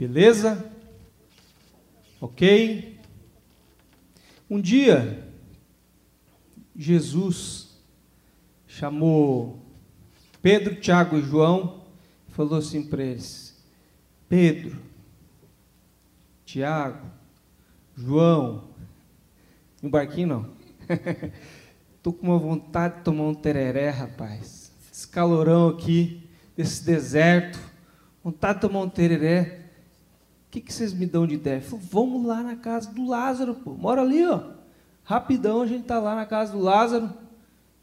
Beleza? 0.00 0.72
Ok? 2.22 2.98
Um 4.48 4.58
dia, 4.58 5.28
Jesus 6.74 7.76
chamou 8.66 9.60
Pedro, 10.40 10.76
Tiago 10.76 11.18
e 11.18 11.22
João 11.22 11.84
e 12.26 12.32
falou 12.32 12.58
assim 12.58 12.82
para 12.82 13.04
eles: 13.04 13.62
Pedro, 14.26 14.80
Tiago, 16.46 17.06
João, 17.94 18.70
no 19.82 19.90
barquinho 19.90 20.28
não. 20.28 20.50
Estou 21.98 22.14
com 22.14 22.28
uma 22.28 22.38
vontade 22.38 22.96
de 22.96 23.02
tomar 23.02 23.24
um 23.24 23.34
tereré, 23.34 23.90
rapaz. 23.90 24.72
Esse 24.90 25.06
calorão 25.06 25.68
aqui, 25.68 26.26
desse 26.56 26.86
deserto. 26.86 27.58
Vontade 28.24 28.54
de 28.54 28.60
tomar 28.62 28.80
um 28.80 28.88
tereré. 28.88 29.59
Que, 30.50 30.60
que 30.60 30.72
vocês 30.72 30.92
me 30.92 31.06
dão 31.06 31.26
de 31.26 31.34
ideia? 31.34 31.60
Falei, 31.60 31.84
vamos 31.90 32.26
lá 32.26 32.42
na 32.42 32.56
casa 32.56 32.90
do 32.90 33.06
Lázaro, 33.06 33.54
pô. 33.54 33.72
Mora 33.74 34.02
ali, 34.02 34.26
ó. 34.26 34.40
Rapidão 35.04 35.62
a 35.62 35.66
gente 35.66 35.82
está 35.82 35.98
lá 35.98 36.14
na 36.14 36.26
casa 36.26 36.52
do 36.52 36.58
Lázaro. 36.58 37.10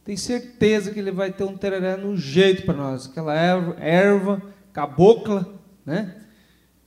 Tem 0.04 0.16
certeza 0.16 0.90
que 0.90 0.98
ele 0.98 1.10
vai 1.10 1.32
ter 1.32 1.44
um 1.44 1.56
tereré 1.56 1.96
no 1.96 2.16
jeito 2.16 2.64
para 2.64 2.74
nós. 2.74 3.06
Aquela 3.06 3.34
erva, 3.34 3.76
erva, 3.78 4.42
cabocla, 4.72 5.46
né? 5.84 6.16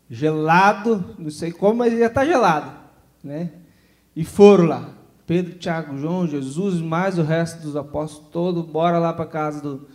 Gelado, 0.09 1.15
não 1.17 1.29
sei 1.31 1.51
como, 1.51 1.75
mas 1.75 1.97
já 1.97 2.07
está 2.07 2.25
gelado, 2.25 2.71
né? 3.23 3.51
E 4.15 4.23
foram 4.23 4.65
lá. 4.65 4.89
Pedro, 5.25 5.57
Tiago, 5.57 5.97
João, 5.97 6.27
Jesus, 6.27 6.81
mais 6.81 7.17
o 7.17 7.23
resto 7.23 7.61
dos 7.61 7.75
apóstolos 7.75 8.29
todos, 8.31 8.65
bora 8.65 8.99
lá 8.99 9.13
para 9.13 9.25
casa 9.25 9.61
do, 9.61 9.87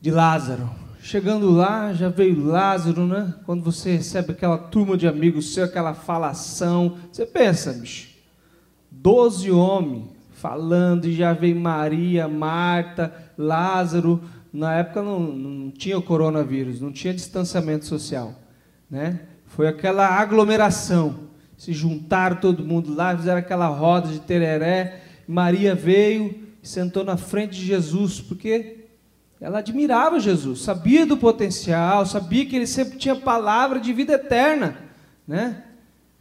de 0.00 0.10
Lázaro. 0.10 0.70
Chegando 1.00 1.50
lá, 1.50 1.92
já 1.92 2.08
veio 2.08 2.44
Lázaro, 2.44 3.06
né? 3.06 3.34
Quando 3.46 3.62
você 3.62 3.96
recebe 3.96 4.32
aquela 4.32 4.58
turma 4.58 4.96
de 4.96 5.06
amigos 5.06 5.54
seu, 5.54 5.64
aquela 5.64 5.94
falação, 5.94 6.96
você 7.10 7.24
pensa, 7.24 7.72
bicho, 7.72 8.08
doze 8.90 9.50
homens 9.50 10.04
falando, 10.32 11.06
e 11.06 11.14
já 11.14 11.32
veio 11.32 11.58
Maria, 11.58 12.28
Marta, 12.28 13.12
Lázaro. 13.36 14.20
Na 14.52 14.74
época 14.74 15.02
não, 15.02 15.20
não 15.20 15.70
tinha 15.70 15.98
o 15.98 16.02
coronavírus, 16.02 16.80
não 16.80 16.92
tinha 16.92 17.14
distanciamento 17.14 17.86
social, 17.86 18.34
né? 18.90 19.20
Foi 19.46 19.66
aquela 19.66 20.06
aglomeração. 20.06 21.28
Se 21.56 21.72
juntaram 21.72 22.36
todo 22.36 22.64
mundo 22.64 22.94
lá, 22.94 23.16
fizeram 23.16 23.38
aquela 23.38 23.66
roda 23.66 24.08
de 24.08 24.20
tereré. 24.20 25.02
Maria 25.26 25.74
veio 25.74 26.48
sentou 26.68 27.04
na 27.04 27.16
frente 27.16 27.58
de 27.58 27.64
Jesus, 27.64 28.20
porque 28.20 28.77
ela 29.40 29.58
admirava 29.58 30.18
Jesus, 30.18 30.62
sabia 30.62 31.06
do 31.06 31.16
potencial, 31.16 32.04
sabia 32.04 32.44
que 32.44 32.56
ele 32.56 32.66
sempre 32.66 32.98
tinha 32.98 33.14
palavra 33.14 33.78
de 33.78 33.92
vida 33.92 34.14
eterna, 34.14 34.76
né? 35.26 35.64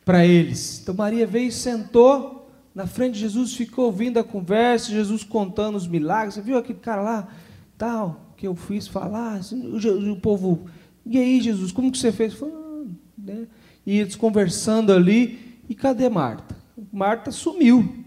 Para 0.05 0.25
eles. 0.25 0.81
Então 0.81 0.93
Maria 0.93 1.25
veio 1.25 1.51
sentou 1.51 2.37
na 2.75 2.85
frente 2.85 3.15
de 3.15 3.21
Jesus, 3.21 3.55
ficou 3.55 3.85
ouvindo 3.85 4.19
a 4.19 4.23
conversa, 4.23 4.91
Jesus 4.91 5.23
contando 5.23 5.75
os 5.75 5.87
milagres. 5.87 6.35
Você 6.35 6.41
viu 6.41 6.59
aquele 6.59 6.77
cara 6.77 7.01
lá, 7.01 7.27
tal, 7.75 8.33
que 8.37 8.45
eu 8.45 8.55
fiz 8.55 8.87
falar, 8.87 9.37
assim, 9.37 9.65
o, 9.65 10.11
o, 10.11 10.21
povo, 10.21 10.67
e 11.03 11.17
aí 11.17 11.41
Jesus, 11.41 11.71
como 11.71 11.91
que 11.91 11.97
você 11.97 12.11
fez? 12.11 12.35
Falando, 12.35 12.95
né? 13.17 13.47
E 13.83 13.97
eles 13.97 14.15
conversando 14.15 14.93
ali, 14.93 15.57
e 15.67 15.73
cadê 15.73 16.07
Marta? 16.07 16.55
Marta 16.93 17.31
sumiu. 17.31 18.05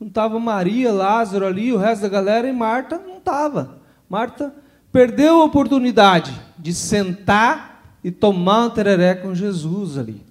Não 0.00 0.08
estava 0.08 0.40
Maria, 0.40 0.90
Lázaro 0.90 1.44
ali, 1.44 1.70
o 1.70 1.76
resto 1.76 2.02
da 2.02 2.08
galera, 2.08 2.48
e 2.48 2.52
Marta 2.54 2.96
não 2.96 3.18
estava. 3.18 3.83
Marta 4.14 4.54
perdeu 4.92 5.42
a 5.42 5.44
oportunidade 5.44 6.32
de 6.56 6.72
sentar 6.72 7.98
e 8.04 8.12
tomar 8.12 8.66
um 8.66 8.70
tereré 8.70 9.12
com 9.16 9.34
Jesus 9.34 9.98
ali. 9.98 10.22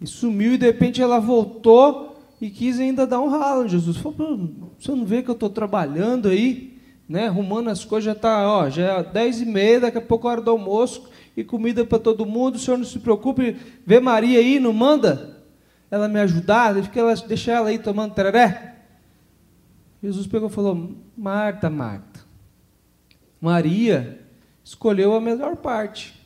E 0.00 0.06
sumiu 0.06 0.54
e 0.54 0.56
de 0.56 0.64
repente 0.64 1.02
ela 1.02 1.20
voltou 1.20 2.18
e 2.40 2.48
quis 2.48 2.80
ainda 2.80 3.06
dar 3.06 3.20
um 3.20 3.28
ralo 3.28 3.66
em 3.66 3.68
Jesus. 3.68 3.98
Falou, 3.98 4.48
você 4.78 4.90
não 4.92 5.04
vê 5.04 5.22
que 5.22 5.28
eu 5.28 5.34
estou 5.34 5.50
trabalhando 5.50 6.28
aí, 6.28 6.78
né, 7.06 7.26
arrumando 7.26 7.68
as 7.68 7.84
coisas, 7.84 8.06
já 8.06 8.12
está, 8.12 8.50
ó, 8.50 8.70
já 8.70 8.84
é 8.84 9.02
dez 9.02 9.42
e 9.42 9.44
meia, 9.44 9.80
daqui 9.80 9.98
a 9.98 10.00
pouco 10.00 10.26
é 10.26 10.30
hora 10.30 10.40
do 10.40 10.50
almoço 10.50 11.10
e 11.36 11.44
comida 11.44 11.84
para 11.84 11.98
todo 11.98 12.24
mundo, 12.24 12.54
o 12.54 12.58
senhor 12.58 12.78
não 12.78 12.86
se 12.86 12.98
preocupe, 13.00 13.54
vê 13.84 14.00
Maria 14.00 14.38
aí, 14.38 14.58
não 14.58 14.72
manda 14.72 15.42
ela 15.90 16.08
me 16.08 16.20
ajudar, 16.20 16.72
deixa 17.26 17.52
ela 17.52 17.68
aí 17.68 17.78
tomando 17.78 18.14
tereré. 18.14 18.76
Jesus 20.02 20.26
pegou 20.26 20.48
e 20.48 20.52
falou, 20.52 20.94
Marta, 21.16 21.68
Marta, 21.68 22.07
Maria 23.40 24.26
escolheu 24.64 25.14
a 25.14 25.20
melhor 25.20 25.56
parte: 25.56 26.18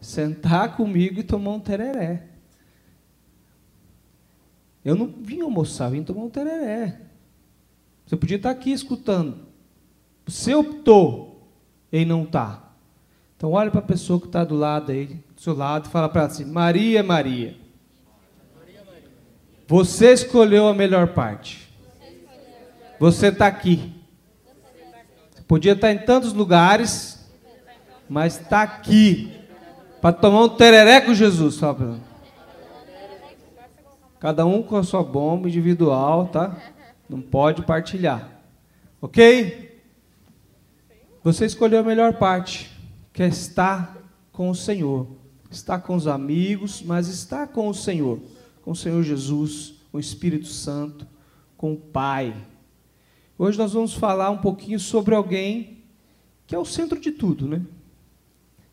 sentar 0.00 0.76
comigo 0.76 1.20
e 1.20 1.24
tomar 1.24 1.52
um 1.52 1.60
tereré. 1.60 2.28
Eu 4.84 4.94
não 4.94 5.06
vim 5.06 5.40
almoçar, 5.40 5.90
vim 5.90 6.02
tomar 6.02 6.24
um 6.24 6.30
tereré. 6.30 7.00
Você 8.06 8.16
podia 8.16 8.36
estar 8.36 8.50
aqui 8.50 8.70
escutando. 8.70 9.46
Você 10.26 10.54
optou 10.54 11.48
em 11.90 12.04
não 12.04 12.24
estar. 12.24 12.76
Então 13.36 13.52
olha 13.52 13.70
para 13.70 13.80
a 13.80 13.84
pessoa 13.84 14.20
que 14.20 14.26
está 14.26 14.44
do 14.44 14.54
lado 14.54 14.92
aí, 14.92 15.06
do 15.34 15.40
seu 15.40 15.54
lado, 15.54 15.86
e 15.86 15.90
fala 15.90 16.08
para 16.08 16.22
ela 16.22 16.30
assim: 16.30 16.44
Maria, 16.44 17.02
Maria. 17.02 17.56
Você 19.66 20.12
escolheu 20.12 20.68
a 20.68 20.74
melhor 20.74 21.14
parte. 21.14 21.68
Você 22.98 23.28
está 23.28 23.46
aqui. 23.46 23.92
Podia 25.46 25.72
estar 25.72 25.92
em 25.92 25.98
tantos 25.98 26.32
lugares, 26.32 27.24
mas 28.08 28.40
está 28.40 28.62
aqui 28.62 29.32
para 30.00 30.12
tomar 30.12 30.42
um 30.44 30.48
tereré 30.48 31.00
com 31.00 31.14
Jesus. 31.14 31.60
Cada 34.18 34.46
um 34.46 34.62
com 34.62 34.76
a 34.76 34.82
sua 34.82 35.02
bomba 35.02 35.48
individual, 35.48 36.28
tá? 36.28 36.56
Não 37.08 37.20
pode 37.20 37.62
partilhar. 37.62 38.30
Ok? 39.00 39.82
Você 41.22 41.44
escolheu 41.44 41.80
a 41.80 41.82
melhor 41.82 42.14
parte, 42.14 42.70
que 43.12 43.22
é 43.22 43.26
estar 43.26 43.98
com 44.32 44.48
o 44.50 44.54
Senhor. 44.54 45.06
Estar 45.50 45.78
com 45.80 45.94
os 45.94 46.06
amigos, 46.06 46.82
mas 46.82 47.08
estar 47.08 47.48
com 47.48 47.68
o 47.68 47.74
Senhor. 47.74 48.18
Com 48.62 48.72
o 48.72 48.76
Senhor 48.76 49.02
Jesus, 49.02 49.74
com 49.90 49.98
o 49.98 50.00
Espírito 50.00 50.48
Santo, 50.48 51.06
com 51.56 51.72
o 51.74 51.76
Pai. 51.76 52.34
Hoje 53.36 53.58
nós 53.58 53.72
vamos 53.72 53.94
falar 53.94 54.30
um 54.30 54.38
pouquinho 54.38 54.78
sobre 54.78 55.14
alguém 55.14 55.78
que 56.46 56.54
é 56.54 56.58
o 56.58 56.64
centro 56.64 57.00
de 57.00 57.10
tudo, 57.10 57.48
né? 57.48 57.62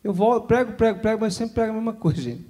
Eu 0.04 0.12
volto, 0.12 0.46
prego, 0.46 0.72
prego, 0.72 1.00
prego, 1.00 1.20
mas 1.20 1.34
sempre 1.34 1.54
prego 1.54 1.72
a 1.72 1.74
mesma 1.74 1.92
coisa, 1.92 2.20
gente. 2.20 2.44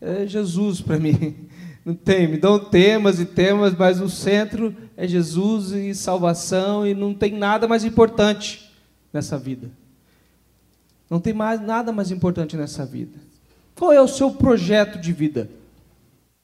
É 0.00 0.26
Jesus 0.26 0.80
para 0.80 0.98
mim. 0.98 1.48
Não 1.84 1.94
tem, 1.94 2.26
me 2.26 2.36
dão 2.36 2.58
temas 2.58 3.20
e 3.20 3.24
temas, 3.24 3.72
mas 3.72 4.00
o 4.00 4.08
centro 4.08 4.74
é 4.96 5.06
Jesus 5.06 5.70
e 5.70 5.94
salvação 5.94 6.84
e 6.84 6.92
não 6.92 7.14
tem 7.14 7.30
nada 7.30 7.68
mais 7.68 7.84
importante 7.84 8.72
nessa 9.12 9.38
vida. 9.38 9.70
Não 11.08 11.20
tem 11.20 11.32
mais 11.32 11.60
nada 11.60 11.92
mais 11.92 12.10
importante 12.10 12.56
nessa 12.56 12.84
vida. 12.84 13.16
Qual 13.76 13.92
é 13.92 14.02
o 14.02 14.08
seu 14.08 14.32
projeto 14.32 14.98
de 14.98 15.12
vida? 15.12 15.48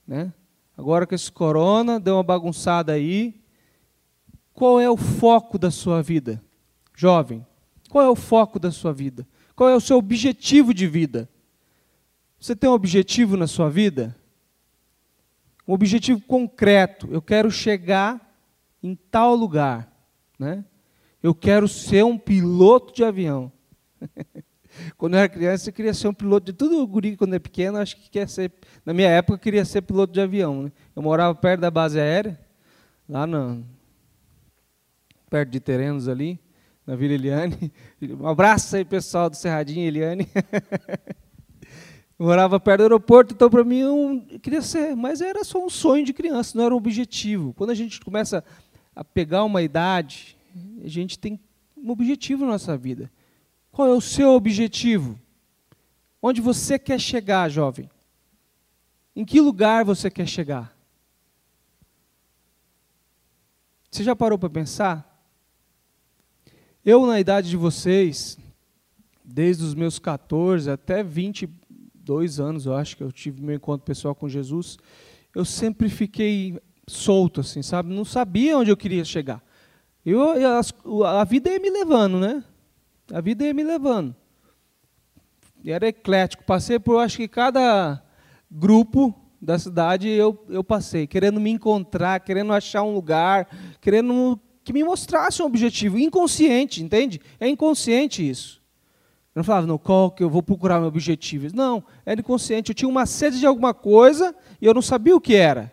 Né? 0.06 0.32
Agora 0.78 1.08
que 1.08 1.14
esse 1.16 1.32
corona 1.32 1.98
deu 1.98 2.14
uma 2.14 2.22
bagunçada 2.22 2.92
aí, 2.92 3.41
qual 4.54 4.80
é 4.80 4.88
o 4.88 4.96
foco 4.96 5.58
da 5.58 5.70
sua 5.70 6.02
vida? 6.02 6.42
Jovem, 6.94 7.44
qual 7.88 8.04
é 8.04 8.08
o 8.08 8.16
foco 8.16 8.58
da 8.58 8.70
sua 8.70 8.92
vida? 8.92 9.26
Qual 9.54 9.68
é 9.68 9.74
o 9.74 9.80
seu 9.80 9.96
objetivo 9.98 10.72
de 10.72 10.86
vida? 10.86 11.28
Você 12.38 12.56
tem 12.56 12.68
um 12.68 12.72
objetivo 12.72 13.36
na 13.36 13.46
sua 13.46 13.70
vida? 13.70 14.16
Um 15.66 15.72
objetivo 15.72 16.20
concreto. 16.22 17.08
Eu 17.10 17.22
quero 17.22 17.50
chegar 17.50 18.20
em 18.82 18.94
tal 18.94 19.34
lugar. 19.34 19.90
Né? 20.38 20.64
Eu 21.22 21.34
quero 21.34 21.69
ser 21.69 22.04
um 22.04 22.19
piloto 22.19 22.92
de 22.92 23.04
avião. 23.04 23.52
quando 24.96 25.14
eu 25.14 25.20
era 25.20 25.28
criança, 25.28 25.69
eu 25.69 25.72
queria 25.72 25.94
ser 25.94 26.08
um 26.08 26.14
piloto 26.14 26.46
de 26.46 26.52
tudo. 26.52 26.82
O 26.82 26.86
guri, 26.86 27.16
quando 27.16 27.34
é 27.34 27.38
pequeno, 27.38 27.78
acho 27.78 27.96
que 27.96 28.10
quer 28.10 28.28
ser. 28.28 28.52
Na 28.84 28.93
minha 28.93 29.08
época, 29.08 29.34
eu 29.34 29.38
queria 29.38 29.64
ser 29.64 29.82
piloto 29.82 30.12
de 30.12 30.20
avião. 30.20 30.64
Né? 30.64 30.72
Eu 30.96 31.02
morava 31.02 31.34
perto 31.34 31.60
da 31.60 31.70
base 31.70 32.00
aérea, 32.00 32.40
lá 33.08 33.26
no, 33.26 33.64
perto 35.32 35.49
de 35.49 35.61
Terenos 35.61 36.08
ali, 36.08 36.38
na 36.87 36.94
Vila 36.94 37.14
Eliane. 37.14 37.73
Um 38.20 38.26
abraço 38.26 38.76
aí, 38.76 38.84
pessoal 38.84 39.31
do 39.31 39.37
Cerradinho, 39.37 39.88
Eliane. 39.88 40.29
Morava 42.19 42.61
perto 42.61 42.81
do 42.81 42.82
aeroporto, 42.82 43.32
então 43.32 43.49
para 43.49 43.64
mim 43.64 43.79
eu 43.79 44.38
queria 44.43 44.61
ser, 44.61 44.94
mas 44.94 45.23
era 45.23 45.43
só 45.43 45.64
um 45.64 45.70
sonho 45.70 46.05
de 46.05 46.12
criança, 46.12 46.58
não 46.58 46.67
era 46.67 46.75
um 46.75 46.76
objetivo. 46.76 47.55
Quando 47.55 47.70
a 47.70 47.75
gente 47.75 47.99
começa 48.02 48.44
a 48.94 49.02
pegar 49.02 49.43
uma 49.44 49.62
idade, 49.62 50.37
a 50.84 50.88
gente 50.88 51.19
tem 51.19 51.40
um 51.75 51.90
objetivo 51.90 52.44
na 52.44 52.52
nossa 52.52 52.76
vida. 52.76 53.11
Qual 53.70 53.88
é 53.88 53.93
o 53.93 54.02
seu 54.02 54.32
objetivo? 54.32 55.19
Onde 56.20 56.43
você 56.43 56.78
quer 56.78 57.00
chegar, 57.00 57.49
jovem? 57.49 57.88
Em 59.17 59.25
que 59.25 59.40
lugar 59.40 59.82
você 59.82 60.11
quer 60.11 60.28
chegar? 60.28 60.76
Você 63.90 64.05
já 64.05 64.14
parou 64.14 64.38
para 64.38 64.50
pensar? 64.50 65.12
Eu, 66.84 67.06
na 67.06 67.20
idade 67.20 67.49
de 67.49 67.56
vocês, 67.56 68.37
desde 69.25 69.62
os 69.62 69.73
meus 69.73 70.00
14 70.00 70.69
até 70.69 71.00
20, 71.00 71.49
dois 71.94 72.40
anos, 72.40 72.67
eu 72.67 72.75
acho 72.75 72.96
que 72.96 73.05
eu 73.05 73.12
tive 73.12 73.40
meu 73.40 73.55
encontro 73.55 73.87
pessoal 73.87 74.17
com 74.17 74.29
Jesus, 74.29 74.79
eu 75.32 75.44
sempre 75.44 75.88
fiquei 75.88 76.61
solto, 76.88 77.40
assim, 77.40 77.62
sabe? 77.62 77.94
Não 77.94 78.05
sabia 78.05 78.58
onde 78.58 78.73
eu 78.73 78.76
queria 78.76 79.05
chegar. 79.05 79.40
Eu, 80.05 80.20
a, 81.05 81.20
a 81.20 81.25
vida 81.25 81.50
ia 81.50 81.61
me 81.61 81.70
levando, 81.70 82.19
né? 82.19 82.43
A 83.12 83.20
vida 83.20 83.44
ia 83.44 83.55
me 83.55 83.62
levando. 83.62 84.17
E 85.62 85.70
era 85.70 85.87
eclético. 85.87 86.43
Passei 86.43 86.81
por, 86.81 86.99
acho 86.99 87.17
que 87.17 87.28
cada 87.28 88.02
grupo 88.50 89.14
da 89.40 89.56
cidade 89.56 90.08
eu, 90.08 90.44
eu 90.49 90.64
passei, 90.64 91.06
querendo 91.06 91.38
me 91.38 91.50
encontrar, 91.50 92.19
querendo 92.19 92.52
achar 92.52 92.82
um 92.82 92.93
lugar, 92.93 93.46
querendo 93.81 94.40
que 94.64 94.73
me 94.73 94.85
mostrasse 94.85 95.43
um 95.43 95.47
objetivo. 95.47 95.99
Inconsciente, 95.99 96.82
entende? 96.82 97.20
É 97.38 97.49
inconsciente 97.49 98.29
isso. 98.29 98.62
Eu 99.35 99.41
não 99.41 99.44
falava, 99.44 99.67
não, 99.67 99.79
qual 99.79 100.11
que 100.11 100.23
eu 100.23 100.29
vou 100.29 100.43
procurar 100.43 100.79
meu 100.79 100.88
objetivo? 100.88 101.49
Não, 101.55 101.82
era 102.05 102.20
inconsciente. 102.20 102.70
Eu 102.70 102.75
tinha 102.75 102.88
uma 102.88 103.06
sede 103.06 103.38
de 103.38 103.47
alguma 103.47 103.73
coisa 103.73 104.35
e 104.61 104.67
eu 104.67 104.75
não 104.75 104.82
sabia 104.82 105.17
o 105.17 105.20
que 105.20 105.35
era. 105.35 105.73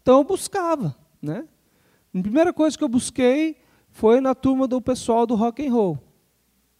Então 0.00 0.18
eu 0.18 0.24
buscava, 0.24 0.94
né? 1.20 1.44
A 2.14 2.20
primeira 2.20 2.52
coisa 2.52 2.76
que 2.76 2.84
eu 2.84 2.88
busquei 2.88 3.56
foi 3.90 4.20
na 4.20 4.34
turma 4.34 4.68
do 4.68 4.80
pessoal 4.80 5.26
do 5.26 5.34
rock 5.34 5.66
and 5.66 5.72
roll. 5.72 5.98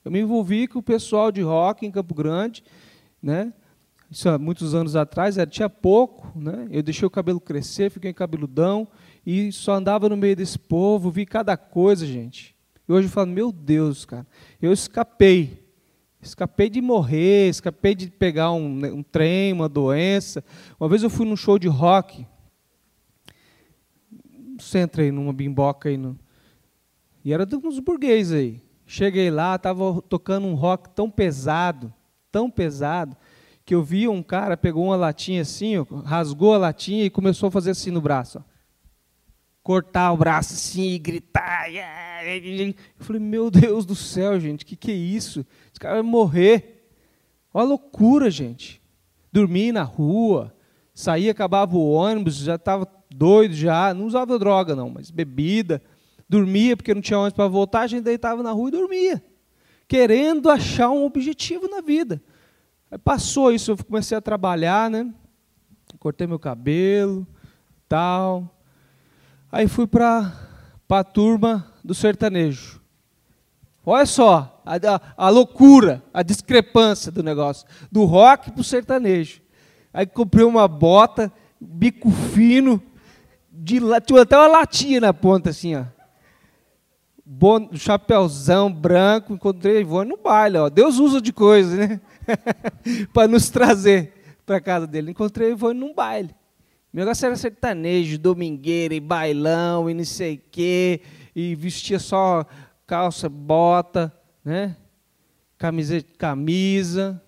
Eu 0.05 0.11
me 0.11 0.21
envolvi 0.21 0.67
com 0.67 0.81
o 0.81 0.83
pessoal 0.83 1.33
de 1.33 1.41
rock 1.41 1.87
em 1.87 1.91
Campo 1.91 2.15
Grande, 2.15 2.62
né? 3.23 3.53
Isso 4.11 4.29
há 4.29 4.37
muitos 4.37 4.75
anos 4.75 4.94
atrás, 4.94 5.39
era, 5.39 5.49
tinha 5.49 5.71
pouco, 5.71 6.31
né? 6.39 6.69
Eu 6.71 6.83
deixei 6.83 7.06
o 7.06 7.11
cabelo 7.11 7.41
crescer, 7.41 7.91
fiquei 7.91 8.12
cabeludão 8.12 8.87
e 9.24 9.52
só 9.52 9.74
andava 9.74 10.08
no 10.08 10.16
meio 10.16 10.34
desse 10.34 10.58
povo, 10.58 11.10
vi 11.10 11.24
cada 11.24 11.56
coisa, 11.56 12.06
gente. 12.06 12.56
E 12.88 12.92
hoje 12.92 13.06
eu 13.06 13.12
falo, 13.12 13.28
meu 13.28 13.52
Deus, 13.52 14.04
cara, 14.04 14.26
eu 14.60 14.72
escapei. 14.72 15.62
Escapei 16.20 16.70
de 16.70 16.80
morrer, 16.80 17.48
escapei 17.48 17.94
de 17.94 18.08
pegar 18.08 18.52
um, 18.52 18.76
né, 18.76 18.92
um 18.92 19.02
trem, 19.02 19.52
uma 19.52 19.69
doença. 19.69 20.44
Uma 20.78 20.88
vez 20.88 21.02
eu 21.02 21.10
fui 21.10 21.26
num 21.26 21.36
show 21.36 21.58
de 21.58 21.66
rock, 21.66 22.24
aí 24.98 25.10
numa 25.10 25.32
bimboca 25.32 25.88
aí. 25.88 25.96
No... 25.96 26.19
E 27.24 27.32
era 27.32 27.44
dos 27.44 27.80
burgueses 27.80 28.32
aí. 28.32 28.62
Cheguei 28.86 29.30
lá, 29.30 29.56
estava 29.56 30.00
tocando 30.02 30.46
um 30.46 30.54
rock 30.54 30.90
tão 30.90 31.10
pesado, 31.10 31.92
tão 32.30 32.50
pesado, 32.50 33.16
que 33.64 33.74
eu 33.74 33.82
vi 33.82 34.06
um 34.06 34.22
cara, 34.22 34.56
pegou 34.56 34.84
uma 34.84 34.96
latinha 34.96 35.42
assim, 35.42 35.76
ó, 35.78 35.84
rasgou 36.04 36.54
a 36.54 36.58
latinha 36.58 37.04
e 37.04 37.10
começou 37.10 37.48
a 37.48 37.50
fazer 37.50 37.70
assim 37.70 37.90
no 37.90 38.00
braço. 38.00 38.38
Ó. 38.38 38.51
Cortar 39.62 40.12
o 40.12 40.17
braço 40.17 40.55
assim 40.55 40.91
e 40.91 40.99
gritar. 40.99 41.73
Eu 41.73 42.75
falei, 42.99 43.20
meu 43.20 43.50
Deus 43.50 43.87
do 43.87 43.94
céu, 43.94 44.38
gente, 44.41 44.64
o 44.64 44.67
que, 44.67 44.76
que 44.76 44.91
é 44.91 44.94
isso? 44.94 45.47
Esse 45.70 45.79
cara 45.79 45.94
vai 45.94 46.03
morrer. 46.03 46.88
Olha 47.55 47.67
a 47.67 47.69
loucura, 47.69 48.31
gente. 48.31 48.82
Dormir 49.32 49.73
na 49.73 49.82
rua, 49.82 50.55
saía, 50.94 51.31
acabava 51.31 51.76
o 51.76 51.91
ônibus, 51.91 52.37
já 52.37 52.56
estava 52.56 52.87
doido 53.14 53.55
já, 53.55 53.93
não 53.94 54.06
usava 54.06 54.38
droga 54.38 54.75
não, 54.75 54.91
mas 54.91 55.11
bebida, 55.11 55.82
dormia 56.29 56.76
porque 56.76 56.94
não 56.94 57.00
tinha 57.00 57.19
ônibus 57.19 57.37
para 57.37 57.49
voltar, 57.49 57.82
a 57.82 57.87
gente 57.87 58.05
deitava 58.05 58.43
na 58.43 58.53
rua 58.53 58.69
e 58.69 58.73
dormia, 58.73 59.23
querendo 59.87 60.50
achar 60.50 60.91
um 60.91 61.05
objetivo 61.05 61.69
na 61.69 61.81
vida. 61.81 62.23
Aí 62.91 62.99
passou 62.99 63.53
isso, 63.53 63.73
eu 63.73 63.85
comecei 63.85 64.17
a 64.17 64.20
trabalhar, 64.20 64.91
né? 64.91 65.12
Cortei 65.99 66.26
meu 66.26 66.38
cabelo, 66.38 67.26
tal. 67.88 68.58
Aí 69.52 69.69
fui 69.69 69.87
para 69.87 70.32
a 70.88 71.04
turma 71.04 71.70
do 71.84 71.94
sertanejo. 71.94 72.81
Olha 73.84 74.06
só 74.06 74.62
a, 74.64 74.76
a, 74.76 75.26
a, 75.26 75.28
loucura, 75.28 76.02
a 76.12 76.22
discrepância 76.22 77.12
do 77.12 77.22
negócio, 77.22 77.66
do 77.90 78.04
rock 78.04 78.50
para 78.50 78.60
o 78.62 78.64
sertanejo. 78.64 79.43
Aí 79.93 80.06
comprei 80.06 80.46
uma 80.46 80.66
bota, 80.66 81.31
bico 81.60 82.10
fino, 82.10 82.82
de, 83.50 83.78
tinha 84.06 84.22
até 84.22 84.38
uma 84.38 84.46
latinha 84.46 85.00
na 85.02 85.12
ponta, 85.12 85.50
assim, 85.50 85.76
ó. 85.76 85.84
Bon, 87.25 87.69
chapéuzão 87.75 88.72
branco, 88.72 89.34
encontrei 89.34 89.78
a 89.78 89.81
Ivone 89.81 90.10
no 90.10 90.16
baile, 90.16 90.56
ó. 90.56 90.70
Deus 90.70 90.98
usa 90.98 91.20
de 91.20 91.32
coisa, 91.32 91.76
né? 91.76 92.00
para 93.12 93.28
nos 93.28 93.50
trazer 93.50 94.14
para 94.46 94.60
casa 94.60 94.87
dele. 94.87 95.10
Encontrei 95.10 95.48
a 95.48 95.52
Ivone 95.52 95.78
num 95.78 95.94
baile. 95.94 96.34
Meu 96.93 97.06
negócio 97.06 97.25
era 97.25 97.37
sertanejo, 97.37 98.19
domingueira, 98.19 98.94
e 98.94 99.00
bailão, 99.00 99.89
e 99.89 99.94
não 99.94 100.05
sei 100.05 100.35
o 100.35 100.43
quê, 100.50 101.00
e 101.35 101.55
vestia 101.55 101.99
só 101.99 102.44
calça, 102.87 103.31
bota, 103.31 104.12
né? 104.44 104.77
Camisa, 105.56 106.05
camisa. 106.19 107.23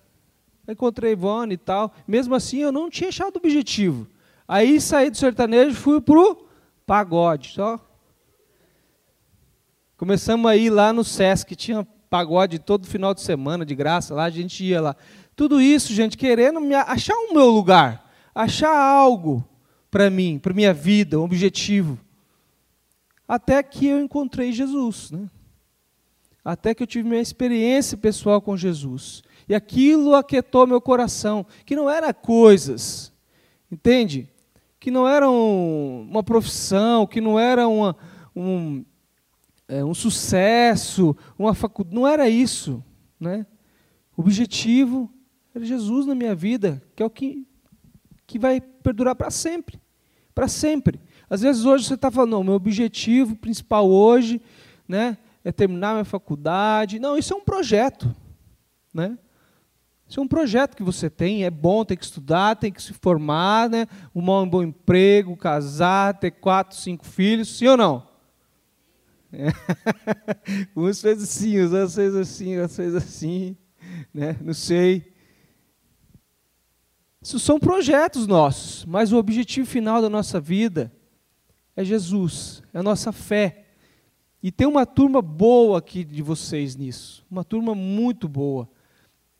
Encontrei 0.67 1.13
Ivone 1.13 1.55
e 1.55 1.57
tal. 1.57 1.91
Mesmo 2.07 2.35
assim, 2.35 2.59
eu 2.59 2.71
não 2.71 2.91
tinha 2.91 3.09
achado 3.09 3.35
o 3.35 3.39
objetivo. 3.39 4.07
Aí 4.47 4.79
saí 4.79 5.09
do 5.09 5.17
sertanejo 5.17 5.71
e 5.71 5.75
fui 5.75 5.99
pro 5.99 6.47
pagode. 6.85 7.53
Só. 7.53 7.79
Começamos 9.97 10.51
a 10.51 10.55
ir 10.55 10.69
lá 10.69 10.93
no 10.93 11.03
Sesc, 11.03 11.55
tinha 11.55 11.87
pagode 12.07 12.59
todo 12.59 12.85
final 12.85 13.15
de 13.15 13.21
semana, 13.21 13.65
de 13.65 13.73
graça, 13.73 14.13
lá 14.13 14.25
a 14.25 14.29
gente 14.29 14.63
ia 14.63 14.79
lá. 14.79 14.95
Tudo 15.35 15.59
isso, 15.59 15.91
gente, 15.91 16.17
querendo 16.17 16.59
achar 16.85 17.15
o 17.15 17.33
meu 17.33 17.49
lugar, 17.49 18.11
achar 18.33 18.75
algo 18.77 19.43
para 19.95 20.09
mim, 20.09 20.37
para 20.37 20.53
minha 20.53 20.73
vida, 20.73 21.17
um 21.17 21.23
objetivo. 21.23 21.97
Até 23.25 23.63
que 23.63 23.87
eu 23.87 23.97
encontrei 24.01 24.51
Jesus, 24.51 25.09
né? 25.09 25.29
Até 26.43 26.75
que 26.75 26.83
eu 26.83 26.87
tive 26.87 27.07
minha 27.07 27.21
experiência 27.21 27.97
pessoal 27.97 28.41
com 28.41 28.57
Jesus. 28.57 29.23
E 29.47 29.55
aquilo 29.55 30.13
aquietou 30.13 30.67
meu 30.67 30.81
coração, 30.81 31.45
que 31.65 31.77
não 31.77 31.89
era 31.89 32.13
coisas, 32.13 33.13
entende? 33.71 34.27
que 34.81 34.91
não 34.91 35.07
era 35.07 35.29
um, 35.31 36.01
uma 36.11 36.21
profissão, 36.21 37.07
que 37.07 37.21
não 37.21 37.39
era 37.39 37.65
uma, 37.65 37.95
um, 38.35 38.83
é, 39.65 39.81
um 39.81 39.93
sucesso, 39.93 41.15
uma 41.39 41.53
faculdade. 41.53 41.95
Não 41.95 42.05
era 42.05 42.29
isso. 42.29 42.83
Né? 43.17 43.47
O 44.17 44.23
objetivo 44.23 45.09
era 45.55 45.63
Jesus 45.63 46.05
na 46.05 46.13
minha 46.13 46.35
vida, 46.35 46.83
que 46.93 47.01
é 47.01 47.05
o 47.05 47.09
que, 47.09 47.47
que 48.27 48.37
vai 48.37 48.59
perdurar 48.59 49.15
para 49.15 49.31
sempre. 49.31 49.79
Para 50.35 50.49
sempre. 50.49 50.99
Às 51.29 51.41
vezes 51.41 51.65
hoje 51.65 51.85
você 51.85 51.93
está 51.93 52.11
falando, 52.11 52.31
não, 52.31 52.43
meu 52.43 52.53
objetivo 52.53 53.35
principal 53.37 53.89
hoje 53.89 54.41
né, 54.87 55.17
é 55.43 55.51
terminar 55.51 55.93
minha 55.93 56.05
faculdade. 56.05 56.99
Não, 56.99 57.17
isso 57.17 57.33
é 57.33 57.37
um 57.37 57.43
projeto. 57.43 58.13
Né? 58.93 59.17
Isso 60.07 60.19
é 60.19 60.23
um 60.23 60.27
projeto 60.27 60.75
que 60.75 60.83
você 60.83 61.09
tem, 61.09 61.45
é 61.45 61.49
bom, 61.49 61.83
tem 61.83 61.97
que 61.97 62.03
estudar, 62.05 62.57
tem 62.57 62.71
que 62.71 62.83
se 62.83 62.93
formar, 62.93 63.69
né? 63.69 63.87
um 64.13 64.21
bom 64.21 64.61
emprego, 64.61 65.35
casar, 65.35 66.19
ter 66.19 66.31
quatro, 66.31 66.77
cinco 66.77 67.05
filhos, 67.05 67.57
sim 67.57 67.67
ou 67.67 67.77
não? 67.77 68.07
É. 69.33 69.47
Uns 70.75 71.01
fez 71.01 71.23
assim, 71.23 71.57
os 71.59 71.73
outros 71.73 71.95
fez 71.95 72.15
assim, 72.15 72.57
outros 72.59 72.75
fez 72.75 72.93
assim, 72.93 73.57
né? 74.13 74.37
não 74.41 74.53
sei. 74.53 75.14
Isso 77.25 77.39
são 77.39 77.59
projetos 77.59 78.27
nossos, 78.27 78.85
mas 78.85 79.11
o 79.11 79.17
objetivo 79.17 79.67
final 79.67 79.99
da 79.99 80.07
nossa 80.07 80.39
vida 80.39 80.93
é 81.75 81.83
Jesus, 81.83 82.61
é 82.71 82.77
a 82.77 82.83
nossa 82.83 83.11
fé. 83.11 83.65
E 84.43 84.51
tem 84.51 84.67
uma 84.67 84.85
turma 84.85 85.23
boa 85.23 85.79
aqui 85.79 86.03
de 86.03 86.21
vocês 86.21 86.75
nisso, 86.75 87.25
uma 87.27 87.43
turma 87.43 87.73
muito 87.73 88.29
boa 88.29 88.69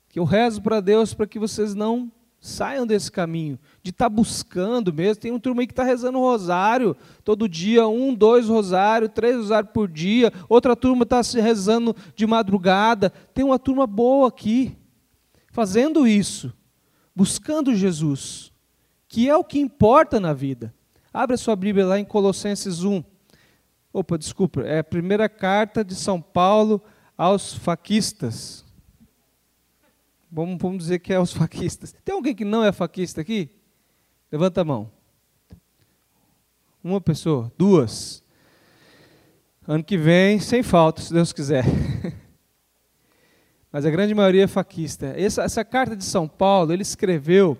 que 0.09 0.17
eu 0.17 0.23
rezo 0.23 0.63
para 0.63 0.81
Deus 0.81 1.13
para 1.13 1.27
que 1.27 1.37
vocês 1.37 1.75
não 1.75 2.11
saiam 2.39 2.87
desse 2.87 3.11
caminho, 3.11 3.59
de 3.83 3.91
estar 3.91 4.05
tá 4.05 4.09
buscando 4.09 4.91
mesmo. 4.91 5.21
Tem 5.21 5.31
um 5.31 5.39
turma 5.39 5.61
aí 5.61 5.67
que 5.67 5.73
está 5.73 5.83
rezando 5.83 6.17
rosário 6.17 6.97
todo 7.23 7.47
dia, 7.47 7.87
um, 7.87 8.15
dois 8.15 8.47
rosários, 8.49 9.11
três 9.13 9.35
rosários 9.35 9.71
por 9.71 9.87
dia. 9.87 10.33
Outra 10.49 10.75
turma 10.75 11.03
está 11.03 11.21
se 11.21 11.39
rezando 11.39 11.95
de 12.15 12.25
madrugada. 12.25 13.11
Tem 13.31 13.45
uma 13.45 13.59
turma 13.59 13.85
boa 13.85 14.27
aqui, 14.27 14.75
fazendo 15.51 16.07
isso, 16.07 16.51
buscando 17.15 17.73
Jesus, 17.73 18.51
que 19.07 19.29
é 19.29 19.35
o 19.35 19.43
que 19.43 19.59
importa 19.59 20.19
na 20.19 20.33
vida. 20.33 20.73
Abre 21.13 21.35
a 21.35 21.37
sua 21.37 21.55
Bíblia 21.55 21.85
lá 21.85 21.99
em 21.99 22.03
Colossenses 22.03 22.83
1. 22.83 23.03
Opa, 23.93 24.17
desculpa, 24.17 24.61
é 24.61 24.79
a 24.79 24.83
primeira 24.83 25.29
carta 25.29 25.83
de 25.83 25.95
São 25.95 26.21
Paulo 26.21 26.83
aos 27.17 27.53
faquistas. 27.53 28.65
Vamos, 30.29 30.57
vamos 30.59 30.79
dizer 30.79 30.99
que 30.99 31.13
é 31.13 31.19
os 31.19 31.31
faquistas. 31.31 31.95
Tem 32.03 32.13
alguém 32.13 32.35
que 32.35 32.43
não 32.43 32.63
é 32.63 32.73
faquista 32.73 33.21
aqui? 33.21 33.49
Levanta 34.29 34.61
a 34.61 34.65
mão. 34.65 34.91
Uma 36.83 36.99
pessoa, 36.99 37.49
duas. 37.57 38.21
Ano 39.65 39.83
que 39.83 39.97
vem, 39.97 40.39
sem 40.39 40.61
falta, 40.61 41.01
se 41.01 41.13
Deus 41.13 41.31
quiser. 41.31 41.63
Mas 43.75 43.85
a 43.85 43.89
grande 43.89 44.15
maioria 44.15 44.45
é 44.45 44.47
faquista. 44.47 45.07
Essa, 45.17 45.43
essa 45.43 45.65
carta 45.65 45.97
de 45.97 46.05
São 46.05 46.29
Paulo, 46.29 46.71
ele 46.71 46.81
escreveu 46.81 47.57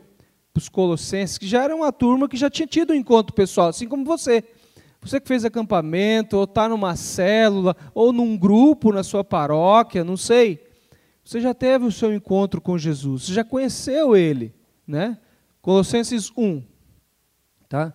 para 0.54 0.62
os 0.62 0.70
colossenses, 0.70 1.38
que 1.38 1.46
já 1.46 1.62
era 1.62 1.76
uma 1.76 1.92
turma 1.92 2.30
que 2.30 2.38
já 2.38 2.50
tinha 2.50 2.66
tido 2.66 2.94
um 2.94 2.96
encontro 2.96 3.36
pessoal, 3.36 3.68
assim 3.68 3.86
como 3.86 4.06
você. 4.06 4.42
Você 5.02 5.20
que 5.20 5.28
fez 5.28 5.44
acampamento, 5.44 6.38
ou 6.38 6.46
está 6.46 6.70
numa 6.70 6.96
célula, 6.96 7.76
ou 7.94 8.14
num 8.14 8.38
grupo 8.38 8.94
na 8.94 9.04
sua 9.04 9.26
paróquia, 9.26 10.06
não 10.06 10.16
sei 10.16 10.66
Você 11.22 11.42
já 11.42 11.54
teve 11.54 11.84
o 11.84 11.92
seu 11.92 12.16
encontro 12.16 12.62
com 12.62 12.78
Jesus, 12.78 13.24
você 13.24 13.34
já 13.34 13.44
conheceu 13.44 14.16
ele, 14.16 14.56
né? 14.88 15.18
Colossenses 15.62 16.32
1, 16.38 16.64
tá? 17.68 17.94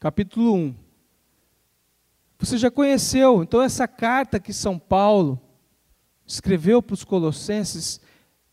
Capítulo 0.00 0.54
1. 0.54 0.74
Você 2.38 2.56
já 2.56 2.70
conheceu, 2.70 3.42
então 3.42 3.60
essa 3.60 3.86
carta 3.86 4.40
que 4.40 4.54
São 4.54 4.78
Paulo 4.78 5.38
escreveu 6.28 6.80
para 6.80 6.94
os 6.94 7.02
colossenses 7.02 8.00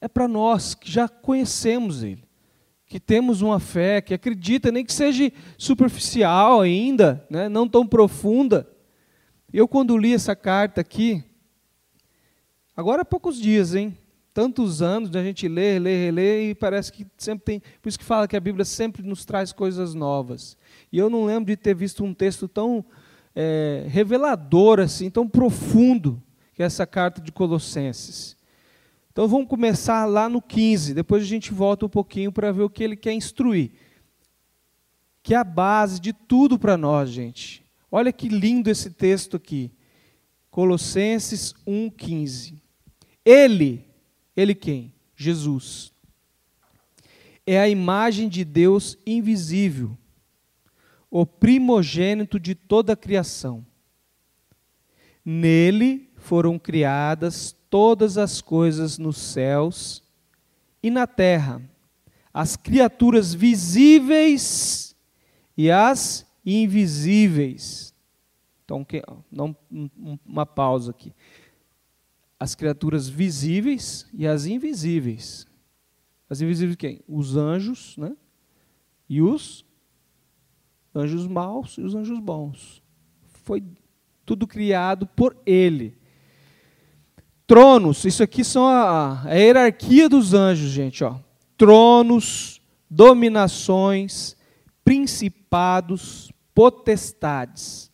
é 0.01 0.07
para 0.07 0.27
nós 0.27 0.73
que 0.73 0.91
já 0.91 1.07
conhecemos 1.07 2.01
ele, 2.01 2.23
que 2.87 2.99
temos 2.99 3.41
uma 3.41 3.59
fé, 3.59 4.01
que 4.01 4.13
acredita, 4.13 4.71
nem 4.71 4.83
que 4.83 4.93
seja 4.93 5.31
superficial 5.57 6.61
ainda, 6.61 7.23
né? 7.29 7.47
não 7.47 7.67
tão 7.67 7.85
profunda. 7.85 8.67
Eu 9.53 9.67
quando 9.67 9.97
li 9.97 10.13
essa 10.13 10.35
carta 10.35 10.81
aqui, 10.81 11.23
Agora 12.77 13.03
há 13.03 13.05
poucos 13.05 13.39
dias, 13.39 13.73
hein? 13.73 13.97
Tantos 14.33 14.81
anos 14.81 15.15
a 15.15 15.23
gente 15.23 15.47
lê, 15.47 15.79
lê, 15.79 16.11
lê 16.11 16.49
e 16.49 16.55
parece 16.55 16.91
que 16.91 17.07
sempre 17.17 17.45
tem. 17.45 17.61
Por 17.81 17.87
isso 17.87 17.97
que 17.97 18.03
fala 18.03 18.27
que 18.27 18.35
a 18.35 18.39
Bíblia 18.39 18.65
sempre 18.65 19.01
nos 19.01 19.23
traz 19.23 19.53
coisas 19.53 19.93
novas. 19.93 20.57
E 20.91 20.97
eu 20.97 21.09
não 21.09 21.23
lembro 21.23 21.45
de 21.45 21.55
ter 21.55 21.73
visto 21.73 22.03
um 22.03 22.13
texto 22.13 22.49
tão 22.49 22.83
é, 23.33 23.85
revelador, 23.87 24.81
assim, 24.81 25.09
tão 25.09 25.25
profundo, 25.25 26.21
que 26.55 26.63
é 26.63 26.65
essa 26.65 26.87
carta 26.87 27.21
de 27.21 27.33
Colossenses. 27.33 28.37
Então 29.11 29.27
vamos 29.27 29.47
começar 29.47 30.05
lá 30.05 30.29
no 30.29 30.41
15, 30.41 30.93
depois 30.93 31.21
a 31.21 31.25
gente 31.25 31.53
volta 31.53 31.85
um 31.85 31.89
pouquinho 31.89 32.31
para 32.31 32.51
ver 32.51 32.63
o 32.63 32.69
que 32.69 32.83
ele 32.83 32.95
quer 32.95 33.13
instruir. 33.13 33.71
Que 35.21 35.33
é 35.33 35.37
a 35.37 35.43
base 35.43 35.99
de 35.99 36.13
tudo 36.13 36.57
para 36.57 36.77
nós, 36.77 37.09
gente. 37.09 37.63
Olha 37.91 38.11
que 38.11 38.29
lindo 38.29 38.69
esse 38.69 38.89
texto 38.89 39.35
aqui. 39.35 39.71
Colossenses 40.49 41.53
1,15. 41.67 42.61
Ele, 43.25 43.85
ele 44.35 44.55
quem? 44.55 44.93
Jesus. 45.15 45.91
É 47.45 47.59
a 47.59 47.67
imagem 47.67 48.29
de 48.29 48.45
Deus 48.45 48.97
invisível, 49.05 49.97
o 51.11 51.25
primogênito 51.25 52.39
de 52.39 52.55
toda 52.55 52.93
a 52.93 52.97
criação. 52.97 53.65
Nele 55.23 56.04
foram 56.25 56.59
criadas 56.59 57.55
todas 57.69 58.17
as 58.17 58.41
coisas 58.41 58.97
nos 58.97 59.17
céus 59.17 60.03
e 60.81 60.89
na 60.89 61.07
terra, 61.07 61.61
as 62.33 62.55
criaturas 62.55 63.33
visíveis 63.33 64.95
e 65.57 65.71
as 65.71 66.25
invisíveis. 66.45 67.93
Então, 68.63 68.85
não, 69.31 69.55
uma 70.25 70.45
pausa 70.45 70.91
aqui 70.91 71.13
as 72.39 72.53
criaturas 72.53 73.07
visíveis 73.07 74.07
e 74.13 74.27
as 74.27 74.45
invisíveis. 74.45 75.47
As 76.29 76.41
invisíveis 76.41 76.75
quem? 76.75 77.01
Os 77.07 77.35
anjos, 77.35 77.95
né? 77.97 78.15
E 79.07 79.21
os 79.21 79.65
anjos 80.93 81.27
maus 81.27 81.77
e 81.77 81.81
os 81.81 81.95
anjos 81.95 82.19
bons. 82.19 82.83
Foi 83.43 83.63
tudo 84.25 84.47
criado 84.47 85.07
por 85.07 85.37
ele. 85.45 85.97
Tronos, 87.47 88.05
isso 88.05 88.23
aqui 88.23 88.43
são 88.43 88.65
a, 88.65 89.23
a 89.23 89.33
hierarquia 89.33 90.09
dos 90.09 90.33
anjos, 90.33 90.71
gente, 90.71 91.03
ó. 91.03 91.19
Tronos, 91.55 92.59
dominações, 92.89 94.35
principados, 94.83 96.31
potestades. 96.53 97.91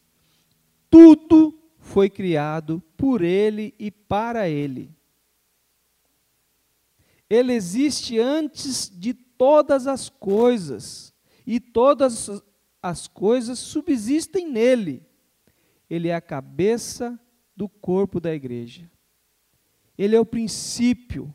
Tudo 0.90 1.58
foi 1.80 2.10
criado 2.10 2.82
por 2.96 3.22
Ele 3.22 3.74
e 3.78 3.92
para 3.92 4.48
Ele. 4.48 4.90
Ele 7.30 7.54
existe 7.54 8.20
antes 8.20 8.92
de 8.94 9.14
todas 9.14 9.88
as 9.88 10.10
coisas, 10.10 11.14
e 11.46 11.60
todas 11.60 12.30
as 12.82 13.08
coisas 13.08 13.60
subsistem 13.60 14.50
nele. 14.50 15.06
Ele 15.90 16.08
é 16.08 16.16
a 16.16 16.22
cabeça 16.22 17.20
do 17.56 17.68
corpo 17.68 18.20
da 18.20 18.34
igreja. 18.34 18.90
Ele 20.02 20.16
é 20.16 20.20
o 20.20 20.26
princípio, 20.26 21.34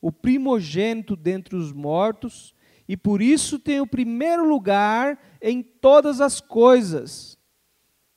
o 0.00 0.10
primogênito 0.10 1.14
dentre 1.14 1.54
os 1.54 1.72
mortos, 1.72 2.54
e 2.88 2.96
por 2.96 3.20
isso 3.20 3.58
tem 3.58 3.80
o 3.80 3.86
primeiro 3.86 4.48
lugar 4.48 5.18
em 5.40 5.62
todas 5.62 6.20
as 6.20 6.40
coisas, 6.40 7.38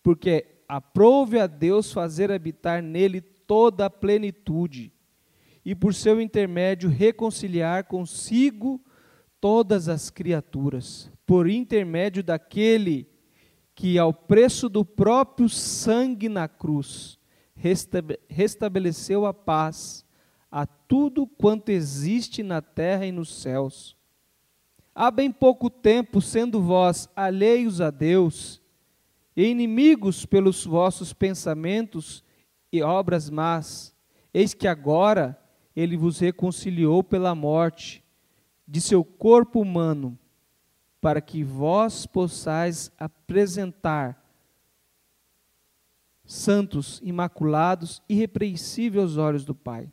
porque 0.01 0.59
Aprove 0.69 1.39
a 1.39 1.47
Deus 1.47 1.91
fazer 1.91 2.31
habitar 2.31 2.83
nele 2.83 3.21
toda 3.21 3.87
a 3.87 3.89
plenitude, 3.89 4.93
e 5.65 5.73
por 5.73 5.95
seu 5.95 6.21
intermédio 6.21 6.87
reconciliar 6.87 7.85
consigo 7.85 8.79
todas 9.41 9.89
as 9.89 10.11
criaturas, 10.11 11.11
por 11.25 11.49
intermédio 11.49 12.23
daquele 12.23 13.09
que, 13.73 13.97
ao 13.97 14.13
preço 14.13 14.69
do 14.69 14.85
próprio 14.85 15.49
sangue 15.49 16.29
na 16.29 16.47
cruz, 16.47 17.18
restabeleceu 18.29 19.25
a 19.25 19.33
paz 19.33 20.05
a 20.51 20.65
tudo 20.65 21.27
quanto 21.27 21.69
existe 21.69 22.41
na 22.41 22.61
terra 22.61 23.05
e 23.05 23.11
nos 23.11 23.41
céus. 23.41 23.95
Há 24.95 25.11
bem 25.11 25.31
pouco 25.31 25.69
tempo, 25.69 26.21
sendo 26.21 26.61
vós 26.61 27.07
alheios 27.15 27.79
a 27.79 27.91
Deus, 27.91 28.61
e 29.35 29.45
inimigos 29.45 30.25
pelos 30.25 30.65
vossos 30.65 31.13
pensamentos 31.13 32.23
e 32.71 32.81
obras 32.81 33.29
más, 33.29 33.95
eis 34.33 34.53
que 34.53 34.67
agora 34.67 35.39
ele 35.75 35.95
vos 35.95 36.19
reconciliou 36.19 37.03
pela 37.03 37.33
morte 37.33 38.03
de 38.67 38.81
seu 38.81 39.03
corpo 39.03 39.61
humano, 39.61 40.17
para 40.99 41.21
que 41.21 41.43
vós 41.43 42.05
possais 42.05 42.91
apresentar 42.97 44.28
santos, 46.29 47.01
imaculados, 47.03 48.03
irrepreensíveis 48.07 49.03
aos 49.03 49.17
olhos 49.17 49.43
do 49.43 49.55
Pai. 49.55 49.91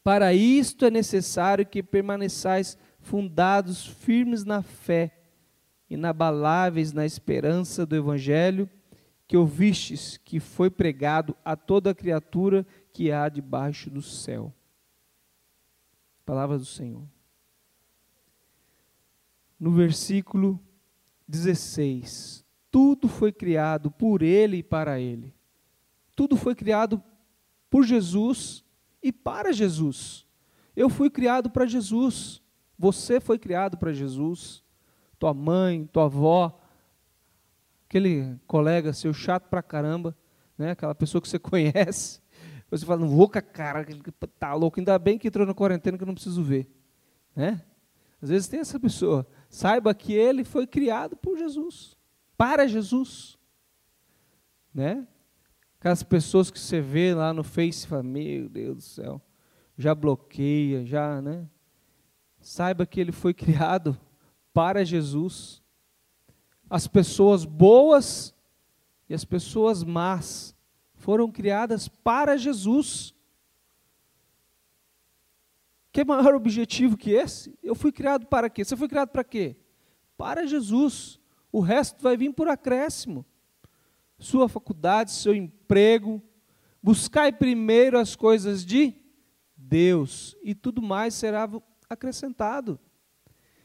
Para 0.00 0.32
isto 0.32 0.84
é 0.84 0.90
necessário 0.90 1.66
que 1.66 1.82
permaneçais 1.82 2.78
fundados 3.00 3.84
firmes 3.84 4.44
na 4.44 4.62
fé, 4.62 5.18
inabaláveis 5.90 6.92
na 6.92 7.04
esperança 7.04 7.84
do 7.84 7.96
Evangelho 7.96 8.70
que 9.26 9.36
ouvistes, 9.36 10.16
que 10.16 10.38
foi 10.38 10.70
pregado 10.70 11.36
a 11.44 11.56
toda 11.56 11.92
criatura 11.92 12.64
que 12.92 13.10
há 13.10 13.28
debaixo 13.28 13.90
do 13.90 14.00
céu. 14.00 14.54
Palavra 16.24 16.56
do 16.56 16.64
Senhor. 16.64 17.04
No 19.58 19.72
versículo 19.72 20.60
16: 21.26 22.45
Tudo 22.76 23.08
foi 23.08 23.32
criado 23.32 23.90
por 23.90 24.20
Ele 24.20 24.58
e 24.58 24.62
para 24.62 25.00
Ele. 25.00 25.34
Tudo 26.14 26.36
foi 26.36 26.54
criado 26.54 27.02
por 27.70 27.86
Jesus 27.86 28.62
e 29.02 29.10
para 29.10 29.50
Jesus. 29.50 30.26
Eu 30.76 30.90
fui 30.90 31.08
criado 31.08 31.48
para 31.48 31.64
Jesus. 31.64 32.42
Você 32.78 33.18
foi 33.18 33.38
criado 33.38 33.78
para 33.78 33.94
Jesus 33.94 34.62
tua 35.18 35.32
mãe, 35.32 35.86
tua 35.86 36.04
avó, 36.04 36.60
aquele 37.88 38.38
colega 38.46 38.92
seu 38.92 39.14
chato 39.14 39.48
pra 39.48 39.62
caramba, 39.62 40.14
né? 40.58 40.72
aquela 40.72 40.94
pessoa 40.94 41.22
que 41.22 41.30
você 41.30 41.38
conhece. 41.40 42.20
Você 42.70 42.84
fala, 42.84 43.00
não 43.00 43.08
vou 43.08 43.26
com 43.26 43.38
a 43.38 43.42
cara, 43.42 43.86
tá 44.38 44.52
louco, 44.52 44.78
ainda 44.78 44.98
bem 44.98 45.16
que 45.16 45.28
entrou 45.28 45.46
na 45.46 45.54
quarentena 45.54 45.96
que 45.96 46.04
eu 46.04 46.06
não 46.06 46.12
preciso 46.12 46.42
ver. 46.42 46.70
Né? 47.34 47.64
Às 48.20 48.28
vezes 48.28 48.48
tem 48.48 48.60
essa 48.60 48.78
pessoa. 48.78 49.26
Saiba 49.48 49.94
que 49.94 50.12
ele 50.12 50.44
foi 50.44 50.66
criado 50.66 51.16
por 51.16 51.38
Jesus, 51.38 51.95
para 52.36 52.66
Jesus. 52.66 53.38
Né? 54.74 55.06
Aquelas 55.78 56.02
pessoas 56.02 56.50
que 56.50 56.58
você 56.58 56.80
vê 56.80 57.14
lá 57.14 57.32
no 57.32 57.42
Face 57.44 57.86
fala, 57.86 58.02
meu 58.02 58.48
Deus 58.48 58.76
do 58.76 58.82
céu, 58.82 59.22
já 59.76 59.94
bloqueia, 59.94 60.84
já, 60.84 61.20
né? 61.20 61.48
Saiba 62.40 62.86
que 62.86 63.00
ele 63.00 63.12
foi 63.12 63.32
criado 63.34 63.98
para 64.52 64.84
Jesus. 64.84 65.62
As 66.68 66.86
pessoas 66.86 67.44
boas 67.44 68.34
e 69.08 69.14
as 69.14 69.24
pessoas 69.24 69.84
más 69.84 70.56
foram 70.94 71.30
criadas 71.30 71.88
para 71.88 72.36
Jesus. 72.36 73.14
Que 75.92 76.04
maior 76.04 76.34
objetivo 76.34 76.96
que 76.96 77.12
esse? 77.12 77.56
Eu 77.62 77.74
fui 77.74 77.92
criado 77.92 78.26
para 78.26 78.50
quê? 78.50 78.64
Você 78.64 78.76
foi 78.76 78.88
criado 78.88 79.08
para 79.08 79.24
quê? 79.24 79.56
Para 80.16 80.46
Jesus. 80.46 81.20
O 81.50 81.60
resto 81.60 82.02
vai 82.02 82.16
vir 82.16 82.32
por 82.32 82.48
acréscimo. 82.48 83.24
Sua 84.18 84.48
faculdade, 84.48 85.10
seu 85.10 85.34
emprego. 85.34 86.22
Buscai 86.82 87.32
primeiro 87.32 87.98
as 87.98 88.14
coisas 88.14 88.64
de 88.64 88.94
Deus, 89.56 90.36
e 90.42 90.54
tudo 90.54 90.80
mais 90.80 91.14
será 91.14 91.50
acrescentado. 91.88 92.78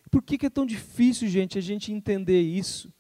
Por 0.10 0.24
que, 0.24 0.38
que 0.38 0.48
é 0.48 0.50
tão 0.50 0.66
difícil, 0.66 1.28
gente, 1.28 1.58
a 1.58 1.62
gente 1.62 1.94
entender 1.94 2.42
isso? 2.42 2.92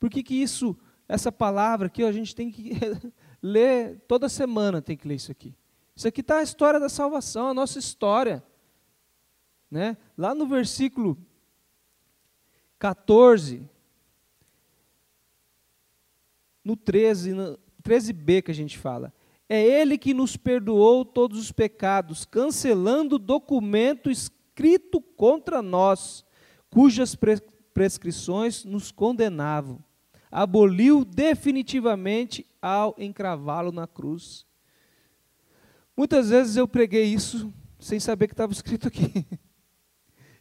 Por 0.00 0.08
que, 0.08 0.22
que 0.22 0.34
isso, 0.34 0.76
essa 1.06 1.30
palavra 1.30 1.86
aqui, 1.86 2.02
a 2.02 2.12
gente 2.12 2.34
tem 2.34 2.50
que 2.50 2.72
ler 3.42 4.00
toda 4.08 4.28
semana, 4.28 4.80
tem 4.80 4.96
que 4.96 5.06
ler 5.06 5.16
isso 5.16 5.30
aqui. 5.30 5.54
Isso 5.94 6.08
aqui 6.08 6.20
está 6.20 6.38
a 6.38 6.42
história 6.42 6.80
da 6.80 6.88
salvação, 6.88 7.48
a 7.48 7.54
nossa 7.54 7.78
história. 7.78 8.42
Né? 9.70 9.96
Lá 10.16 10.34
no 10.34 10.46
versículo 10.46 11.18
14, 12.78 13.68
no 16.66 16.74
13, 16.74 17.32
no 17.32 17.56
13b 17.80 18.42
que 18.42 18.50
a 18.50 18.54
gente 18.54 18.76
fala. 18.76 19.14
É 19.48 19.62
Ele 19.62 19.96
que 19.96 20.12
nos 20.12 20.36
perdoou 20.36 21.04
todos 21.04 21.38
os 21.38 21.52
pecados, 21.52 22.24
cancelando 22.24 23.14
o 23.14 23.20
documento 23.20 24.10
escrito 24.10 25.00
contra 25.00 25.62
nós, 25.62 26.24
cujas 26.68 27.14
pre 27.14 27.40
prescrições 27.72 28.64
nos 28.64 28.90
condenavam. 28.90 29.78
Aboliu 30.32 31.04
definitivamente 31.04 32.44
ao 32.60 32.96
encravá-lo 32.98 33.70
na 33.70 33.86
cruz. 33.86 34.46
Muitas 35.94 36.30
vezes 36.30 36.56
eu 36.56 36.66
preguei 36.66 37.04
isso 37.04 37.52
sem 37.78 38.00
saber 38.00 38.26
que 38.28 38.32
estava 38.32 38.52
escrito 38.52 38.88
aqui. 38.88 39.24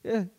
É 0.08 0.30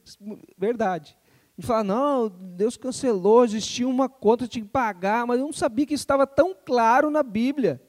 verdade. 0.57 1.19
E 1.59 1.63
fala, 1.63 1.85
não, 1.85 2.29
Deus 2.29 2.77
cancelou, 2.77 3.45
existia 3.45 3.89
uma 3.89 4.09
conta, 4.09 4.45
eu 4.45 4.49
tinha 4.49 4.65
que 4.65 4.71
pagar, 4.71 5.27
mas 5.27 5.39
eu 5.39 5.47
não 5.47 5.53
sabia 5.53 5.87
que 5.87 5.95
estava 5.95 6.27
tão 6.27 6.55
claro 6.55 7.11
na 7.11 7.23
Bíblia 7.23 7.83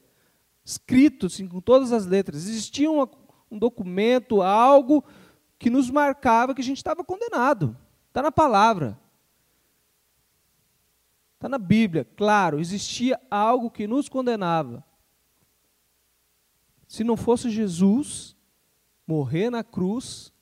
escrito 0.64 1.26
assim, 1.26 1.48
com 1.48 1.60
todas 1.60 1.92
as 1.92 2.06
letras. 2.06 2.46
Existia 2.46 2.90
uma, 2.90 3.08
um 3.50 3.58
documento, 3.58 4.42
algo 4.42 5.02
que 5.58 5.70
nos 5.70 5.90
marcava 5.90 6.54
que 6.54 6.60
a 6.60 6.64
gente 6.64 6.76
estava 6.76 7.02
condenado. 7.02 7.76
Está 8.08 8.22
na 8.22 8.30
palavra. 8.30 8.98
Está 11.34 11.48
na 11.48 11.58
Bíblia, 11.58 12.04
claro, 12.16 12.58
existia 12.58 13.20
algo 13.30 13.70
que 13.70 13.86
nos 13.86 14.08
condenava. 14.08 14.84
Se 16.86 17.04
não 17.04 17.16
fosse 17.16 17.48
Jesus 17.48 18.36
morrer 19.06 19.48
na 19.48 19.62
cruz, 19.62 20.32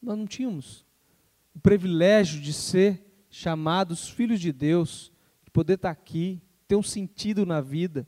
nós 0.00 0.16
não 0.16 0.26
tínhamos 0.26 0.86
o 1.54 1.58
privilégio 1.58 2.40
de 2.40 2.52
ser 2.52 3.04
chamados 3.28 4.08
filhos 4.08 4.40
de 4.40 4.52
Deus, 4.52 5.12
de 5.44 5.50
poder 5.50 5.74
estar 5.74 5.90
aqui, 5.90 6.40
ter 6.66 6.76
um 6.76 6.82
sentido 6.82 7.46
na 7.46 7.60
vida. 7.60 8.06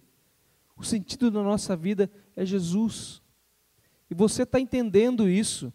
O 0.76 0.84
sentido 0.84 1.30
da 1.30 1.42
nossa 1.42 1.76
vida 1.76 2.10
é 2.34 2.44
Jesus. 2.44 3.22
E 4.10 4.14
você 4.14 4.42
está 4.42 4.58
entendendo 4.58 5.28
isso. 5.28 5.72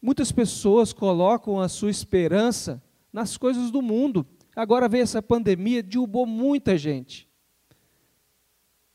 Muitas 0.00 0.32
pessoas 0.32 0.92
colocam 0.92 1.60
a 1.60 1.68
sua 1.68 1.90
esperança 1.90 2.82
nas 3.12 3.36
coisas 3.36 3.70
do 3.70 3.82
mundo. 3.82 4.26
Agora 4.54 4.88
veio 4.88 5.02
essa 5.02 5.22
pandemia, 5.22 5.82
derrubou 5.82 6.26
muita 6.26 6.76
gente. 6.76 7.28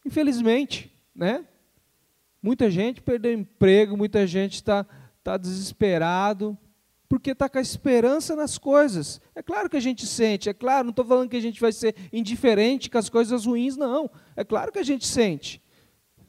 Infelizmente, 0.05 0.91
né? 1.15 1.45
Muita 2.41 2.69
gente 2.69 3.01
perdeu 3.01 3.33
emprego, 3.33 3.97
muita 3.97 4.27
gente 4.27 4.55
está 4.55 4.85
tá 5.23 5.37
desesperado, 5.37 6.57
porque 7.07 7.31
está 7.31 7.47
com 7.47 7.57
a 7.57 7.61
esperança 7.61 8.35
nas 8.35 8.57
coisas. 8.57 9.21
É 9.35 9.43
claro 9.43 9.69
que 9.69 9.77
a 9.77 9.81
gente 9.81 10.05
sente, 10.05 10.49
é 10.49 10.53
claro, 10.53 10.85
não 10.85 10.89
estou 10.89 11.05
falando 11.05 11.29
que 11.29 11.37
a 11.37 11.41
gente 11.41 11.61
vai 11.61 11.71
ser 11.71 11.95
indiferente 12.11 12.89
com 12.89 12.97
as 12.97 13.09
coisas 13.09 13.45
ruins, 13.45 13.77
não. 13.77 14.09
É 14.35 14.43
claro 14.43 14.71
que 14.71 14.79
a 14.79 14.83
gente 14.83 15.05
sente. 15.05 15.61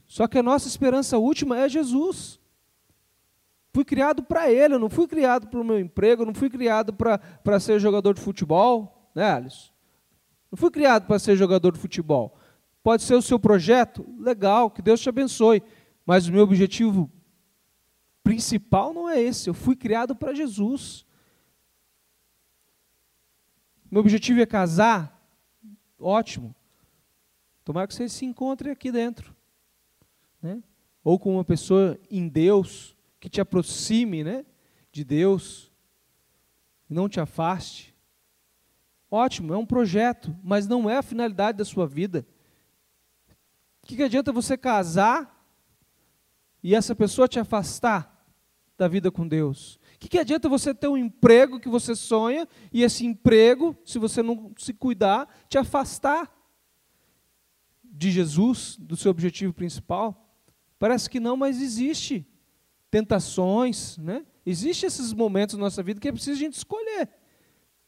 Só 0.05 0.27
que 0.27 0.37
a 0.37 0.43
nossa 0.43 0.67
esperança 0.67 1.17
última 1.17 1.59
é 1.59 1.67
Jesus. 1.67 2.39
Fui 3.73 3.83
criado 3.83 4.23
para 4.23 4.51
Ele, 4.51 4.75
eu 4.75 4.79
não 4.79 4.89
fui 4.89 5.07
criado 5.07 5.47
para 5.47 5.59
o 5.59 5.63
meu 5.63 5.79
emprego, 5.79 6.23
eu 6.23 6.25
não 6.25 6.33
fui 6.33 6.49
criado 6.49 6.93
para 6.93 7.59
ser 7.59 7.79
jogador 7.79 8.13
de 8.13 8.21
futebol, 8.21 9.11
né, 9.13 9.31
Alisson? 9.31 9.71
Não 10.51 10.57
fui 10.57 10.71
criado 10.71 11.05
para 11.05 11.19
ser 11.19 11.35
jogador 11.35 11.73
de 11.73 11.79
futebol. 11.79 12.37
Pode 12.81 13.03
ser 13.03 13.15
o 13.15 13.21
seu 13.21 13.37
projeto? 13.37 14.05
Legal, 14.17 14.71
que 14.71 14.81
Deus 14.81 15.01
te 15.01 15.09
abençoe. 15.09 15.61
Mas 16.05 16.27
o 16.27 16.31
meu 16.31 16.43
objetivo 16.43 17.11
principal 18.27 18.93
não 18.93 19.07
é 19.07 19.21
esse. 19.21 19.49
Eu 19.49 19.53
fui 19.53 19.73
criado 19.73 20.13
para 20.13 20.33
Jesus. 20.33 21.05
Meu 23.89 24.01
objetivo 24.01 24.41
é 24.41 24.45
casar? 24.45 25.17
Ótimo. 25.97 26.53
Tomara 27.63 27.87
que 27.87 27.93
você 27.93 28.09
se 28.09 28.25
encontre 28.25 28.69
aqui 28.69 28.91
dentro. 28.91 29.33
Né? 30.41 30.61
Ou 31.05 31.17
com 31.17 31.35
uma 31.35 31.45
pessoa 31.45 31.97
em 32.11 32.27
Deus, 32.27 32.97
que 33.17 33.29
te 33.29 33.39
aproxime 33.39 34.25
né, 34.25 34.45
de 34.91 35.05
Deus, 35.05 35.71
não 36.89 37.07
te 37.07 37.21
afaste. 37.21 37.95
Ótimo, 39.09 39.53
é 39.53 39.57
um 39.57 39.65
projeto, 39.65 40.37
mas 40.43 40.67
não 40.67 40.89
é 40.89 40.97
a 40.97 41.01
finalidade 41.01 41.59
da 41.59 41.65
sua 41.65 41.87
vida. 41.87 42.27
O 43.81 43.87
que, 43.87 43.95
que 43.95 44.03
adianta 44.03 44.33
você 44.33 44.57
casar 44.57 45.33
e 46.61 46.75
essa 46.75 46.93
pessoa 46.93 47.25
te 47.25 47.39
afastar? 47.39 48.16
Da 48.77 48.87
vida 48.87 49.09
com 49.09 49.27
Deus? 49.27 49.79
O 49.95 49.99
que, 49.99 50.07
que 50.07 50.19
adianta 50.19 50.47
você 50.47 50.73
ter 50.73 50.87
um 50.87 50.97
emprego 50.97 51.59
que 51.59 51.67
você 51.67 51.95
sonha 51.95 52.47
e 52.71 52.83
esse 52.83 53.05
emprego, 53.05 53.75
se 53.83 53.97
você 53.97 54.21
não 54.21 54.51
se 54.57 54.73
cuidar, 54.73 55.27
te 55.49 55.57
afastar 55.57 56.31
de 57.83 58.11
Jesus, 58.11 58.77
do 58.79 58.95
seu 58.95 59.09
objetivo 59.09 59.51
principal? 59.53 60.31
Parece 60.77 61.09
que 61.09 61.19
não, 61.19 61.35
mas 61.35 61.61
existe 61.61 62.25
tentações, 62.91 63.97
né? 63.97 64.25
Existem 64.45 64.87
esses 64.87 65.11
momentos 65.11 65.55
na 65.55 65.65
nossa 65.65 65.83
vida 65.83 65.99
que 65.99 66.07
é 66.07 66.11
preciso 66.11 66.37
a 66.39 66.43
gente 66.43 66.53
escolher. 66.53 67.09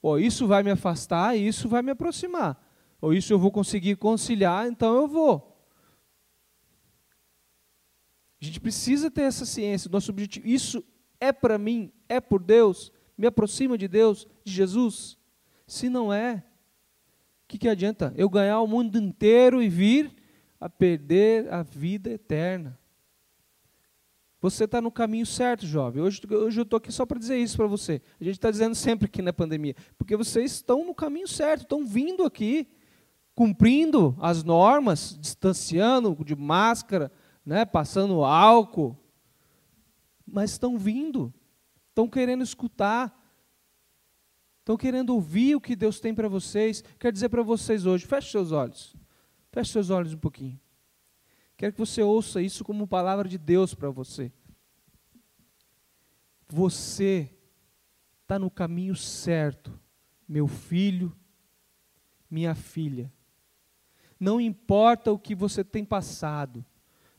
Ou 0.01 0.19
isso 0.19 0.47
vai 0.47 0.63
me 0.63 0.71
afastar, 0.71 1.37
isso 1.37 1.69
vai 1.69 1.81
me 1.81 1.91
aproximar. 1.91 2.59
Ou 3.01 3.13
isso 3.13 3.31
eu 3.31 3.39
vou 3.39 3.51
conseguir 3.51 3.95
conciliar, 3.95 4.67
então 4.67 4.95
eu 4.95 5.07
vou. 5.07 5.48
A 8.41 8.45
gente 8.45 8.59
precisa 8.59 9.11
ter 9.11 9.23
essa 9.23 9.45
ciência. 9.45 9.89
Nosso 9.91 10.11
objetivo, 10.11 10.47
isso 10.47 10.83
é 11.19 11.31
para 11.31 11.57
mim, 11.57 11.91
é 12.07 12.21
por 12.21 12.41
Deus, 12.41 12.91
me 13.17 13.27
aproxima 13.27 13.77
de 13.77 13.87
Deus, 13.87 14.27
de 14.43 14.53
Jesus. 14.53 15.17
Se 15.67 15.89
não 15.89 16.11
é, 16.11 16.43
o 17.43 17.47
que, 17.47 17.57
que 17.57 17.67
adianta 17.67 18.13
eu 18.15 18.29
ganhar 18.29 18.61
o 18.61 18.67
mundo 18.67 18.97
inteiro 18.97 19.61
e 19.61 19.67
vir 19.67 20.15
a 20.59 20.69
perder 20.69 21.51
a 21.51 21.61
vida 21.63 22.09
eterna? 22.09 22.79
Você 24.41 24.63
está 24.63 24.79
no 24.79 24.89
caminho 24.89 25.25
certo, 25.25 25.65
jovem. 25.65 26.01
Hoje, 26.01 26.21
hoje 26.31 26.61
eu 26.61 26.63
estou 26.63 26.77
aqui 26.77 26.93
só 26.93 27.05
para 27.05 27.19
dizer 27.19 27.37
isso 27.37 27.57
para 27.57 27.67
você. 27.67 28.01
A 28.21 28.23
gente 28.23 28.35
está 28.35 28.49
dizendo 28.49 28.73
sempre 28.73 29.07
aqui 29.07 29.21
na 29.21 29.33
pandemia. 29.33 29.75
Porque 29.97 30.15
vocês 30.15 30.53
estão 30.53 30.85
no 30.85 30.95
caminho 30.95 31.27
certo, 31.27 31.63
estão 31.63 31.85
vindo 31.85 32.23
aqui, 32.23 32.65
cumprindo 33.35 34.15
as 34.21 34.41
normas, 34.41 35.17
distanciando 35.19 36.15
de 36.23 36.37
máscara, 36.37 37.11
né, 37.49 37.65
passando 37.65 38.23
álcool, 38.23 38.95
mas 40.23 40.51
estão 40.51 40.77
vindo, 40.77 41.33
estão 41.89 42.07
querendo 42.07 42.43
escutar, 42.43 43.11
estão 44.59 44.77
querendo 44.77 45.15
ouvir 45.15 45.55
o 45.55 45.59
que 45.59 45.75
Deus 45.75 45.99
tem 45.99 46.13
para 46.13 46.27
vocês. 46.29 46.83
Quero 46.99 47.11
dizer 47.11 47.27
para 47.27 47.41
vocês 47.41 47.87
hoje, 47.87 48.05
feche 48.05 48.29
seus 48.29 48.51
olhos, 48.51 48.95
feche 49.51 49.71
seus 49.71 49.89
olhos 49.89 50.13
um 50.13 50.19
pouquinho. 50.19 50.59
Quero 51.57 51.73
que 51.73 51.79
você 51.79 52.03
ouça 52.03 52.39
isso 52.39 52.63
como 52.63 52.87
palavra 52.87 53.27
de 53.27 53.39
Deus 53.39 53.73
para 53.73 53.89
você. 53.89 54.31
Você 56.49 57.35
está 58.21 58.37
no 58.37 58.51
caminho 58.51 58.95
certo, 58.95 59.79
meu 60.27 60.47
filho, 60.47 61.17
minha 62.29 62.53
filha. 62.53 63.11
Não 64.19 64.39
importa 64.39 65.11
o 65.11 65.17
que 65.17 65.33
você 65.33 65.63
tem 65.63 65.83
passado, 65.83 66.63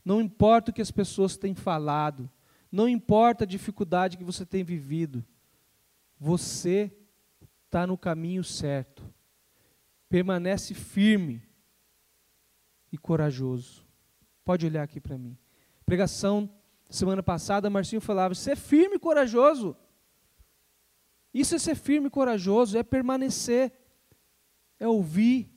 não 0.03 0.21
importa 0.21 0.71
o 0.71 0.73
que 0.73 0.81
as 0.81 0.91
pessoas 0.91 1.37
têm 1.37 1.53
falado, 1.53 2.29
não 2.71 2.87
importa 2.87 3.43
a 3.43 3.47
dificuldade 3.47 4.17
que 4.17 4.23
você 4.23 4.45
tem 4.45 4.63
vivido, 4.63 5.23
você 6.19 6.91
está 7.65 7.85
no 7.85 7.97
caminho 7.97 8.43
certo. 8.43 9.03
Permanece 10.09 10.73
firme 10.73 11.41
e 12.91 12.97
corajoso. 12.97 13.85
Pode 14.43 14.65
olhar 14.65 14.83
aqui 14.83 14.99
para 14.99 15.17
mim. 15.17 15.37
Pregação 15.85 16.49
semana 16.89 17.23
passada, 17.23 17.69
Marcinho 17.69 18.01
falava: 18.01 18.35
ser 18.35 18.55
firme 18.57 18.95
e 18.95 18.99
corajoso. 18.99 19.75
Isso 21.33 21.55
é 21.55 21.59
ser 21.59 21.75
firme 21.75 22.07
e 22.07 22.11
corajoso, 22.11 22.77
é 22.77 22.83
permanecer, 22.83 23.71
é 24.77 24.87
ouvir. 24.87 25.49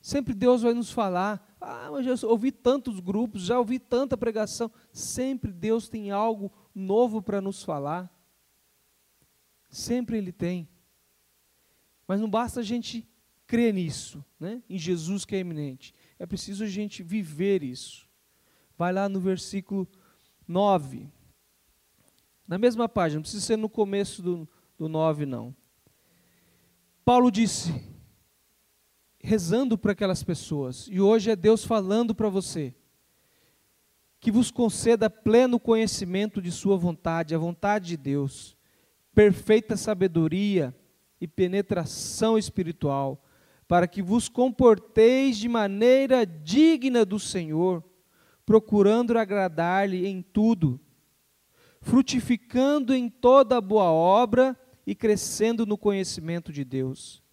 Sempre 0.00 0.34
Deus 0.34 0.62
vai 0.62 0.72
nos 0.72 0.90
falar. 0.90 1.45
Ah, 1.60 1.88
mas 1.90 2.22
ouvi 2.22 2.52
tantos 2.52 3.00
grupos, 3.00 3.42
já 3.42 3.58
ouvi 3.58 3.78
tanta 3.78 4.16
pregação. 4.16 4.70
Sempre 4.92 5.52
Deus 5.52 5.88
tem 5.88 6.10
algo 6.10 6.52
novo 6.74 7.22
para 7.22 7.40
nos 7.40 7.62
falar. 7.62 8.10
Sempre 9.68 10.18
Ele 10.18 10.32
tem. 10.32 10.68
Mas 12.06 12.20
não 12.20 12.30
basta 12.30 12.60
a 12.60 12.62
gente 12.62 13.08
crer 13.46 13.72
nisso, 13.72 14.24
né? 14.38 14.62
em 14.68 14.78
Jesus 14.78 15.24
que 15.24 15.34
é 15.34 15.38
eminente. 15.38 15.94
É 16.18 16.26
preciso 16.26 16.64
a 16.64 16.68
gente 16.68 17.02
viver 17.02 17.62
isso. 17.62 18.08
Vai 18.76 18.92
lá 18.92 19.08
no 19.08 19.20
versículo 19.20 19.88
9. 20.46 21.08
Na 22.46 22.58
mesma 22.58 22.88
página, 22.88 23.18
não 23.18 23.22
precisa 23.22 23.44
ser 23.44 23.56
no 23.56 23.68
começo 23.68 24.22
do, 24.22 24.48
do 24.78 24.88
9, 24.88 25.26
não. 25.26 25.54
Paulo 27.04 27.30
disse: 27.30 27.72
rezando 29.26 29.76
para 29.76 29.90
aquelas 29.90 30.22
pessoas, 30.22 30.86
e 30.88 31.00
hoje 31.00 31.32
é 31.32 31.34
Deus 31.34 31.64
falando 31.64 32.14
para 32.14 32.28
você, 32.28 32.72
que 34.20 34.30
vos 34.30 34.52
conceda 34.52 35.10
pleno 35.10 35.58
conhecimento 35.58 36.40
de 36.40 36.52
Sua 36.52 36.76
vontade, 36.76 37.34
a 37.34 37.38
vontade 37.38 37.88
de 37.88 37.96
Deus, 37.96 38.56
perfeita 39.12 39.76
sabedoria 39.76 40.72
e 41.20 41.26
penetração 41.26 42.38
espiritual, 42.38 43.20
para 43.66 43.88
que 43.88 44.00
vos 44.00 44.28
comporteis 44.28 45.36
de 45.38 45.48
maneira 45.48 46.24
digna 46.24 47.04
do 47.04 47.18
Senhor, 47.18 47.82
procurando 48.44 49.18
agradar-lhe 49.18 50.06
em 50.06 50.22
tudo, 50.22 50.78
frutificando 51.80 52.94
em 52.94 53.08
toda 53.08 53.60
boa 53.60 53.90
obra 53.90 54.56
e 54.86 54.94
crescendo 54.94 55.66
no 55.66 55.76
conhecimento 55.76 56.52
de 56.52 56.64
Deus, 56.64 57.25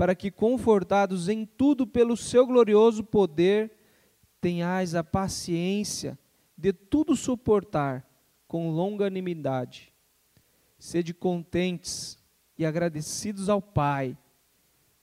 para 0.00 0.14
que, 0.14 0.30
confortados 0.30 1.28
em 1.28 1.44
tudo 1.44 1.86
pelo 1.86 2.16
seu 2.16 2.46
glorioso 2.46 3.04
poder, 3.04 3.70
tenhais 4.40 4.94
a 4.94 5.04
paciência 5.04 6.18
de 6.56 6.72
tudo 6.72 7.14
suportar 7.14 8.08
com 8.48 8.70
longanimidade. 8.70 9.92
Sede 10.78 11.12
contentes 11.12 12.18
e 12.56 12.64
agradecidos 12.64 13.50
ao 13.50 13.60
Pai, 13.60 14.16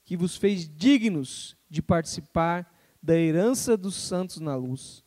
que 0.04 0.16
vos 0.16 0.36
fez 0.36 0.68
dignos 0.68 1.56
de 1.70 1.80
participar 1.80 2.68
da 3.00 3.14
herança 3.14 3.76
dos 3.76 3.94
santos 3.94 4.40
na 4.40 4.56
luz. 4.56 5.04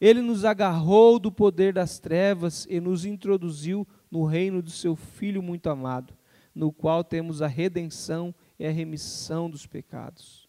Ele 0.00 0.22
nos 0.22 0.46
agarrou 0.46 1.18
do 1.18 1.30
poder 1.30 1.74
das 1.74 1.98
trevas 1.98 2.66
e 2.70 2.80
nos 2.80 3.04
introduziu 3.04 3.86
no 4.10 4.24
reino 4.24 4.62
do 4.62 4.70
seu 4.70 4.96
Filho 4.96 5.42
muito 5.42 5.68
amado 5.68 6.18
no 6.54 6.72
qual 6.72 7.04
temos 7.04 7.42
a 7.42 7.46
redenção 7.46 8.34
e 8.49 8.49
a 8.66 8.72
remissão 8.72 9.50
dos 9.50 9.66
pecados. 9.66 10.48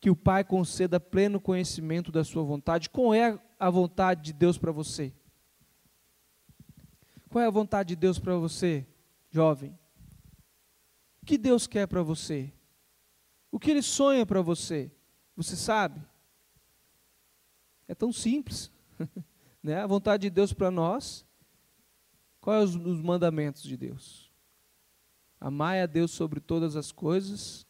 Que 0.00 0.10
o 0.10 0.16
Pai 0.16 0.44
conceda 0.44 0.98
pleno 0.98 1.40
conhecimento 1.40 2.10
da 2.10 2.24
sua 2.24 2.42
vontade. 2.42 2.88
Qual 2.88 3.14
é 3.14 3.38
a 3.58 3.70
vontade 3.70 4.22
de 4.22 4.32
Deus 4.32 4.56
para 4.56 4.72
você? 4.72 5.12
Qual 7.28 7.42
é 7.42 7.46
a 7.46 7.50
vontade 7.50 7.90
de 7.90 7.96
Deus 7.96 8.18
para 8.18 8.36
você, 8.36 8.86
jovem? 9.30 9.78
O 11.22 11.26
que 11.26 11.36
Deus 11.36 11.66
quer 11.66 11.86
para 11.86 12.02
você? 12.02 12.52
O 13.50 13.58
que 13.58 13.70
Ele 13.70 13.82
sonha 13.82 14.24
para 14.24 14.40
você? 14.40 14.90
Você 15.36 15.54
sabe? 15.54 16.00
É 17.86 17.94
tão 17.94 18.12
simples. 18.12 18.70
né? 19.62 19.80
A 19.82 19.86
vontade 19.86 20.22
de 20.22 20.30
Deus 20.30 20.52
para 20.52 20.70
nós 20.70 21.26
Quais 22.40 22.74
os, 22.74 22.86
os 22.86 23.00
mandamentos 23.02 23.62
de 23.62 23.76
Deus? 23.76 24.29
Amai 25.40 25.80
a 25.80 25.86
Deus 25.86 26.10
sobre 26.10 26.38
todas 26.38 26.76
as 26.76 26.92
coisas 26.92 27.66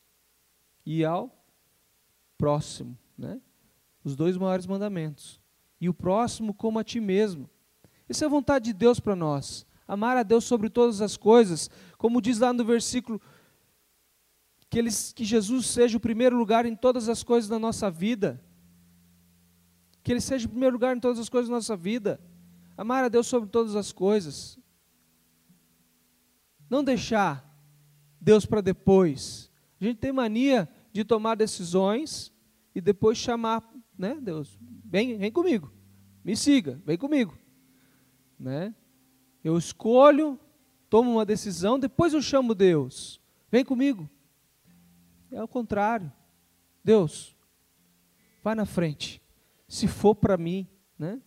e 0.85 1.04
ao 1.04 1.44
próximo, 2.37 2.98
né? 3.16 3.40
Os 4.02 4.16
dois 4.16 4.37
maiores 4.37 4.66
mandamentos. 4.66 5.40
E 5.80 5.88
o 5.88 5.94
próximo 5.94 6.52
como 6.52 6.78
a 6.78 6.85
ti 6.85 7.00
mesmo. 7.00 7.48
Essa 8.09 8.24
é 8.24 8.26
a 8.26 8.30
vontade 8.30 8.66
de 8.66 8.72
Deus 8.72 8.98
para 8.98 9.14
nós. 9.14 9.66
Amar 9.87 10.16
a 10.16 10.22
Deus 10.22 10.44
sobre 10.44 10.68
todas 10.68 11.00
as 11.00 11.16
coisas, 11.16 11.70
como 11.96 12.20
diz 12.20 12.38
lá 12.38 12.52
no 12.52 12.64
versículo 12.64 13.20
que, 14.70 14.78
ele, 14.78 14.90
que 15.14 15.24
Jesus 15.24 15.66
seja 15.66 15.96
o 15.96 16.00
primeiro 16.00 16.37
lugar 16.37 16.64
em 16.64 16.76
todas 16.76 17.09
as 17.09 17.24
coisas 17.24 17.50
da 17.50 17.59
nossa 17.59 17.90
vida. 17.90 18.40
Que 20.02 20.12
Ele 20.12 20.20
seja 20.20 20.46
o 20.46 20.50
primeiro 20.50 20.74
lugar 20.74 20.96
em 20.96 21.00
todas 21.00 21.18
as 21.18 21.28
coisas 21.28 21.48
da 21.48 21.56
nossa 21.56 21.76
vida. 21.76 22.20
Amar 22.76 23.04
a 23.04 23.09
Deus 23.09 23.26
sobre 23.26 23.50
todas 23.50 23.74
as 23.74 23.92
coisas. 23.92 24.56
Não 26.70 26.85
deixar 26.85 27.49
Deus 28.20 28.44
para 28.44 28.61
depois. 28.61 29.50
A 29.80 29.85
gente 29.85 29.98
tem 29.98 30.12
mania 30.12 30.68
de 30.92 31.04
tomar 31.04 31.37
decisões 31.37 32.33
e 32.74 32.80
depois 32.80 33.16
chamar, 33.16 33.62
né, 33.96 34.18
Deus, 34.20 34.59
vem, 34.85 35.16
vem 35.16 35.33
comigo, 35.33 35.72
me 36.24 36.37
siga, 36.37 36.80
vem 36.85 36.98
comigo. 36.98 37.37
Né? 38.38 38.74
Eu 39.42 39.56
escolho, 39.56 40.38
tomo 40.88 41.11
uma 41.11 41.24
decisão, 41.24 41.78
depois 41.78 42.12
eu 42.12 42.20
chamo 42.20 42.54
Deus, 42.54 43.20
vem 43.50 43.64
comigo. 43.64 44.09
É 45.33 45.42
o 45.42 45.48
contrário. 45.48 46.12
Deus, 46.83 47.37
vai 48.42 48.54
na 48.54 48.66
frente. 48.66 49.22
Se 49.68 49.87
for 49.87 50.14
para 50.14 50.37
mim, 50.37 50.66
né? 50.98 51.20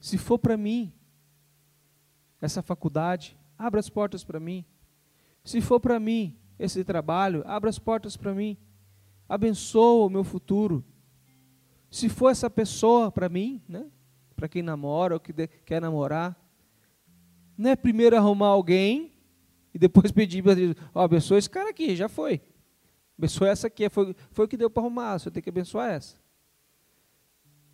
Se 0.00 0.16
for 0.16 0.38
para 0.38 0.56
mim, 0.56 0.92
essa 2.40 2.62
faculdade, 2.62 3.38
abra 3.58 3.80
as 3.80 3.88
portas 3.88 4.24
para 4.24 4.40
mim. 4.40 4.64
Se 5.44 5.60
for 5.60 5.78
para 5.78 6.00
mim 6.00 6.36
esse 6.58 6.82
trabalho, 6.82 7.42
abra 7.46 7.68
as 7.68 7.78
portas 7.78 8.16
para 8.16 8.34
mim. 8.34 8.56
Abençoa 9.28 10.06
o 10.06 10.10
meu 10.10 10.24
futuro. 10.24 10.84
Se 11.90 12.08
for 12.08 12.30
essa 12.30 12.48
pessoa 12.48 13.12
para 13.12 13.28
mim, 13.28 13.62
né? 13.68 13.86
Para 14.34 14.48
quem 14.48 14.62
namora 14.62 15.14
ou 15.14 15.20
que 15.20 15.32
quer 15.64 15.80
namorar, 15.80 16.36
não 17.56 17.70
é 17.70 17.76
primeiro 17.76 18.16
arrumar 18.16 18.48
alguém 18.48 19.12
e 19.72 19.78
depois 19.78 20.10
pedir 20.12 20.42
para 20.42 20.54
Deus, 20.54 20.74
oh, 20.92 21.00
abençoa 21.00 21.38
esse 21.38 21.48
cara 21.48 21.70
aqui, 21.70 21.94
já 21.94 22.08
foi. 22.08 22.40
Abençoa 23.16 23.48
essa 23.48 23.68
aqui, 23.68 23.88
foi, 23.88 24.14
foi 24.32 24.44
o 24.44 24.48
que 24.48 24.56
deu 24.56 24.68
para 24.68 24.82
arrumar, 24.82 25.18
você 25.18 25.30
tem 25.30 25.42
que 25.42 25.50
abençoar 25.50 25.90
essa. 25.90 26.16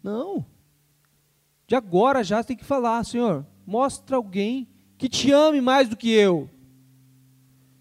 Não. 0.02 0.44
De 1.66 1.74
agora 1.74 2.22
já 2.22 2.42
tem 2.44 2.56
que 2.56 2.64
falar, 2.64 3.02
Senhor, 3.04 3.46
mostra 3.66 4.16
alguém 4.16 4.68
que 4.98 5.09
te 5.09 5.30
ame 5.33 5.61
mais 5.61 5.88
do 5.88 5.96
que 5.96 6.11
eu. 6.11 6.50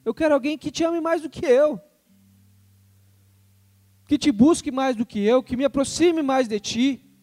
Eu 0.10 0.14
quero 0.16 0.34
alguém 0.34 0.58
que 0.58 0.72
te 0.72 0.84
ame 0.84 1.00
mais 1.00 1.22
do 1.22 1.30
que 1.30 1.46
eu. 1.46 1.80
Que 4.08 4.18
te 4.18 4.32
busque 4.32 4.72
mais 4.72 4.96
do 4.96 5.06
que 5.06 5.20
eu, 5.20 5.44
que 5.44 5.56
me 5.56 5.64
aproxime 5.64 6.24
mais 6.24 6.48
de 6.48 6.60
ti. 6.60 7.16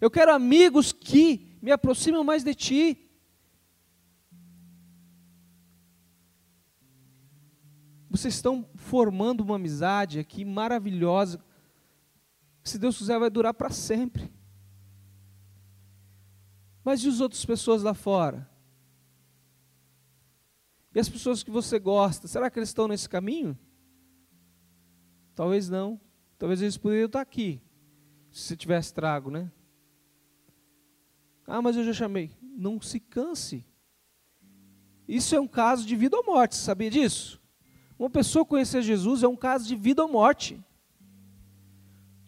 Eu 0.00 0.10
quero 0.10 0.32
amigos 0.32 0.90
que 0.90 1.58
me 1.60 1.70
aproximam 1.70 2.24
mais 2.24 2.42
de 2.42 2.54
ti. 2.54 3.10
Vocês 8.08 8.32
estão 8.32 8.66
formando 8.74 9.42
uma 9.42 9.56
amizade 9.56 10.18
aqui 10.18 10.42
maravilhosa. 10.42 11.44
Se 12.64 12.78
Deus 12.78 12.96
quiser, 12.96 13.18
vai 13.18 13.28
durar 13.28 13.52
para 13.52 13.68
sempre. 13.68 14.32
Mas 16.82 17.04
e 17.04 17.08
as 17.08 17.20
outras 17.20 17.44
pessoas 17.44 17.82
lá 17.82 17.92
fora? 17.92 18.49
E 20.94 20.98
as 20.98 21.08
pessoas 21.08 21.42
que 21.42 21.50
você 21.50 21.78
gosta, 21.78 22.26
será 22.26 22.50
que 22.50 22.58
eles 22.58 22.70
estão 22.70 22.88
nesse 22.88 23.08
caminho? 23.08 23.56
Talvez 25.34 25.68
não. 25.68 26.00
Talvez 26.38 26.62
eles 26.62 26.76
poderiam 26.76 27.06
estar 27.06 27.20
aqui, 27.20 27.60
se 28.30 28.56
tivesse 28.56 28.94
trago, 28.94 29.30
né? 29.30 29.52
Ah, 31.46 31.60
mas 31.60 31.76
eu 31.76 31.84
já 31.84 31.92
chamei. 31.92 32.30
Não 32.42 32.80
se 32.80 32.98
canse. 32.98 33.64
Isso 35.06 35.34
é 35.34 35.40
um 35.40 35.48
caso 35.48 35.84
de 35.86 35.94
vida 35.94 36.16
ou 36.16 36.24
morte, 36.24 36.56
sabia 36.56 36.90
disso? 36.90 37.40
Uma 37.98 38.08
pessoa 38.08 38.44
conhecer 38.44 38.80
Jesus 38.80 39.22
é 39.22 39.28
um 39.28 39.36
caso 39.36 39.66
de 39.66 39.76
vida 39.76 40.02
ou 40.02 40.08
morte. 40.08 40.58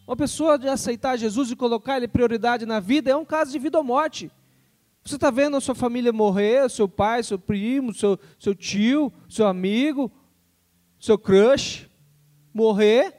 Uma 0.07 0.17
pessoa 0.17 0.59
de 0.59 0.69
aceitar 0.69 1.17
Jesus 1.17 1.51
e 1.51 1.57
colocar 1.57 1.97
ele 1.97 2.09
prioridade 2.09 2.67
na 2.67 2.81
vida 2.81 3.11
é 3.11 3.17
um 3.17 3.25
caso 3.25 3.53
de 3.53 3.59
vida 3.59 3.79
ou 3.79 3.85
morte. 3.85 4.31
Você 5.05 5.17
está 5.17 5.31
vendo 5.31 5.57
a 5.57 5.61
sua 5.61 5.75
família 5.75 6.13
morrer, 6.13 6.71
seu 6.71 6.89
pai, 6.89 7.23
seu 7.23 7.39
primo, 7.39 7.93
seu, 7.93 8.19
seu 8.39 8.55
tio, 8.55 9.13
seu 9.29 9.47
amigo, 9.47 10.11
seu 10.99 11.19
crush, 11.19 11.91
morrer 12.55 13.13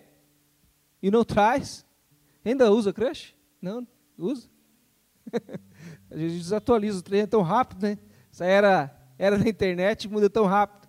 e 1.02 1.12
não 1.12 1.26
traz? 1.26 1.86
Ainda 2.46 2.72
usa 2.72 2.94
crush? 2.94 3.36
Não, 3.62 3.86
usa. 4.18 4.50
a 6.10 6.18
gente 6.18 6.38
desatualiza, 6.38 7.00
o 7.00 7.04
trem 7.04 7.22
é 7.22 7.28
tão 7.28 7.42
rápido, 7.42 7.84
né? 7.84 7.98
Essa 8.32 8.46
era, 8.46 9.14
era 9.18 9.38
na 9.38 9.48
internet 9.48 10.08
muda 10.08 10.30
tão 10.30 10.46
rápido. 10.46 10.88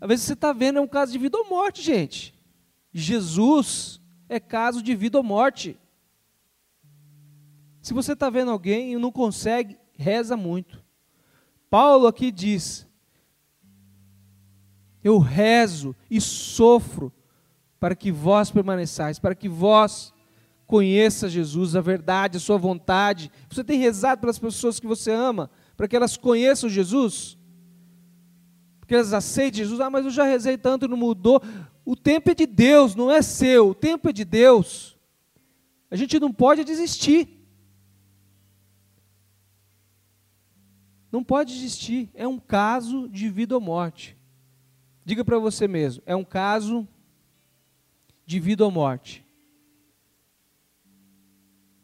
Às 0.00 0.08
vezes 0.08 0.24
você 0.26 0.34
está 0.34 0.52
vendo 0.52 0.78
é 0.78 0.82
um 0.82 0.86
caso 0.86 1.10
de 1.10 1.18
vida 1.18 1.36
ou 1.36 1.48
morte, 1.48 1.82
gente. 1.82 2.34
Jesus 2.92 4.00
é 4.28 4.38
caso 4.38 4.82
de 4.82 4.94
vida 4.94 5.18
ou 5.18 5.24
morte. 5.24 5.76
Se 7.86 7.94
você 7.94 8.14
está 8.14 8.28
vendo 8.28 8.50
alguém 8.50 8.94
e 8.94 8.98
não 8.98 9.12
consegue, 9.12 9.78
reza 9.96 10.36
muito. 10.36 10.82
Paulo 11.70 12.08
aqui 12.08 12.32
diz: 12.32 12.84
Eu 15.04 15.18
rezo 15.20 15.94
e 16.10 16.20
sofro 16.20 17.12
para 17.78 17.94
que 17.94 18.10
vós 18.10 18.50
permaneçais, 18.50 19.20
para 19.20 19.36
que 19.36 19.48
vós 19.48 20.12
conheça 20.66 21.28
Jesus, 21.28 21.76
a 21.76 21.80
verdade, 21.80 22.38
a 22.38 22.40
sua 22.40 22.58
vontade. 22.58 23.30
Você 23.48 23.62
tem 23.62 23.78
rezado 23.78 24.20
pelas 24.20 24.40
pessoas 24.40 24.80
que 24.80 24.86
você 24.88 25.12
ama, 25.12 25.48
para 25.76 25.86
que 25.86 25.94
elas 25.94 26.16
conheçam 26.16 26.68
Jesus? 26.68 27.38
Para 28.80 28.88
que 28.88 28.94
elas 28.96 29.12
aceitem 29.12 29.58
Jesus? 29.58 29.78
Ah, 29.78 29.90
mas 29.90 30.04
eu 30.04 30.10
já 30.10 30.24
rezei 30.24 30.58
tanto 30.58 30.86
e 30.86 30.88
não 30.88 30.96
mudou. 30.96 31.40
O 31.84 31.94
tempo 31.94 32.32
é 32.32 32.34
de 32.34 32.46
Deus, 32.46 32.96
não 32.96 33.12
é 33.12 33.22
seu. 33.22 33.68
O 33.68 33.74
tempo 33.76 34.08
é 34.08 34.12
de 34.12 34.24
Deus. 34.24 34.98
A 35.88 35.94
gente 35.94 36.18
não 36.18 36.32
pode 36.32 36.64
desistir. 36.64 37.35
Não 41.10 41.22
pode 41.22 41.54
existir, 41.54 42.10
é 42.14 42.26
um 42.26 42.38
caso 42.38 43.08
de 43.08 43.28
vida 43.28 43.54
ou 43.54 43.60
morte. 43.60 44.16
Diga 45.04 45.24
para 45.24 45.38
você 45.38 45.68
mesmo, 45.68 46.02
é 46.04 46.16
um 46.16 46.24
caso 46.24 46.86
de 48.24 48.40
vida 48.40 48.64
ou 48.64 48.70
morte. 48.70 49.24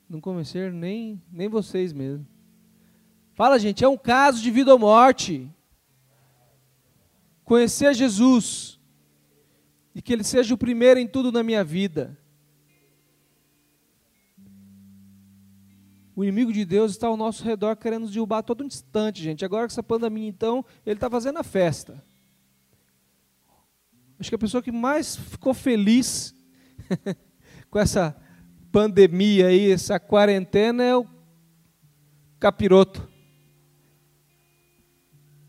Não 0.09 0.21
convenceram 0.21 0.75
nem, 0.75 1.23
nem 1.31 1.49
vocês 1.49 1.93
mesmo. 1.93 2.27
Fala, 3.35 3.59
gente, 3.59 3.85
é 3.85 3.89
um 3.89 3.97
caso 3.97 4.43
de 4.43 4.51
vida 4.51 4.73
ou 4.73 4.79
morte. 4.79 5.49
Conhecer 7.45 7.95
Jesus 7.95 8.79
e 9.95 10.03
que 10.03 10.13
Ele 10.13 10.25
seja 10.25 10.55
o 10.55 10.59
primeiro 10.59 11.01
em 11.01 11.07
tudo 11.07 11.33
na 11.33 11.43
minha 11.43 11.65
vida. 11.65 12.19
O 16.15 16.23
inimigo 16.23 16.53
de 16.53 16.65
Deus 16.65 16.93
está 16.93 17.07
ao 17.07 17.17
nosso 17.17 17.43
redor 17.43 17.75
querendo 17.77 18.03
nos 18.03 18.13
derrubar 18.13 18.43
todo 18.43 18.65
instante, 18.65 19.23
gente. 19.23 19.45
Agora 19.45 19.63
com 19.63 19.73
essa 19.73 19.83
pandemia, 19.83 20.29
então, 20.29 20.65
ele 20.85 20.97
está 20.97 21.09
fazendo 21.09 21.39
a 21.39 21.43
festa. 21.43 22.03
Acho 24.21 24.29
que 24.29 24.35
a 24.35 24.39
pessoa 24.39 24.63
que 24.63 24.71
mais 24.71 25.17
ficou 25.17 25.55
feliz 25.55 26.35
com 27.71 27.79
essa 27.79 28.15
pandemia 28.71 29.47
aí, 29.47 29.71
essa 29.73 29.99
quarentena, 29.99 30.85
é 30.85 30.97
o 30.97 31.07
capiroto. 32.39 33.09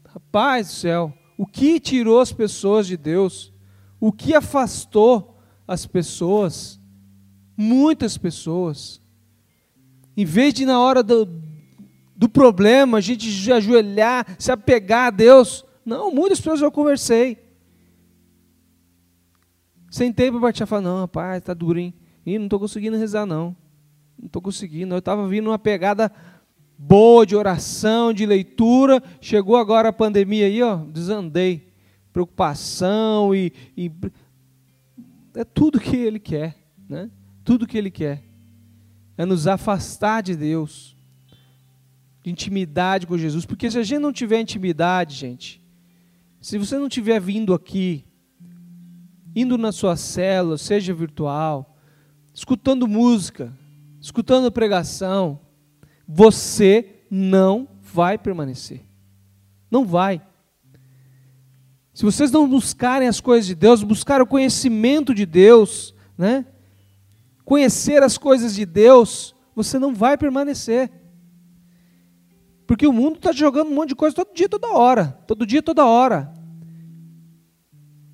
Rapaz 0.06 0.68
do 0.68 0.74
céu, 0.74 1.14
o 1.38 1.46
que 1.46 1.80
tirou 1.80 2.22
as 2.22 2.32
pessoas 2.32 2.88
de 2.88 2.96
Deus? 2.96 3.54
O 4.00 4.14
que 4.14 4.34
afastou 4.34 5.38
as 5.68 5.86
pessoas? 5.86 6.80
Muitas 7.58 8.18
pessoas. 8.18 9.03
Em 10.16 10.26
vez 10.26 10.54
de 10.54 10.66
na 10.66 10.80
hora 10.80 11.02
do, 11.02 11.28
do 12.16 12.30
problema 12.30 13.00
a 13.00 13.02
gente 13.02 13.30
se 13.32 13.52
ajoelhar, 13.52 14.26
se 14.38 14.52
apegar 14.52 15.08
a 15.08 15.12
Deus. 15.12 15.66
Não, 15.86 16.12
muitas 16.12 16.40
pessoas 16.40 16.62
eu 16.62 16.72
conversei. 16.72 17.38
Sentei 19.90 20.32
para 20.32 20.40
bater 20.40 20.64
e 20.64 20.66
falar, 20.66 20.82
não, 20.82 21.00
rapaz, 21.02 21.38
está 21.38 21.54
durinho. 21.54 21.94
Ih, 22.26 22.38
não 22.38 22.46
estou 22.46 22.60
conseguindo 22.60 22.98
rezar, 22.98 23.26
não. 23.26 23.56
Não 24.18 24.28
estou 24.28 24.42
conseguindo. 24.42 24.94
Eu 24.94 25.00
estava 25.00 25.28
vindo 25.28 25.50
uma 25.50 25.60
pegada 25.60 26.12
boa 26.78 27.26
de 27.26 27.36
oração, 27.36 28.14
de 28.14 28.26
leitura. 28.26 29.04
Chegou 29.20 29.58
agora 29.58 29.90
a 29.90 29.94
pandemia 29.94 30.46
aí, 30.46 30.62
ó, 30.62 30.78
desandei. 30.78 31.68
Preocupação 32.12 33.36
e, 33.36 33.52
e 33.76 33.92
é 35.36 35.44
tudo 35.44 35.80
que 35.80 35.96
ele 35.96 36.20
quer, 36.20 36.56
né? 36.88 37.10
Tudo 37.44 37.68
que 37.68 37.78
ele 37.78 37.90
quer 37.90 38.33
é 39.18 39.26
nos 39.26 39.48
afastar 39.48 40.22
de 40.22 40.36
Deus, 40.36 40.96
de 42.24 42.32
intimidade 42.32 43.06
com 43.06 43.18
Jesus. 43.18 43.46
Porque 43.46 43.70
se 43.70 43.78
a 43.78 43.84
gente 43.84 44.00
não 44.00 44.14
tiver 44.14 44.40
intimidade, 44.40 45.16
gente, 45.16 45.62
se 46.42 46.58
você 46.58 46.78
não 46.78 46.90
tiver 46.90 47.20
vindo 47.20 47.54
aqui, 47.54 48.06
indo 49.36 49.58
na 49.58 49.72
sua 49.72 49.96
célula, 49.96 50.58
seja 50.58 50.94
virtual, 50.94 51.78
escutando 52.34 52.88
música, 52.88 53.54
escutando 54.02 54.52
pregação, 54.52 55.40
você 56.08 57.04
não 57.10 57.68
vai 57.82 58.18
permanecer. 58.18 58.82
Não 59.70 59.86
vai. 59.86 60.22
Se 61.94 62.04
vocês 62.04 62.32
não 62.32 62.50
buscarem 62.50 63.08
as 63.08 63.22
coisas 63.22 63.46
de 63.46 63.56
Deus, 63.56 63.84
buscar 63.84 64.22
o 64.22 64.28
conhecimento 64.28 65.14
de 65.14 65.26
Deus, 65.26 65.94
né? 66.18 66.46
Conhecer 67.46 68.04
as 68.04 68.18
coisas 68.18 68.56
de 68.56 68.66
Deus, 68.66 69.36
você 69.56 69.78
não 69.78 69.94
vai 69.94 70.18
permanecer. 70.18 70.92
Porque 72.66 72.88
o 72.88 72.94
mundo 72.94 73.18
está 73.18 73.32
jogando 73.32 73.68
um 73.70 73.76
monte 73.76 73.90
de 73.90 73.96
coisa 73.96 74.16
todo 74.16 74.34
dia, 74.34 74.48
toda 74.48 74.70
hora. 74.70 75.18
Todo 75.28 75.46
dia, 75.46 75.62
toda 75.62 75.86
hora. 75.86 76.34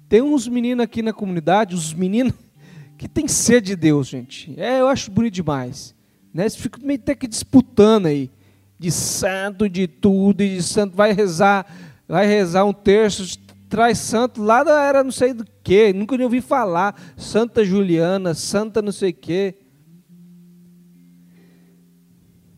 Tem 0.07 0.21
uns 0.21 0.47
meninos 0.47 0.83
aqui 0.83 1.01
na 1.01 1.13
comunidade, 1.13 1.75
os 1.75 1.93
meninos 1.93 2.33
que 2.97 3.07
tem 3.07 3.27
sede 3.27 3.67
de 3.67 3.75
Deus, 3.75 4.07
gente. 4.07 4.53
É, 4.59 4.81
eu 4.81 4.87
acho 4.87 5.11
bonito 5.11 5.35
demais. 5.35 5.95
Né? 6.33 6.43
Eles 6.43 6.55
ficam 6.55 6.83
meio 6.83 6.99
até 6.99 7.15
que 7.15 7.27
disputando 7.27 8.07
aí. 8.07 8.29
De 8.77 8.91
santo, 8.91 9.69
de 9.69 9.87
tudo, 9.87 10.41
e 10.41 10.55
de 10.55 10.63
santo. 10.63 10.95
Vai 10.95 11.11
rezar, 11.11 11.65
vai 12.07 12.25
rezar 12.25 12.63
um 12.63 12.73
terço, 12.73 13.37
traz 13.69 13.99
santo 13.99 14.41
lá 14.41 14.63
da 14.63 14.81
era 14.81 15.03
não 15.03 15.11
sei 15.11 15.31
do 15.31 15.45
que, 15.63 15.93
nunca 15.93 16.17
nem 16.17 16.25
ouvi 16.25 16.41
falar. 16.41 16.99
Santa 17.15 17.63
Juliana, 17.63 18.33
Santa 18.33 18.81
não 18.81 18.91
sei 18.91 19.11
o 19.11 19.13
que. 19.13 19.55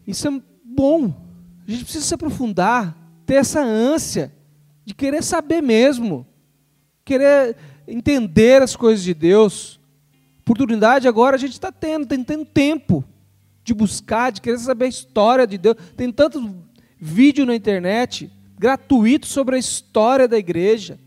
Isso 0.07 0.27
é 0.27 0.41
bom. 0.63 1.13
A 1.67 1.71
gente 1.71 1.83
precisa 1.83 2.05
se 2.05 2.13
aprofundar, 2.13 2.97
ter 3.25 3.35
essa 3.35 3.61
ânsia 3.61 4.33
de 4.85 4.95
querer 4.95 5.21
saber 5.21 5.61
mesmo, 5.61 6.25
querer 7.03 7.57
entender 7.87 8.61
as 8.61 8.75
coisas 8.75 9.03
de 9.03 9.13
Deus. 9.13 9.79
Oportunidade 10.39 11.07
agora 11.07 11.35
a 11.35 11.39
gente 11.39 11.53
está 11.53 11.71
tendo, 11.71 12.05
tem 12.05 12.23
tendo 12.23 12.45
tempo 12.45 13.03
de 13.63 13.73
buscar, 13.73 14.31
de 14.31 14.41
querer 14.41 14.57
saber 14.57 14.85
a 14.85 14.89
história 14.89 15.45
de 15.45 15.57
Deus. 15.57 15.75
Tem 15.95 16.11
tanto 16.11 16.55
vídeo 16.97 17.45
na 17.45 17.53
internet 17.53 18.31
gratuito 18.61 19.25
sobre 19.25 19.55
a 19.55 19.59
história 19.59 20.27
da 20.27 20.37
igreja. 20.37 20.99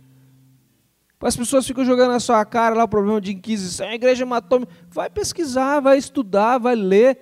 As 1.20 1.36
pessoas 1.36 1.64
ficam 1.64 1.84
jogando 1.84 2.10
na 2.10 2.18
sua 2.18 2.44
cara 2.44 2.74
lá 2.74 2.82
o 2.82 2.88
problema 2.88 3.20
de 3.20 3.32
inquisição. 3.32 3.86
A 3.88 3.94
igreja 3.94 4.26
matou. 4.26 4.66
Vai 4.90 5.08
pesquisar, 5.08 5.78
vai 5.78 5.96
estudar, 5.96 6.58
vai 6.58 6.74
ler, 6.74 7.16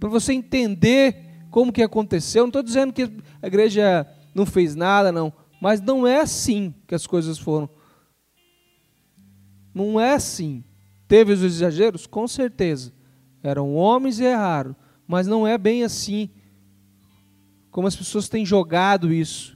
para 0.00 0.08
você 0.08 0.32
entender 0.32 1.44
como 1.50 1.70
que 1.70 1.82
aconteceu. 1.82 2.44
Não 2.44 2.48
estou 2.48 2.62
dizendo 2.62 2.94
que 2.94 3.02
a 3.42 3.46
igreja 3.46 4.06
não 4.34 4.46
fez 4.46 4.74
nada, 4.74 5.12
não. 5.12 5.30
Mas 5.60 5.82
não 5.82 6.06
é 6.06 6.20
assim 6.20 6.74
que 6.86 6.94
as 6.94 7.06
coisas 7.06 7.38
foram. 7.38 7.68
Não 9.74 10.00
é 10.00 10.14
assim. 10.14 10.64
Teve 11.06 11.34
os 11.34 11.42
exageros? 11.42 12.06
Com 12.06 12.26
certeza. 12.26 12.90
Eram 13.42 13.74
homens 13.74 14.18
e 14.18 14.24
erraram. 14.24 14.74
Mas 15.06 15.26
não 15.26 15.46
é 15.46 15.58
bem 15.58 15.84
assim 15.84 16.30
como 17.76 17.86
as 17.86 17.94
pessoas 17.94 18.26
têm 18.26 18.42
jogado 18.42 19.12
isso. 19.12 19.54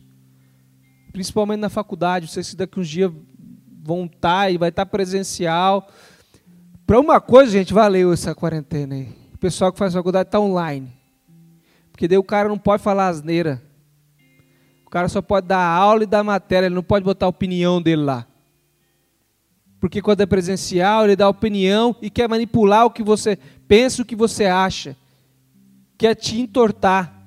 Principalmente 1.10 1.60
na 1.60 1.70
faculdade, 1.70 2.26
não 2.26 2.30
sei 2.30 2.42
se 2.42 2.54
daqui 2.54 2.78
uns 2.78 2.86
dias 2.86 3.10
vão 3.82 4.04
estar 4.04 4.42
tá 4.42 4.50
e 4.50 4.58
vai 4.58 4.68
estar 4.68 4.84
tá 4.84 4.90
presencial. 4.90 5.88
Para 6.86 7.00
uma 7.00 7.18
coisa, 7.18 7.52
gente, 7.52 7.72
valeu 7.72 8.12
essa 8.12 8.34
quarentena 8.34 8.94
aí. 8.94 9.08
O 9.32 9.38
pessoal 9.38 9.72
que 9.72 9.78
faz 9.78 9.94
faculdade 9.94 10.28
está 10.28 10.38
online. 10.38 10.92
Porque 11.90 12.06
daí 12.06 12.18
o 12.18 12.22
cara 12.22 12.46
não 12.46 12.58
pode 12.58 12.82
falar 12.82 13.08
asneira. 13.08 13.62
O 14.84 14.90
cara 14.90 15.08
só 15.08 15.22
pode 15.22 15.46
dar 15.46 15.64
aula 15.64 16.02
e 16.02 16.06
dar 16.06 16.22
matéria, 16.22 16.66
ele 16.66 16.74
não 16.74 16.82
pode 16.82 17.02
botar 17.02 17.24
a 17.24 17.30
opinião 17.30 17.80
dele 17.80 18.02
lá. 18.02 18.26
Porque 19.80 20.02
quando 20.02 20.20
é 20.20 20.26
presencial, 20.26 21.04
ele 21.04 21.16
dá 21.16 21.26
opinião 21.26 21.96
e 22.02 22.10
quer 22.10 22.28
manipular 22.28 22.84
o 22.84 22.90
que 22.90 23.02
você 23.02 23.38
pensa, 23.66 24.02
o 24.02 24.04
que 24.04 24.14
você 24.14 24.44
acha. 24.44 24.94
Quer 25.96 26.14
te 26.14 26.38
entortar. 26.38 27.18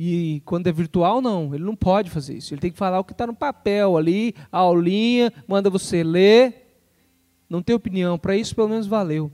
E 0.00 0.40
quando 0.44 0.68
é 0.68 0.72
virtual, 0.72 1.20
não, 1.20 1.52
ele 1.52 1.64
não 1.64 1.74
pode 1.74 2.08
fazer 2.08 2.36
isso. 2.36 2.54
Ele 2.54 2.60
tem 2.60 2.70
que 2.70 2.78
falar 2.78 3.00
o 3.00 3.04
que 3.04 3.10
está 3.10 3.26
no 3.26 3.34
papel 3.34 3.96
ali, 3.96 4.32
a 4.52 4.58
aulinha, 4.58 5.32
manda 5.48 5.68
você 5.68 6.04
ler. 6.04 6.78
Não 7.50 7.60
tem 7.60 7.74
opinião, 7.74 8.16
para 8.16 8.36
isso 8.36 8.54
pelo 8.54 8.68
menos 8.68 8.86
valeu. 8.86 9.32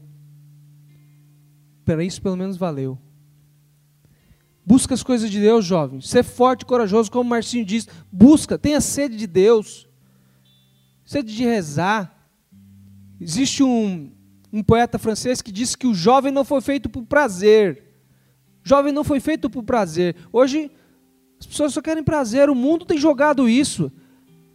Para 1.85 2.03
isso 2.03 2.23
pelo 2.23 2.39
menos 2.39 2.57
valeu. 2.57 2.99
Busca 4.65 4.95
as 4.95 5.03
coisas 5.03 5.31
de 5.31 5.39
Deus, 5.39 5.67
jovem. 5.67 6.01
Ser 6.01 6.23
forte 6.23 6.63
e 6.63 6.67
corajoso, 6.67 7.11
como 7.11 7.29
Marcinho 7.29 7.67
diz. 7.67 7.87
Busca, 8.11 8.57
tenha 8.57 8.81
sede 8.81 9.19
de 9.19 9.27
Deus. 9.27 9.87
Sede 11.05 11.37
de 11.37 11.45
rezar. 11.45 12.27
Existe 13.21 13.63
um, 13.63 14.11
um 14.51 14.63
poeta 14.63 14.99
francês 14.99 15.43
que 15.43 15.53
disse 15.53 15.77
que 15.77 15.87
o 15.87 15.93
jovem 15.93 16.33
não 16.33 16.43
foi 16.43 16.63
feito 16.63 16.89
por 16.89 17.05
prazer 17.05 17.85
Jovem 18.65 18.93
não 18.93 19.05
foi 19.05 19.21
feito 19.21 19.51
por 19.51 19.63
prazer. 19.63 20.17
Hoje 20.33 20.71
as 21.39 21.47
pessoas 21.47 21.75
só 21.75 21.83
querem 21.83 22.03
prazer, 22.03 22.49
o 22.49 22.55
mundo 22.55 22.87
tem 22.87 22.97
jogado 22.97 23.49
isso. 23.49 23.93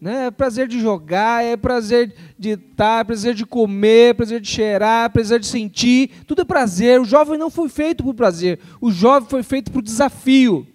Né? 0.01 0.25
É 0.25 0.31
prazer 0.31 0.67
de 0.67 0.79
jogar, 0.79 1.43
é 1.43 1.55
prazer 1.55 2.15
de 2.37 2.51
estar, 2.51 3.01
é 3.01 3.03
prazer 3.03 3.35
de 3.35 3.45
comer, 3.45 4.09
é 4.09 4.13
prazer 4.13 4.41
de 4.41 4.47
cheirar, 4.47 5.05
é 5.05 5.09
prazer 5.09 5.39
de 5.39 5.45
sentir, 5.45 6.09
tudo 6.25 6.41
é 6.41 6.45
prazer. 6.45 6.99
O 6.99 7.05
jovem 7.05 7.37
não 7.37 7.51
foi 7.51 7.69
feito 7.69 8.03
por 8.03 8.15
prazer, 8.15 8.59
o 8.81 8.89
jovem 8.89 9.29
foi 9.29 9.43
feito 9.43 9.71
por 9.71 9.83
desafio. 9.83 10.65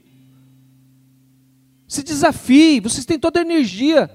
Se 1.89 2.03
desafie, 2.03 2.81
vocês 2.81 3.05
têm 3.05 3.19
toda 3.19 3.41
a 3.41 3.43
energia. 3.43 4.11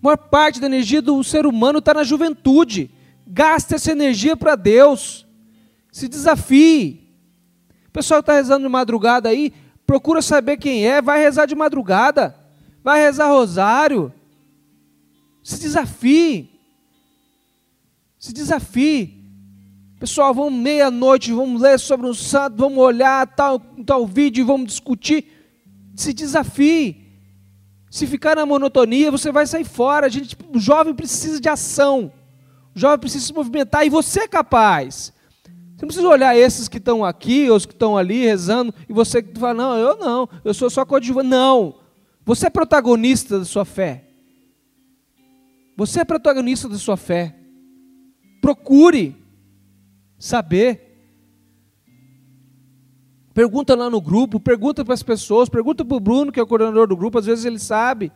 A 0.00 0.02
maior 0.02 0.16
parte 0.16 0.60
da 0.60 0.66
energia 0.66 1.02
do 1.02 1.22
ser 1.22 1.44
humano 1.44 1.80
está 1.80 1.92
na 1.92 2.04
juventude. 2.04 2.90
Gaste 3.26 3.74
essa 3.74 3.92
energia 3.92 4.36
para 4.36 4.54
Deus. 4.54 5.26
Se 5.90 6.08
desafie. 6.08 7.07
Pessoal 7.98 8.20
está 8.20 8.34
rezando 8.34 8.64
de 8.64 8.68
madrugada 8.68 9.28
aí, 9.28 9.52
procura 9.84 10.22
saber 10.22 10.56
quem 10.56 10.86
é, 10.86 11.02
vai 11.02 11.18
rezar 11.18 11.46
de 11.46 11.56
madrugada, 11.56 12.32
vai 12.80 13.00
rezar 13.00 13.26
rosário. 13.26 14.14
Se 15.42 15.58
desafie. 15.58 16.48
Se 18.16 18.32
desafie. 18.32 19.20
Pessoal, 19.98 20.32
vamos 20.32 20.52
meia-noite, 20.52 21.32
vamos 21.32 21.60
ler 21.60 21.76
sobre 21.80 22.06
um 22.06 22.14
santo, 22.14 22.56
vamos 22.56 22.78
olhar 22.78 23.26
tal, 23.34 23.58
tal 23.84 24.06
vídeo 24.06 24.46
vamos 24.46 24.68
discutir. 24.68 25.26
Se 25.96 26.12
desafie. 26.12 27.04
Se 27.90 28.06
ficar 28.06 28.36
na 28.36 28.46
monotonia, 28.46 29.10
você 29.10 29.32
vai 29.32 29.44
sair 29.44 29.64
fora. 29.64 30.06
A 30.06 30.08
gente, 30.08 30.36
o 30.54 30.60
jovem 30.60 30.94
precisa 30.94 31.40
de 31.40 31.48
ação. 31.48 32.12
O 32.76 32.78
jovem 32.78 33.00
precisa 33.00 33.26
se 33.26 33.34
movimentar 33.34 33.84
e 33.84 33.90
você 33.90 34.20
é 34.20 34.28
capaz. 34.28 35.12
Você 35.78 35.84
não 35.84 35.88
precisa 35.90 36.08
olhar 36.08 36.36
esses 36.36 36.66
que 36.66 36.78
estão 36.78 37.04
aqui, 37.04 37.48
os 37.48 37.64
que 37.64 37.72
estão 37.72 37.96
ali 37.96 38.24
rezando, 38.24 38.74
e 38.88 38.92
você 38.92 39.22
fala, 39.22 39.54
não, 39.54 39.76
eu 39.76 39.96
não, 39.96 40.28
eu 40.44 40.52
sou 40.52 40.68
só 40.68 40.84
coadjuvante. 40.84 41.28
Não. 41.28 41.76
Você 42.24 42.48
é 42.48 42.50
protagonista 42.50 43.38
da 43.38 43.44
sua 43.44 43.64
fé. 43.64 44.04
Você 45.76 46.00
é 46.00 46.04
protagonista 46.04 46.68
da 46.68 46.76
sua 46.76 46.96
fé. 46.96 47.32
Procure 48.42 49.14
saber. 50.18 50.98
Pergunta 53.32 53.76
lá 53.76 53.88
no 53.88 54.00
grupo, 54.00 54.40
pergunta 54.40 54.84
para 54.84 54.94
as 54.94 55.02
pessoas, 55.04 55.48
pergunta 55.48 55.84
para 55.84 55.96
o 55.96 56.00
Bruno, 56.00 56.32
que 56.32 56.40
é 56.40 56.42
o 56.42 56.46
coordenador 56.46 56.88
do 56.88 56.96
grupo, 56.96 57.20
às 57.20 57.26
vezes 57.26 57.44
ele 57.44 57.60
sabe. 57.60 58.10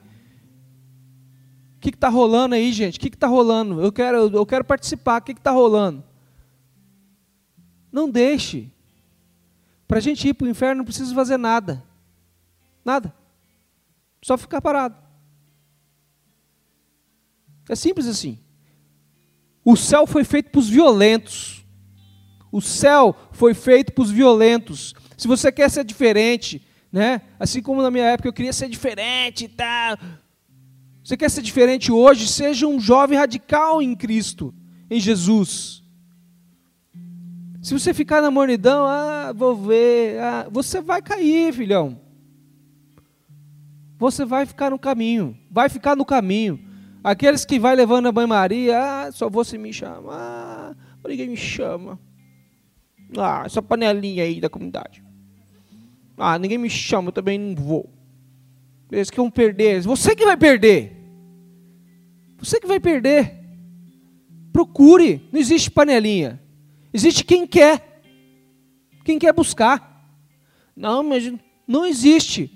O 1.76 1.80
que 1.80 1.90
está 1.90 2.08
rolando 2.08 2.56
aí, 2.56 2.72
gente? 2.72 2.98
O 2.98 3.00
que 3.00 3.06
está 3.06 3.28
rolando? 3.28 3.80
Eu 3.80 3.92
quero, 3.92 4.36
eu 4.36 4.44
quero 4.44 4.64
participar, 4.64 5.20
o 5.20 5.24
que 5.24 5.30
está 5.30 5.52
rolando? 5.52 6.02
Não 7.92 8.10
deixe. 8.10 8.70
Para 9.86 9.98
a 9.98 10.00
gente 10.00 10.26
ir 10.26 10.34
para 10.34 10.46
o 10.46 10.50
inferno 10.50 10.78
não 10.78 10.84
precisa 10.84 11.14
fazer 11.14 11.36
nada. 11.36 11.84
Nada. 12.82 13.14
Só 14.22 14.38
ficar 14.38 14.62
parado. 14.62 14.96
É 17.68 17.76
simples 17.76 18.06
assim. 18.06 18.38
O 19.64 19.76
céu 19.76 20.06
foi 20.06 20.24
feito 20.24 20.50
para 20.50 20.58
os 20.58 20.68
violentos. 20.68 21.64
O 22.50 22.60
céu 22.60 23.14
foi 23.32 23.54
feito 23.54 23.92
para 23.92 24.02
os 24.02 24.10
violentos. 24.10 24.94
Se 25.16 25.28
você 25.28 25.52
quer 25.52 25.70
ser 25.70 25.84
diferente, 25.84 26.66
né? 26.90 27.22
Assim 27.38 27.62
como 27.62 27.82
na 27.82 27.90
minha 27.90 28.04
época 28.04 28.28
eu 28.28 28.32
queria 28.32 28.52
ser 28.52 28.68
diferente 28.68 29.44
e 29.44 29.48
tal. 29.48 29.98
Você 31.04 31.16
quer 31.16 31.30
ser 31.30 31.42
diferente 31.42 31.90
hoje? 31.90 32.28
Seja 32.28 32.66
um 32.66 32.78
jovem 32.78 33.18
radical 33.18 33.82
em 33.82 33.94
Cristo, 33.94 34.54
em 34.90 35.00
Jesus. 35.00 35.81
Se 37.62 37.72
você 37.72 37.94
ficar 37.94 38.20
na 38.20 38.28
mornidão, 38.28 38.84
ah, 38.86 39.32
vou 39.32 39.54
ver, 39.54 40.18
ah, 40.18 40.48
você 40.50 40.80
vai 40.80 41.00
cair, 41.00 41.54
filhão. 41.54 41.96
Você 44.00 44.24
vai 44.24 44.44
ficar 44.44 44.70
no 44.70 44.78
caminho, 44.80 45.38
vai 45.48 45.68
ficar 45.68 45.94
no 45.94 46.04
caminho. 46.04 46.58
Aqueles 47.04 47.44
que 47.44 47.60
vai 47.60 47.76
levando 47.76 48.08
a 48.08 48.12
banho-maria, 48.12 48.76
ah, 48.78 49.12
só 49.12 49.30
você 49.30 49.56
me 49.56 49.72
chama, 49.72 50.12
ah, 50.12 50.74
ninguém 51.06 51.28
me 51.28 51.36
chama. 51.36 52.00
Ah, 53.16 53.44
essa 53.46 53.62
panelinha 53.62 54.24
aí 54.24 54.40
da 54.40 54.50
comunidade. 54.50 55.04
Ah, 56.18 56.36
ninguém 56.40 56.58
me 56.58 56.68
chama, 56.68 57.08
eu 57.08 57.12
também 57.12 57.38
não 57.38 57.54
vou. 57.54 57.88
Eles 58.90 59.08
que 59.08 59.18
vão 59.18 59.30
perder. 59.30 59.80
Você 59.82 60.16
que 60.16 60.24
vai 60.24 60.36
perder. 60.36 60.96
Você 62.38 62.58
que 62.58 62.66
vai 62.66 62.80
perder. 62.80 63.38
Procure. 64.52 65.28
Não 65.32 65.38
existe 65.40 65.70
panelinha. 65.70 66.42
Existe 66.92 67.24
quem 67.24 67.46
quer. 67.46 68.02
Quem 69.04 69.18
quer 69.18 69.32
buscar. 69.32 70.06
Não, 70.76 71.02
mas 71.02 71.32
não 71.66 71.84
existe. 71.84 72.50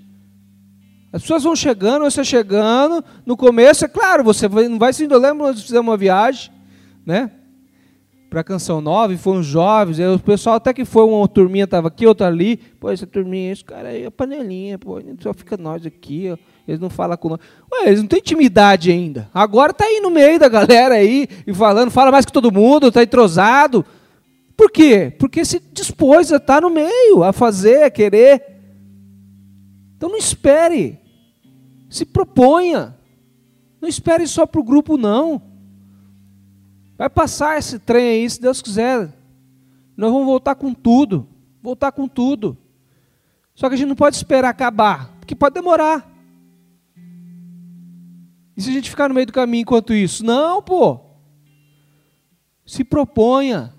As 1.12 1.22
pessoas 1.22 1.44
vão 1.44 1.57
chegando, 1.57 2.05
você 2.05 2.25
chegando. 2.25 3.05
No 3.25 3.37
começo, 3.37 3.85
é 3.85 3.88
claro, 3.88 4.22
você 4.22 4.49
não 4.49 4.79
vai 4.79 4.92
se 4.92 5.05
indo. 5.05 5.18
Lembra 5.18 5.49
nós 5.49 5.62
fizemos 5.62 5.88
uma 5.88 5.96
viagem, 5.96 6.53
né? 7.05 7.31
para 8.29 8.40
a 8.40 8.44
Canção 8.44 8.81
Nova, 8.81 9.14
e 9.14 9.16
foram 9.16 9.42
jovens, 9.42 10.01
aí 10.01 10.07
o 10.09 10.18
pessoal 10.18 10.57
até 10.57 10.75
que 10.75 10.85
foi, 10.85 11.05
uma 11.05 11.27
turminha 11.29 11.64
estava 11.64 11.88
aqui, 11.88 12.07
outra 12.07 12.27
ali, 12.27 12.57
pô, 12.57 12.90
essa 12.90 13.07
turminha, 13.07 13.53
esse 13.53 13.64
cara 13.64 13.88
aí 13.88 14.05
é 14.05 14.11
panelinha, 14.11 14.79
pô, 14.79 15.01
só 15.20 15.33
fica 15.33 15.57
nós 15.57 15.87
aqui, 15.87 16.31
ó, 16.31 16.37
eles 16.66 16.81
não 16.81 16.90
falam 16.90 17.16
com 17.16 17.31
nós. 17.31 17.40
Ué, 17.72 17.87
eles 17.87 18.01
não 18.01 18.07
têm 18.07 18.18
intimidade 18.18 18.90
ainda. 18.90 19.31
Agora 19.33 19.72
tá 19.72 19.85
aí 19.85 20.01
no 20.01 20.11
meio 20.11 20.38
da 20.38 20.49
galera 20.49 20.96
aí, 20.96 21.29
e 21.46 21.55
falando, 21.55 21.90
fala 21.90 22.11
mais 22.11 22.27
que 22.27 22.33
todo 22.33 22.53
mundo, 22.53 22.92
tá 22.92 23.03
entrosado. 23.03 23.85
Por 24.57 24.71
quê? 24.71 25.14
Porque 25.19 25.45
se 25.45 25.61
dispôs 25.61 26.33
a 26.33 26.37
estar 26.37 26.62
no 26.62 26.71
meio, 26.71 27.23
a 27.23 27.33
fazer, 27.33 27.83
a 27.83 27.90
querer. 27.90 28.42
Então 29.97 30.09
não 30.09 30.16
espere, 30.16 30.99
se 31.90 32.05
proponha. 32.05 32.97
Não 33.81 33.88
espere 33.88 34.27
só 34.27 34.47
para 34.47 34.61
o 34.61 34.64
grupo, 34.64 34.97
não. 34.97 35.42
Vai 36.97 37.11
passar 37.11 37.59
esse 37.59 37.79
trem 37.79 38.09
aí, 38.09 38.31
se 38.31 38.40
Deus 38.40 38.62
quiser. 38.62 39.12
Nós 39.97 40.11
vamos 40.11 40.27
voltar 40.27 40.55
com 40.55 40.73
tudo. 40.73 41.29
Voltar 41.62 41.92
com 41.92 42.09
tudo. 42.09 42.57
Só 43.55 43.69
que 43.69 43.75
a 43.75 43.79
gente 43.79 43.88
não 43.88 43.97
pode 43.97 44.16
esperar 44.16 44.49
acabar, 44.49 45.14
porque 45.19 45.35
pode 45.35 45.55
demorar. 45.55 46.11
E 48.57 48.62
se 48.62 48.71
a 48.71 48.73
gente 48.73 48.88
ficar 48.88 49.09
no 49.09 49.14
meio 49.14 49.27
do 49.27 49.33
caminho 49.33 49.62
enquanto 49.62 49.92
isso? 49.92 50.25
Não, 50.25 50.62
pô. 50.62 51.01
Se 52.64 52.83
proponha. 52.83 53.76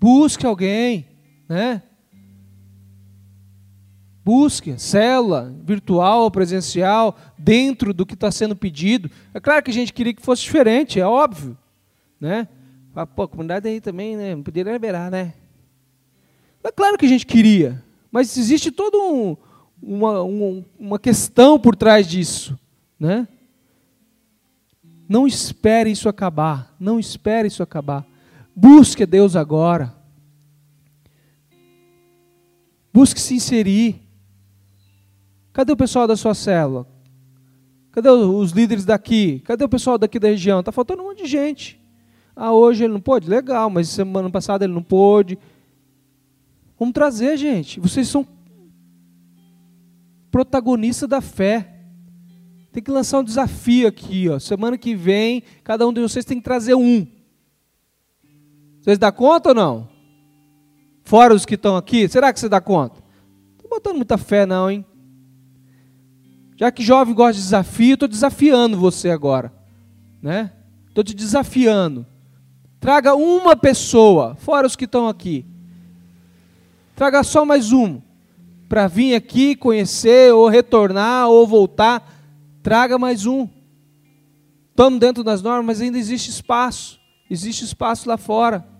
Busque 0.00 0.46
alguém, 0.46 1.06
né? 1.48 1.82
Busque 4.24 4.78
célula 4.78 5.54
virtual 5.64 6.22
ou 6.22 6.30
presencial 6.30 7.16
dentro 7.36 7.94
do 7.94 8.04
que 8.04 8.14
está 8.14 8.30
sendo 8.30 8.54
pedido. 8.54 9.10
É 9.32 9.40
claro 9.40 9.62
que 9.62 9.70
a 9.70 9.74
gente 9.74 9.92
queria 9.92 10.12
que 10.12 10.22
fosse 10.22 10.42
diferente, 10.42 11.00
é 11.00 11.06
óbvio 11.06 11.56
né? 12.20 12.48
Pô, 13.14 13.22
a 13.22 13.28
comunidade 13.28 13.68
aí 13.68 13.80
também, 13.80 14.16
né? 14.16 14.34
Não 14.34 14.42
poderia 14.42 14.72
liberar, 14.72 15.10
né? 15.10 15.34
É 16.64 16.72
claro 16.72 16.98
que 16.98 17.06
a 17.06 17.08
gente 17.08 17.24
queria, 17.24 17.82
mas 18.10 18.36
existe 18.36 18.70
toda 18.70 18.98
um, 18.98 19.36
uma, 19.80 20.22
um, 20.22 20.64
uma 20.78 20.98
questão 20.98 21.58
por 21.58 21.76
trás 21.76 22.06
disso, 22.06 22.58
né? 22.98 23.28
Não 25.08 25.26
espere 25.26 25.90
isso 25.90 26.08
acabar, 26.08 26.74
não 26.78 26.98
espere 26.98 27.48
isso 27.48 27.62
acabar. 27.62 28.04
Busque 28.60 29.06
Deus 29.06 29.36
agora. 29.36 29.94
Busque 32.92 33.20
se 33.20 33.34
inserir. 33.34 34.02
Cadê 35.52 35.70
o 35.70 35.76
pessoal 35.76 36.08
da 36.08 36.16
sua 36.16 36.34
célula? 36.34 36.84
Cadê 37.92 38.08
os 38.08 38.50
líderes 38.50 38.84
daqui? 38.84 39.38
Cadê 39.44 39.62
o 39.62 39.68
pessoal 39.68 39.96
daqui 39.96 40.18
da 40.18 40.26
região? 40.26 40.58
Está 40.58 40.72
faltando 40.72 41.04
um 41.04 41.06
monte 41.06 41.22
de 41.22 41.28
gente. 41.28 41.80
Ah, 42.34 42.52
hoje 42.52 42.82
ele 42.82 42.92
não 42.92 43.00
pôde? 43.00 43.30
Legal, 43.30 43.70
mas 43.70 43.90
semana 43.90 44.28
passada 44.28 44.64
ele 44.64 44.74
não 44.74 44.82
pôde. 44.82 45.38
Vamos 46.76 46.92
trazer, 46.92 47.36
gente. 47.36 47.78
Vocês 47.78 48.08
são 48.08 48.26
protagonistas 50.32 51.08
da 51.08 51.20
fé. 51.20 51.76
Tem 52.72 52.82
que 52.82 52.90
lançar 52.90 53.20
um 53.20 53.24
desafio 53.24 53.86
aqui. 53.86 54.28
Ó. 54.28 54.40
Semana 54.40 54.76
que 54.76 54.96
vem, 54.96 55.44
cada 55.62 55.86
um 55.86 55.92
de 55.92 56.00
vocês 56.00 56.24
tem 56.24 56.38
que 56.38 56.44
trazer 56.44 56.74
um. 56.74 57.17
Vocês 58.88 58.96
dão 58.96 59.12
conta 59.12 59.50
ou 59.50 59.54
não? 59.54 59.86
Fora 61.04 61.34
os 61.34 61.44
que 61.44 61.56
estão 61.56 61.76
aqui, 61.76 62.08
será 62.08 62.32
que 62.32 62.40
você 62.40 62.48
dá 62.48 62.58
conta? 62.58 62.94
Não 63.50 63.56
estou 63.56 63.68
botando 63.68 63.96
muita 63.96 64.16
fé, 64.16 64.46
não, 64.46 64.70
hein? 64.70 64.82
Já 66.56 66.72
que 66.72 66.82
jovem 66.82 67.14
gosta 67.14 67.34
de 67.34 67.40
desafio, 67.40 67.92
estou 67.92 68.08
desafiando 68.08 68.78
você 68.78 69.10
agora. 69.10 69.52
Né? 70.22 70.50
Estou 70.88 71.04
te 71.04 71.12
desafiando. 71.12 72.06
Traga 72.80 73.14
uma 73.14 73.54
pessoa, 73.54 74.34
fora 74.36 74.66
os 74.66 74.74
que 74.74 74.86
estão 74.86 75.06
aqui. 75.06 75.44
Traga 76.96 77.22
só 77.22 77.44
mais 77.44 77.74
um. 77.74 78.00
Para 78.70 78.88
vir 78.88 79.14
aqui 79.14 79.54
conhecer, 79.54 80.32
ou 80.32 80.48
retornar, 80.48 81.28
ou 81.28 81.46
voltar. 81.46 82.10
Traga 82.62 82.98
mais 82.98 83.26
um. 83.26 83.46
Estamos 84.70 84.98
dentro 84.98 85.22
das 85.22 85.42
normas, 85.42 85.66
mas 85.66 85.80
ainda 85.82 85.98
existe 85.98 86.30
espaço. 86.30 86.98
Existe 87.28 87.66
espaço 87.66 88.08
lá 88.08 88.16
fora. 88.16 88.77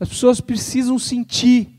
As 0.00 0.08
pessoas 0.08 0.40
precisam 0.40 0.98
sentir. 0.98 1.78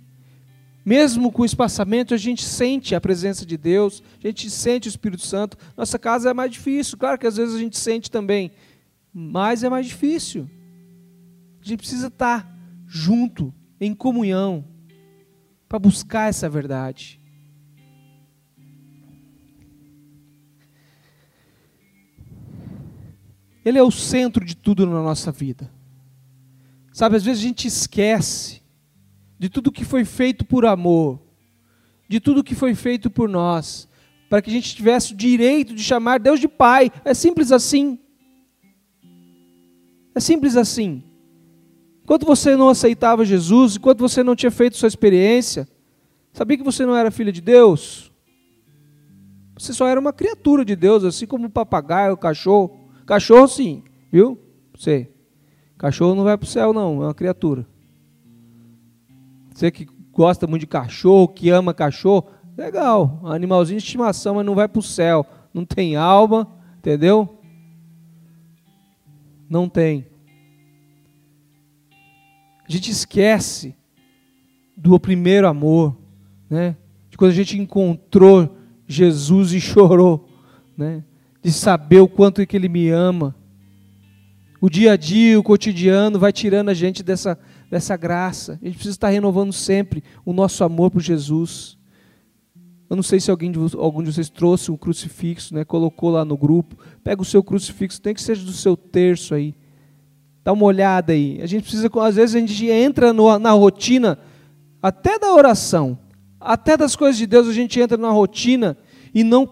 Mesmo 0.85 1.31
com 1.31 1.41
o 1.41 1.45
espaçamento, 1.45 2.13
a 2.13 2.17
gente 2.17 2.43
sente 2.43 2.95
a 2.95 3.01
presença 3.01 3.45
de 3.45 3.57
Deus, 3.57 4.01
a 4.23 4.27
gente 4.27 4.49
sente 4.49 4.87
o 4.87 4.89
Espírito 4.89 5.25
Santo. 5.25 5.57
Nossa 5.75 5.99
casa 5.99 6.29
é 6.29 6.33
mais 6.33 6.51
difícil, 6.51 6.97
claro 6.97 7.17
que 7.19 7.27
às 7.27 7.37
vezes 7.37 7.55
a 7.55 7.59
gente 7.59 7.77
sente 7.77 8.09
também, 8.09 8.51
mas 9.13 9.63
é 9.63 9.69
mais 9.69 9.87
difícil. 9.87 10.49
A 11.61 11.65
gente 11.65 11.79
precisa 11.79 12.07
estar 12.07 12.51
junto, 12.87 13.53
em 13.79 13.93
comunhão, 13.93 14.65
para 15.67 15.79
buscar 15.79 16.29
essa 16.29 16.49
verdade. 16.49 17.19
Ele 23.63 23.77
é 23.77 23.83
o 23.83 23.91
centro 23.91 24.43
de 24.43 24.55
tudo 24.55 24.87
na 24.87 25.01
nossa 25.03 25.31
vida. 25.31 25.71
Sabe, 26.91 27.15
às 27.15 27.23
vezes 27.23 27.41
a 27.41 27.47
gente 27.47 27.67
esquece 27.67 28.61
de 29.39 29.49
tudo 29.49 29.71
que 29.71 29.85
foi 29.85 30.03
feito 30.03 30.45
por 30.45 30.65
amor, 30.65 31.19
de 32.07 32.19
tudo 32.19 32.43
que 32.43 32.53
foi 32.53 32.75
feito 32.75 33.09
por 33.09 33.29
nós, 33.29 33.87
para 34.29 34.41
que 34.41 34.49
a 34.49 34.53
gente 34.53 34.75
tivesse 34.75 35.13
o 35.13 35.15
direito 35.15 35.73
de 35.73 35.81
chamar 35.81 36.19
Deus 36.19 36.39
de 36.39 36.47
Pai. 36.47 36.91
É 37.05 37.13
simples 37.13 37.51
assim. 37.51 37.97
É 40.13 40.19
simples 40.19 40.57
assim. 40.57 41.03
Enquanto 42.03 42.25
você 42.25 42.55
não 42.55 42.67
aceitava 42.67 43.23
Jesus, 43.23 43.77
enquanto 43.77 43.99
você 43.99 44.21
não 44.21 44.35
tinha 44.35 44.51
feito 44.51 44.77
sua 44.77 44.87
experiência, 44.87 45.67
sabia 46.33 46.57
que 46.57 46.63
você 46.63 46.85
não 46.85 46.95
era 46.95 47.09
filho 47.09 47.31
de 47.31 47.41
Deus? 47.41 48.11
Você 49.57 49.73
só 49.73 49.87
era 49.87 49.99
uma 49.99 50.11
criatura 50.11 50.65
de 50.65 50.75
Deus, 50.75 51.03
assim 51.03 51.25
como 51.25 51.47
o 51.47 51.49
papagaio, 51.49 52.13
o 52.13 52.17
cachorro. 52.17 52.89
Cachorro 53.05 53.47
sim, 53.47 53.83
viu? 54.11 54.39
Você. 54.75 55.09
Cachorro 55.81 56.13
não 56.13 56.23
vai 56.23 56.37
para 56.37 56.45
o 56.45 56.47
céu, 56.47 56.71
não, 56.71 57.01
é 57.01 57.05
uma 57.07 57.13
criatura. 57.15 57.65
Você 59.51 59.71
que 59.71 59.87
gosta 60.11 60.45
muito 60.45 60.59
de 60.59 60.67
cachorro, 60.67 61.27
que 61.27 61.49
ama 61.49 61.73
cachorro, 61.73 62.27
legal, 62.55 63.19
animalzinho 63.23 63.79
de 63.79 63.85
estimação, 63.85 64.35
mas 64.35 64.45
não 64.45 64.53
vai 64.53 64.67
para 64.67 64.77
o 64.77 64.83
céu. 64.83 65.25
Não 65.51 65.65
tem 65.65 65.95
alma, 65.95 66.47
entendeu? 66.77 67.27
Não 69.49 69.67
tem. 69.67 70.05
A 72.69 72.71
gente 72.71 72.91
esquece 72.91 73.75
do 74.77 74.99
primeiro 74.99 75.47
amor, 75.47 75.97
né? 76.47 76.77
De 77.09 77.17
quando 77.17 77.31
a 77.31 77.33
gente 77.33 77.57
encontrou 77.59 78.55
Jesus 78.87 79.51
e 79.51 79.59
chorou, 79.59 80.29
né? 80.77 81.03
De 81.41 81.51
saber 81.51 82.01
o 82.01 82.07
quanto 82.07 82.45
que 82.45 82.55
ele 82.55 82.69
me 82.69 82.87
ama. 82.91 83.35
O 84.61 84.69
dia 84.69 84.93
a 84.93 84.95
dia, 84.95 85.37
o 85.39 85.43
cotidiano 85.43 86.19
vai 86.19 86.31
tirando 86.31 86.69
a 86.69 86.73
gente 86.73 87.01
dessa 87.01 87.37
dessa 87.71 87.95
graça. 87.95 88.59
A 88.61 88.65
gente 88.65 88.75
precisa 88.75 88.95
estar 88.95 89.07
renovando 89.07 89.53
sempre 89.53 90.03
o 90.25 90.33
nosso 90.33 90.61
amor 90.61 90.91
por 90.91 91.01
Jesus. 91.01 91.77
Eu 92.89 92.97
não 92.97 93.01
sei 93.01 93.21
se 93.21 93.31
alguém 93.31 93.49
de, 93.49 93.57
algum 93.77 94.03
de 94.03 94.11
vocês 94.11 94.29
trouxe 94.29 94.69
um 94.69 94.75
crucifixo, 94.75 95.55
né? 95.55 95.63
Colocou 95.63 96.09
lá 96.09 96.25
no 96.25 96.37
grupo. 96.37 96.77
Pega 97.01 97.21
o 97.21 97.25
seu 97.25 97.41
crucifixo, 97.41 98.01
tem 98.01 98.13
que 98.13 98.21
ser 98.21 98.35
do 98.35 98.51
seu 98.51 98.75
terço 98.75 99.33
aí. 99.33 99.55
Dá 100.43 100.51
uma 100.51 100.65
olhada 100.65 101.13
aí. 101.13 101.39
A 101.41 101.45
gente 101.45 101.63
precisa, 101.63 101.89
às 102.01 102.15
vezes 102.17 102.35
a 102.35 102.39
gente 102.39 102.67
entra 102.67 103.13
no, 103.13 103.39
na 103.39 103.51
rotina 103.51 104.19
até 104.81 105.17
da 105.17 105.33
oração, 105.33 105.97
até 106.37 106.75
das 106.75 106.95
coisas 106.95 107.17
de 107.17 107.25
Deus, 107.25 107.47
a 107.47 107.53
gente 107.53 107.79
entra 107.79 107.97
na 107.97 108.09
rotina 108.09 108.75
e 109.13 109.23
não 109.23 109.47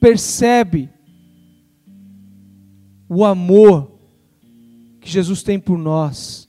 percebe 0.00 0.90
o 3.08 3.24
amor 3.24 3.97
que 5.08 5.14
Jesus 5.14 5.42
tem 5.42 5.58
por 5.58 5.78
nós. 5.78 6.46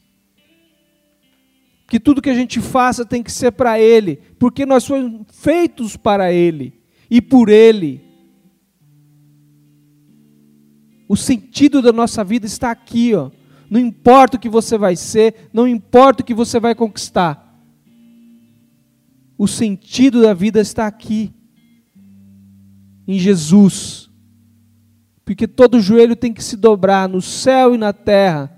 Que 1.87 1.97
tudo 1.97 2.21
que 2.21 2.29
a 2.29 2.35
gente 2.35 2.59
faça 2.59 3.05
tem 3.05 3.23
que 3.23 3.31
ser 3.31 3.51
para 3.51 3.79
Ele, 3.79 4.17
porque 4.37 4.65
nós 4.65 4.85
fomos 4.85 5.25
feitos 5.31 5.95
para 5.95 6.31
Ele 6.31 6.73
e 7.09 7.21
por 7.21 7.47
Ele. 7.47 8.03
O 11.07 11.15
sentido 11.15 11.81
da 11.81 11.93
nossa 11.93 12.21
vida 12.23 12.45
está 12.45 12.69
aqui, 12.69 13.15
ó. 13.15 13.31
Não 13.69 13.79
importa 13.79 14.35
o 14.35 14.39
que 14.39 14.49
você 14.49 14.77
vai 14.77 14.95
ser, 14.95 15.49
não 15.53 15.67
importa 15.67 16.21
o 16.21 16.25
que 16.25 16.33
você 16.33 16.59
vai 16.59 16.75
conquistar. 16.75 17.47
O 19.37 19.47
sentido 19.47 20.21
da 20.21 20.33
vida 20.33 20.59
está 20.59 20.85
aqui, 20.85 21.33
em 23.07 23.17
Jesus. 23.17 24.08
Porque 25.29 25.47
todo 25.47 25.79
joelho 25.79 26.15
tem 26.15 26.33
que 26.33 26.43
se 26.43 26.57
dobrar 26.57 27.07
no 27.07 27.21
céu 27.21 27.75
e 27.75 27.77
na 27.77 27.93
terra 27.93 28.51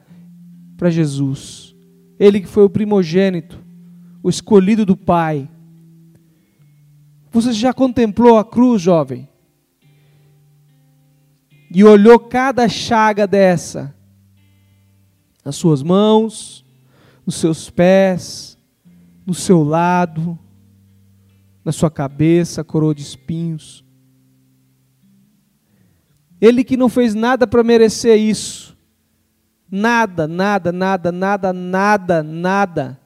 para 0.78 0.90
Jesus. 0.90 1.76
Ele 2.18 2.40
que 2.40 2.48
foi 2.48 2.64
o 2.64 2.70
primogênito, 2.70 3.62
o 4.24 4.30
escolhido 4.30 4.86
do 4.86 4.96
Pai. 4.96 5.50
Você 7.30 7.52
já 7.52 7.74
contemplou 7.74 8.38
a 8.38 8.46
cruz, 8.46 8.82
jovem? 8.82 9.28
E 11.70 11.84
olhou 11.84 12.18
cada 12.18 12.70
chaga 12.70 13.28
dessa 13.28 13.94
nas 15.44 15.58
suas 15.58 15.84
mãos, 15.84 16.66
nos 17.26 17.36
seus 17.36 17.70
pés, 17.70 18.58
no 19.26 19.34
seu 19.34 19.62
lado, 19.62 20.40
na 21.66 21.74
sua 21.74 21.92
cabeça, 21.92 22.64
coroa 22.64 22.96
de 22.96 23.02
espinhos. 23.02 23.84
Ele 26.42 26.64
que 26.64 26.76
não 26.76 26.90
fez 26.90 27.14
nada 27.14 27.46
para 27.46 27.64
merecer 27.64 28.18
isso. 28.18 28.76
Nada, 29.70 30.28
nada, 30.28 30.72
nada, 30.72 31.12
nada, 31.12 31.54
nada, 31.54 32.24
nada. 32.24 33.00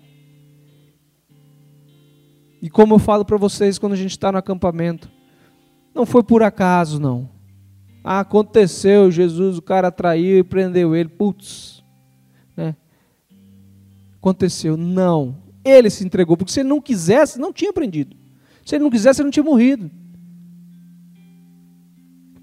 E 2.61 2.69
como 2.69 2.95
eu 2.95 2.99
falo 2.99 3.25
para 3.25 3.37
vocês 3.37 3.77
quando 3.77 3.93
a 3.93 3.97
gente 3.97 4.11
está 4.11 4.31
no 4.31 4.37
acampamento, 4.37 5.11
não 5.93 6.05
foi 6.05 6.23
por 6.23 6.41
acaso, 6.41 6.99
não. 6.99 7.29
Ah, 8.03 8.21
aconteceu, 8.21 9.11
Jesus, 9.11 9.57
o 9.57 9.61
cara 9.61 9.91
traiu 9.91 10.39
e 10.39 10.43
prendeu 10.43 10.95
ele. 10.95 11.09
Putz, 11.09 11.83
né? 12.55 12.75
Aconteceu. 14.17 14.77
Não. 14.77 15.37
Ele 15.63 15.89
se 15.89 16.05
entregou, 16.05 16.37
porque 16.37 16.51
se 16.51 16.61
ele 16.61 16.69
não 16.69 16.79
quisesse, 16.79 17.39
não 17.39 17.51
tinha 17.51 17.73
prendido. 17.73 18.15
Se 18.65 18.75
ele 18.75 18.83
não 18.83 18.91
quisesse, 18.91 19.21
ele 19.21 19.25
não 19.25 19.31
tinha 19.31 19.43
morrido. 19.43 19.91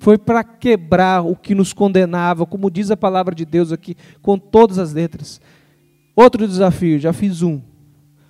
Foi 0.02 0.18
para 0.18 0.42
quebrar 0.42 1.24
o 1.24 1.36
que 1.36 1.54
nos 1.54 1.72
condenava, 1.72 2.44
como 2.44 2.68
diz 2.68 2.90
a 2.90 2.96
palavra 2.96 3.36
de 3.36 3.44
Deus 3.44 3.70
aqui, 3.70 3.96
com 4.20 4.36
todas 4.36 4.76
as 4.76 4.92
letras. 4.92 5.40
Outro 6.16 6.48
desafio, 6.48 6.98
já 6.98 7.12
fiz 7.12 7.40
um. 7.40 7.60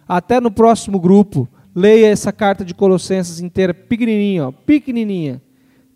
Até 0.07 0.39
no 0.39 0.51
próximo 0.51 1.01
grupo, 1.01 1.49
leia 1.75 2.09
essa 2.09 2.31
carta 2.31 2.63
de 2.63 2.75
Colossenses 2.75 3.41
inteira, 3.41 3.73
pequenininha, 3.73 4.49
ó, 4.49 4.53
pequenininha. 4.53 5.41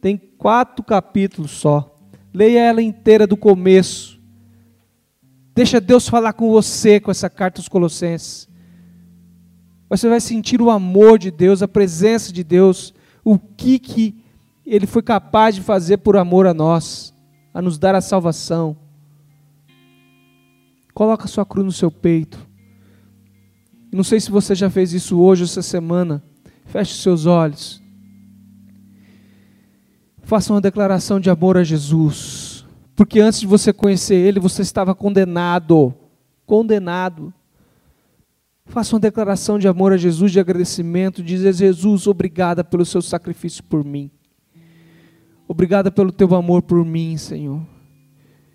Tem 0.01 0.17
quatro 0.17 0.83
capítulos 0.83 1.51
só. 1.51 1.95
Leia 2.33 2.61
ela 2.61 2.81
inteira 2.81 3.27
do 3.27 3.37
começo. 3.37 4.19
Deixa 5.55 5.79
Deus 5.79 6.09
falar 6.09 6.33
com 6.33 6.51
você 6.51 6.99
com 6.99 7.11
essa 7.11 7.29
carta 7.29 7.61
dos 7.61 7.69
Colossenses. 7.69 8.49
Você 9.91 10.09
vai 10.09 10.23
sentir 10.23 10.63
o 10.63 10.71
amor 10.71 11.19
de 11.19 11.31
Deus, 11.31 11.63
a 11.63 11.69
presença 11.69 12.33
de 12.33 12.43
Deus, 12.43 12.95
o 13.23 13.39
que, 13.39 13.79
que 13.79 14.25
Ele 14.67 14.87
foi 14.87 15.03
capaz 15.03 15.55
de 15.55 15.61
fazer 15.61 15.99
por 15.99 16.17
amor 16.17 16.47
a 16.47 16.53
nós, 16.53 17.15
a 17.55 17.63
nos 17.63 17.79
dar 17.79 17.95
a 17.95 18.01
salvação. 18.01 18.77
Coloca 20.93 21.27
a 21.27 21.29
sua 21.29 21.47
cruz 21.47 21.65
no 21.65 21.73
seu 21.73 21.91
peito. 21.91 22.39
Não 23.93 24.03
sei 24.03 24.19
se 24.19 24.31
você 24.31 24.55
já 24.55 24.69
fez 24.69 24.93
isso 24.93 25.21
hoje, 25.21 25.45
essa 25.45 25.63
semana. 25.63 26.23
Feche 26.65 26.93
os 26.93 27.03
seus 27.03 27.27
olhos. 27.27 27.81
Faça 30.23 30.53
uma 30.53 30.61
declaração 30.61 31.21
de 31.21 31.31
amor 31.31 31.57
a 31.57 31.63
Jesus. 31.63 32.67
Porque 32.97 33.21
antes 33.21 33.41
de 33.41 33.47
você 33.47 33.73
conhecer 33.73 34.17
Ele, 34.17 34.41
você 34.41 34.63
estava 34.63 34.95
condenado. 34.95 35.95
Condenado. 36.45 37.33
Faça 38.65 38.97
uma 38.97 39.01
declaração 39.01 39.59
de 39.59 39.69
amor 39.69 39.93
a 39.93 39.97
Jesus, 39.97 40.33
de 40.33 40.41
agradecimento. 40.41 41.23
Diz: 41.23 41.57
Jesus, 41.57 42.07
obrigada 42.09 42.65
pelo 42.65 42.85
seu 42.85 43.01
sacrifício 43.01 43.63
por 43.63 43.85
mim. 43.85 44.11
Obrigada 45.49 45.91
pelo 45.91 46.11
teu 46.11 46.35
amor 46.35 46.63
por 46.63 46.85
mim, 46.85 47.17
Senhor. 47.17 47.61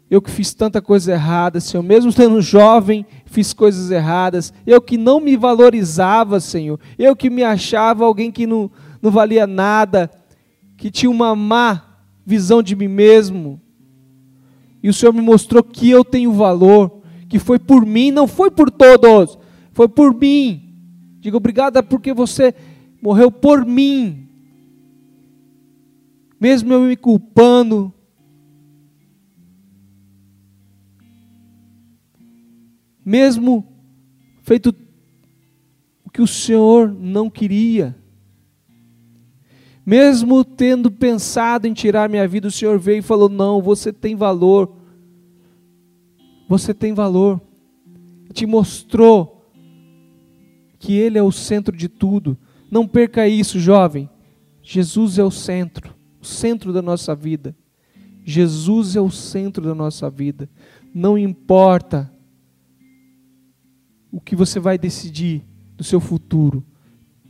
Eu 0.10 0.22
que 0.22 0.30
fiz 0.30 0.54
tanta 0.54 0.82
coisa 0.82 1.14
errada, 1.14 1.62
Senhor, 1.62 1.82
mesmo 1.82 2.12
sendo 2.12 2.42
jovem, 2.42 3.06
fiz 3.26 3.54
coisas 3.54 3.90
erradas. 3.92 4.54
Eu 4.68 4.82
que 4.82 4.98
não 4.98 5.22
me 5.22 5.38
valorizava, 5.38 6.42
Senhor. 6.42 6.78
Eu 7.00 7.16
que 7.16 7.30
me 7.30 7.44
achava 7.44 8.04
alguém 8.04 8.30
que 8.30 8.46
não, 8.46 8.70
não 9.02 9.10
valia 9.10 9.48
nada, 9.48 10.12
que 10.76 10.92
tinha 10.92 11.10
uma 11.10 11.34
má 11.34 11.82
visão 12.26 12.62
de 12.62 12.76
mim 12.76 12.90
mesmo. 12.90 13.62
E 14.84 14.90
o 14.90 14.94
Senhor 14.94 15.14
me 15.14 15.22
mostrou 15.22 15.64
que 15.64 15.90
eu 15.90 16.04
tenho 16.04 16.34
valor, 16.34 17.02
que 17.30 17.40
foi 17.40 17.58
por 17.58 17.86
mim, 17.86 18.12
não 18.12 18.28
foi 18.28 18.52
por 18.52 18.70
todos, 18.70 19.40
foi 19.72 19.88
por 19.88 20.14
mim. 20.14 20.74
Digo 21.22 21.38
obrigada 21.38 21.82
porque 21.82 22.14
você 22.14 22.54
morreu 23.02 23.32
por 23.32 23.66
mim. 23.66 24.21
Mesmo 26.42 26.74
eu 26.74 26.82
me 26.82 26.98
culpando, 26.98 27.94
mesmo 33.06 33.72
feito 34.42 34.76
o 36.04 36.10
que 36.10 36.20
o 36.20 36.26
Senhor 36.26 36.92
não 36.92 37.30
queria. 37.30 37.96
Mesmo 39.86 40.44
tendo 40.44 40.90
pensado 40.90 41.68
em 41.68 41.74
tirar 41.74 42.10
minha 42.10 42.28
vida, 42.28 42.48
o 42.48 42.52
Senhor 42.52 42.80
veio 42.80 43.00
e 43.00 43.04
falou: 43.04 43.30
Não, 43.30 43.62
você 43.62 43.94
tem 43.94 44.16
valor. 44.16 44.76
Você 46.50 46.74
tem 46.74 46.92
valor. 46.92 47.40
Te 48.34 48.48
mostrou 48.48 49.48
que 50.80 50.94
Ele 50.96 51.20
é 51.20 51.24
o 51.24 51.32
centro 51.32 51.78
de 51.78 51.88
tudo. 51.88 52.36
Não 52.72 52.88
perca 52.88 53.28
isso, 53.28 53.60
jovem. 53.60 54.10
Jesus 54.64 55.20
é 55.20 55.24
o 55.24 55.30
centro, 55.30 56.01
o 56.22 56.26
centro 56.26 56.72
da 56.72 56.82
nossa 56.82 57.16
vida. 57.16 57.56
Jesus 58.24 58.96
é 58.96 59.02
o 59.02 59.10
centro 59.10 59.64
da 59.64 59.74
nossa 59.74 60.10
vida. 60.10 60.48
Não 60.94 61.18
importa 61.18 62.12
o 64.12 64.22
que 64.22 64.36
você 64.36 64.60
vai 64.60 64.78
decidir 64.78 65.44
do 65.76 65.84
seu 65.84 66.00
futuro. 66.00 66.64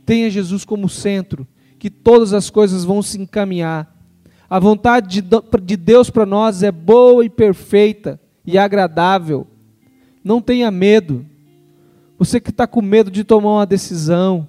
Tenha 0.04 0.28
Jesus 0.28 0.64
como 0.64 0.88
centro 0.88 1.46
que 1.78 1.88
todas 1.88 2.32
as 2.32 2.50
coisas 2.50 2.84
vão 2.84 3.02
se 3.02 3.20
encaminhar. 3.20 3.96
A 4.48 4.58
vontade 4.58 5.22
de 5.62 5.76
Deus 5.76 6.10
para 6.10 6.26
nós 6.26 6.62
é 6.62 6.70
boa 6.70 7.24
e 7.24 7.30
perfeita 7.30 8.20
e 8.44 8.58
agradável. 8.58 9.46
Não 10.22 10.42
tenha 10.42 10.70
medo. 10.70 11.24
Você 12.18 12.38
que 12.38 12.50
está 12.50 12.66
com 12.66 12.82
medo 12.82 13.10
de 13.10 13.24
tomar 13.24 13.50
uma 13.50 13.66
decisão, 13.66 14.46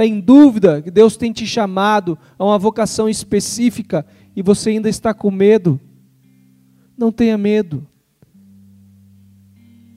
está 0.00 0.06
em 0.06 0.18
dúvida 0.18 0.80
que 0.80 0.90
Deus 0.90 1.14
tem 1.14 1.30
te 1.30 1.46
chamado 1.46 2.18
a 2.38 2.44
uma 2.44 2.58
vocação 2.58 3.06
específica 3.06 4.06
e 4.34 4.42
você 4.42 4.70
ainda 4.70 4.88
está 4.88 5.12
com 5.12 5.30
medo, 5.30 5.78
não 6.96 7.12
tenha 7.12 7.36
medo. 7.36 7.86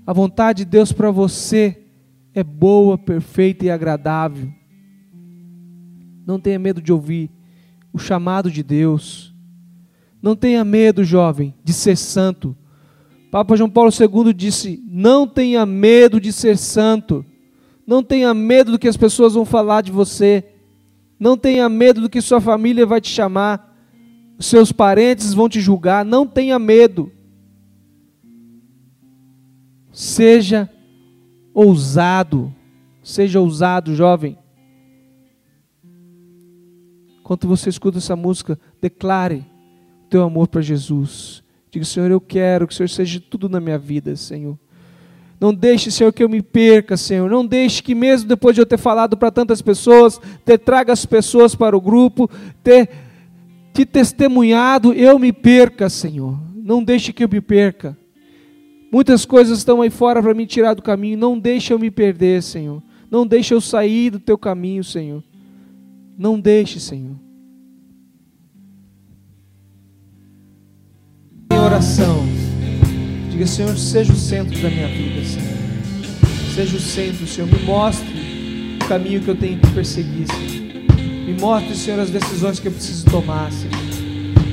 A 0.06 0.12
vontade 0.12 0.66
de 0.66 0.72
Deus 0.72 0.92
para 0.92 1.10
você 1.10 1.86
é 2.34 2.44
boa, 2.44 2.98
perfeita 2.98 3.66
e 3.66 3.70
agradável. 3.70 4.52
Não 6.26 6.38
tenha 6.38 6.60
medo 6.60 6.82
de 6.82 6.92
ouvir 6.92 7.32
o 7.94 7.98
chamado 7.98 8.52
de 8.52 8.62
Deus. 8.62 9.34
Não 10.22 10.36
tenha 10.36 10.66
medo, 10.66 11.06
jovem, 11.06 11.54
de 11.64 11.72
ser 11.72 11.96
santo. 11.96 12.56
Papa 13.32 13.56
João 13.56 13.70
Paulo 13.70 13.92
II 13.92 14.34
disse: 14.34 14.84
Não 14.86 15.26
tenha 15.26 15.66
medo 15.66 16.20
de 16.20 16.34
ser 16.34 16.58
santo. 16.58 17.26
Não 17.86 18.02
tenha 18.02 18.34
medo 18.34 18.72
do 18.72 18.80
que 18.80 18.88
as 18.88 18.98
pessoas 18.98 19.34
vão 19.34 19.46
falar 19.46 19.82
de 19.82 19.92
você. 19.92 20.44
Não 21.20 21.38
tenha 21.38 21.68
medo 21.68 22.02
do 22.02 22.10
que 22.10 22.22
sua 22.22 22.40
família 22.40 22.86
vai 22.86 23.02
te 23.02 23.10
chamar. 23.10 23.74
Seus 24.40 24.72
parentes 24.72 25.34
vão 25.34 25.50
te 25.50 25.60
julgar. 25.60 26.06
Não 26.06 26.26
tenha 26.26 26.58
medo. 26.58 27.12
Seja 29.92 30.70
ousado. 31.54 32.54
Seja 33.04 33.40
ousado, 33.40 33.94
jovem. 33.94 34.38
Enquanto 37.20 37.48
você 37.48 37.70
escuta 37.70 38.00
essa 38.00 38.16
música, 38.16 38.60
declare 38.82 39.46
o 40.06 40.10
teu 40.10 40.24
amor 40.24 40.48
para 40.48 40.62
Jesus. 40.62 41.44
Diga, 41.72 41.86
Senhor, 41.86 42.12
eu 42.12 42.22
quero 42.22 42.68
que 42.68 42.74
o 42.74 42.76
Senhor 42.76 42.90
seja 42.90 43.20
tudo 43.20 43.50
na 43.50 43.60
minha 43.60 43.78
vida, 43.78 44.16
Senhor. 44.16 44.60
Não 45.44 45.54
deixe, 45.54 45.92
Senhor, 45.92 46.14
que 46.14 46.24
eu 46.24 46.30
me 46.30 46.42
perca, 46.42 46.96
Senhor. 46.96 47.30
Não 47.30 47.46
deixe 47.46 47.84
que, 47.84 47.94
mesmo 47.94 48.30
depois 48.30 48.56
de 48.56 48.62
eu 48.62 48.66
ter 48.66 48.78
falado 48.78 49.18
para 49.18 49.30
tantas 49.30 49.62
pessoas, 49.62 50.18
ter 50.46 50.58
traga 50.58 50.94
as 50.94 51.06
pessoas 51.06 51.54
para 51.54 51.76
o 51.76 51.82
grupo, 51.82 52.32
ter 52.64 52.90
te 53.74 53.86
testemunhado, 53.86 54.94
eu 54.94 55.20
me 55.20 55.34
perca, 55.34 55.90
Senhor. 55.90 56.40
Não 56.56 56.82
deixe 56.82 57.12
que 57.12 57.26
eu 57.26 57.28
me 57.28 57.42
perca. 57.42 57.98
Muitas 58.90 59.26
coisas 59.26 59.58
estão 59.58 59.82
aí 59.82 59.90
fora 59.90 60.24
para 60.24 60.34
me 60.34 60.48
tirar 60.48 60.76
do 60.76 60.82
caminho. 60.82 61.18
Não 61.18 61.38
deixe 61.38 61.74
eu 61.74 61.78
me 61.78 61.92
perder, 61.92 62.42
Senhor. 62.42 62.82
Não 63.12 63.28
deixe 63.28 63.54
eu 63.54 63.60
sair 63.60 64.12
do 64.12 64.20
teu 64.22 64.38
caminho, 64.38 64.82
Senhor. 64.82 65.22
Não 66.18 66.40
deixe, 66.40 66.80
Senhor. 66.80 67.18
Em 71.52 71.60
oração. 71.60 72.43
Diga, 73.34 73.48
Senhor, 73.48 73.76
seja 73.76 74.14
o 74.14 74.16
centro 74.16 74.62
da 74.62 74.70
minha 74.70 74.88
vida, 74.88 75.26
Senhor. 75.26 75.58
Seja 76.54 76.78
o 76.78 76.80
centro, 76.80 77.26
Senhor. 77.26 77.48
Me 77.52 77.66
mostre 77.66 78.78
o 78.80 78.88
caminho 78.88 79.22
que 79.22 79.28
eu 79.28 79.36
tenho 79.36 79.58
que 79.58 79.72
perseguir, 79.72 80.28
Senhor. 80.28 81.26
Me 81.26 81.34
mostre, 81.42 81.76
Senhor, 81.76 82.00
as 82.00 82.12
decisões 82.12 82.60
que 82.60 82.68
eu 82.68 82.72
preciso 82.72 83.06
tomar, 83.06 83.52
Senhor. 83.52 83.74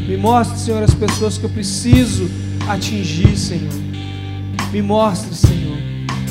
Me 0.09 0.17
mostre, 0.17 0.59
Senhor, 0.59 0.83
as 0.83 0.95
pessoas 0.95 1.37
que 1.37 1.45
eu 1.45 1.51
preciso 1.51 2.31
atingir, 2.67 3.37
Senhor. 3.37 3.75
Me 4.73 4.81
mostre, 4.81 5.35
Senhor. 5.35 5.77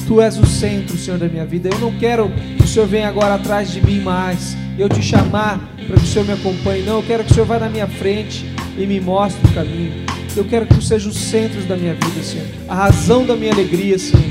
Tu 0.08 0.20
és 0.20 0.36
o 0.40 0.46
centro, 0.48 0.98
Senhor, 0.98 1.20
da 1.20 1.28
minha 1.28 1.46
vida. 1.46 1.70
Eu 1.72 1.78
não 1.78 2.00
quero 2.00 2.32
que 2.58 2.64
o 2.64 2.68
Senhor 2.68 2.88
venha 2.88 3.10
agora 3.10 3.36
atrás 3.36 3.72
de 3.72 3.80
mim 3.80 4.02
mais. 4.02 4.58
Eu 4.76 4.90
te 4.90 5.04
chamar 5.04 5.60
para 5.86 5.98
que 5.98 6.04
o 6.04 6.08
Senhor 6.08 6.26
me 6.26 6.34
acompanhe. 6.34 6.82
Não, 6.82 6.96
eu 6.96 7.04
quero 7.04 7.24
que 7.24 7.30
o 7.30 7.34
Senhor 7.36 7.46
vá 7.46 7.60
na 7.60 7.70
minha 7.70 7.88
frente 7.88 8.44
e 8.76 8.88
me 8.88 9.00
mostre 9.00 9.40
o 9.52 9.54
caminho. 9.54 10.19
Eu 10.36 10.46
quero 10.46 10.66
que 10.66 10.76
tu 10.76 10.82
seja 10.82 11.10
o 11.10 11.14
centro 11.14 11.62
da 11.64 11.76
minha 11.76 11.94
vida, 11.94 12.24
Senhor. 12.24 12.46
A 12.68 12.76
razão 12.76 13.26
da 13.26 13.36
minha 13.36 13.52
alegria, 13.52 13.98
Senhor. 13.98 14.24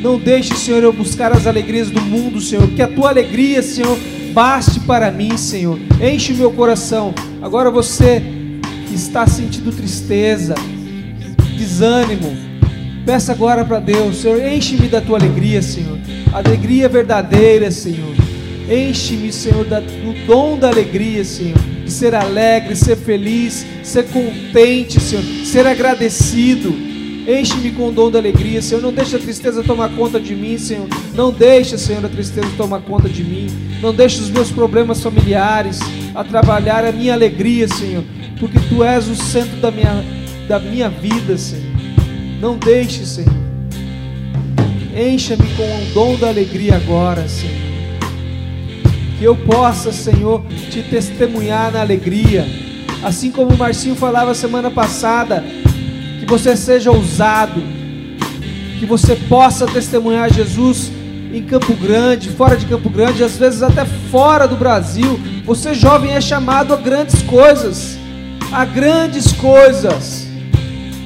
Não 0.00 0.18
deixe, 0.18 0.54
Senhor, 0.54 0.82
eu 0.82 0.92
buscar 0.92 1.32
as 1.32 1.46
alegrias 1.46 1.90
do 1.90 2.00
mundo, 2.00 2.40
Senhor. 2.40 2.66
Que 2.68 2.82
a 2.82 2.88
tua 2.88 3.08
alegria, 3.08 3.62
Senhor, 3.62 3.98
baste 4.32 4.80
para 4.80 5.10
mim, 5.10 5.36
Senhor. 5.36 5.78
Enche 6.00 6.32
o 6.32 6.36
meu 6.36 6.52
coração. 6.52 7.14
Agora 7.42 7.70
você 7.70 8.22
está 8.92 9.26
sentindo 9.26 9.72
tristeza, 9.72 10.54
desânimo, 11.56 12.36
peça 13.04 13.32
agora 13.32 13.64
para 13.64 13.80
Deus, 13.80 14.18
Senhor, 14.18 14.40
enche-me 14.40 14.88
da 14.88 15.00
tua 15.00 15.18
alegria, 15.18 15.60
Senhor. 15.60 15.98
Alegria 16.32 16.88
verdadeira, 16.88 17.70
Senhor. 17.70 18.14
Enche-me, 18.70 19.32
Senhor, 19.32 19.64
do 19.64 20.26
dom 20.26 20.58
da 20.58 20.68
alegria, 20.68 21.24
Senhor 21.24 21.73
de 21.84 21.90
ser 21.90 22.14
alegre, 22.14 22.74
ser 22.74 22.96
feliz, 22.96 23.66
ser 23.82 24.04
contente, 24.04 25.00
Senhor, 25.00 25.22
ser 25.44 25.66
agradecido. 25.66 26.74
Enche-me 27.26 27.70
com 27.70 27.88
o 27.88 27.92
dom 27.92 28.10
da 28.10 28.18
alegria, 28.18 28.60
Senhor. 28.60 28.82
Não 28.82 28.92
deixe 28.92 29.16
a 29.16 29.18
tristeza 29.18 29.62
tomar 29.62 29.90
conta 29.90 30.20
de 30.20 30.34
mim, 30.34 30.58
Senhor. 30.58 30.86
Não 31.14 31.30
deixe, 31.30 31.78
Senhor, 31.78 32.04
a 32.04 32.08
tristeza 32.08 32.48
tomar 32.56 32.82
conta 32.82 33.08
de 33.08 33.24
mim. 33.24 33.46
Não 33.80 33.94
deixe 33.94 34.20
os 34.20 34.30
meus 34.30 34.50
problemas 34.50 35.02
familiares 35.02 35.80
a 36.14 36.22
trabalhar 36.22 36.84
a 36.84 36.92
minha 36.92 37.14
alegria, 37.14 37.66
Senhor. 37.66 38.04
Porque 38.38 38.58
Tu 38.68 38.84
és 38.84 39.08
o 39.08 39.14
centro 39.14 39.56
da 39.56 39.70
minha, 39.70 40.04
da 40.46 40.58
minha 40.58 40.90
vida, 40.90 41.38
Senhor. 41.38 41.64
Não 42.40 42.58
deixe, 42.58 43.06
Senhor. 43.06 43.32
Encha-me 44.94 45.46
com 45.56 45.62
o 45.62 45.94
dom 45.94 46.16
da 46.16 46.28
alegria 46.28 46.76
agora, 46.76 47.26
Senhor 47.26 47.73
eu 49.24 49.34
possa, 49.34 49.90
Senhor, 49.90 50.44
te 50.70 50.82
testemunhar 50.82 51.72
na 51.72 51.80
alegria. 51.80 52.46
Assim 53.02 53.30
como 53.30 53.54
o 53.54 53.58
Marcinho 53.58 53.94
falava 53.94 54.34
semana 54.34 54.70
passada, 54.70 55.42
que 56.20 56.26
você 56.26 56.56
seja 56.56 56.90
ousado, 56.90 57.62
que 58.78 58.86
você 58.86 59.16
possa 59.16 59.66
testemunhar 59.66 60.32
Jesus 60.32 60.90
em 61.32 61.42
Campo 61.42 61.74
Grande, 61.74 62.30
fora 62.30 62.56
de 62.56 62.66
Campo 62.66 62.88
Grande, 62.90 63.24
às 63.24 63.36
vezes 63.36 63.62
até 63.62 63.84
fora 63.84 64.46
do 64.46 64.56
Brasil. 64.56 65.18
Você 65.44 65.74
jovem 65.74 66.12
é 66.12 66.20
chamado 66.20 66.72
a 66.72 66.76
grandes 66.76 67.22
coisas, 67.22 67.98
a 68.52 68.64
grandes 68.64 69.32
coisas. 69.32 70.26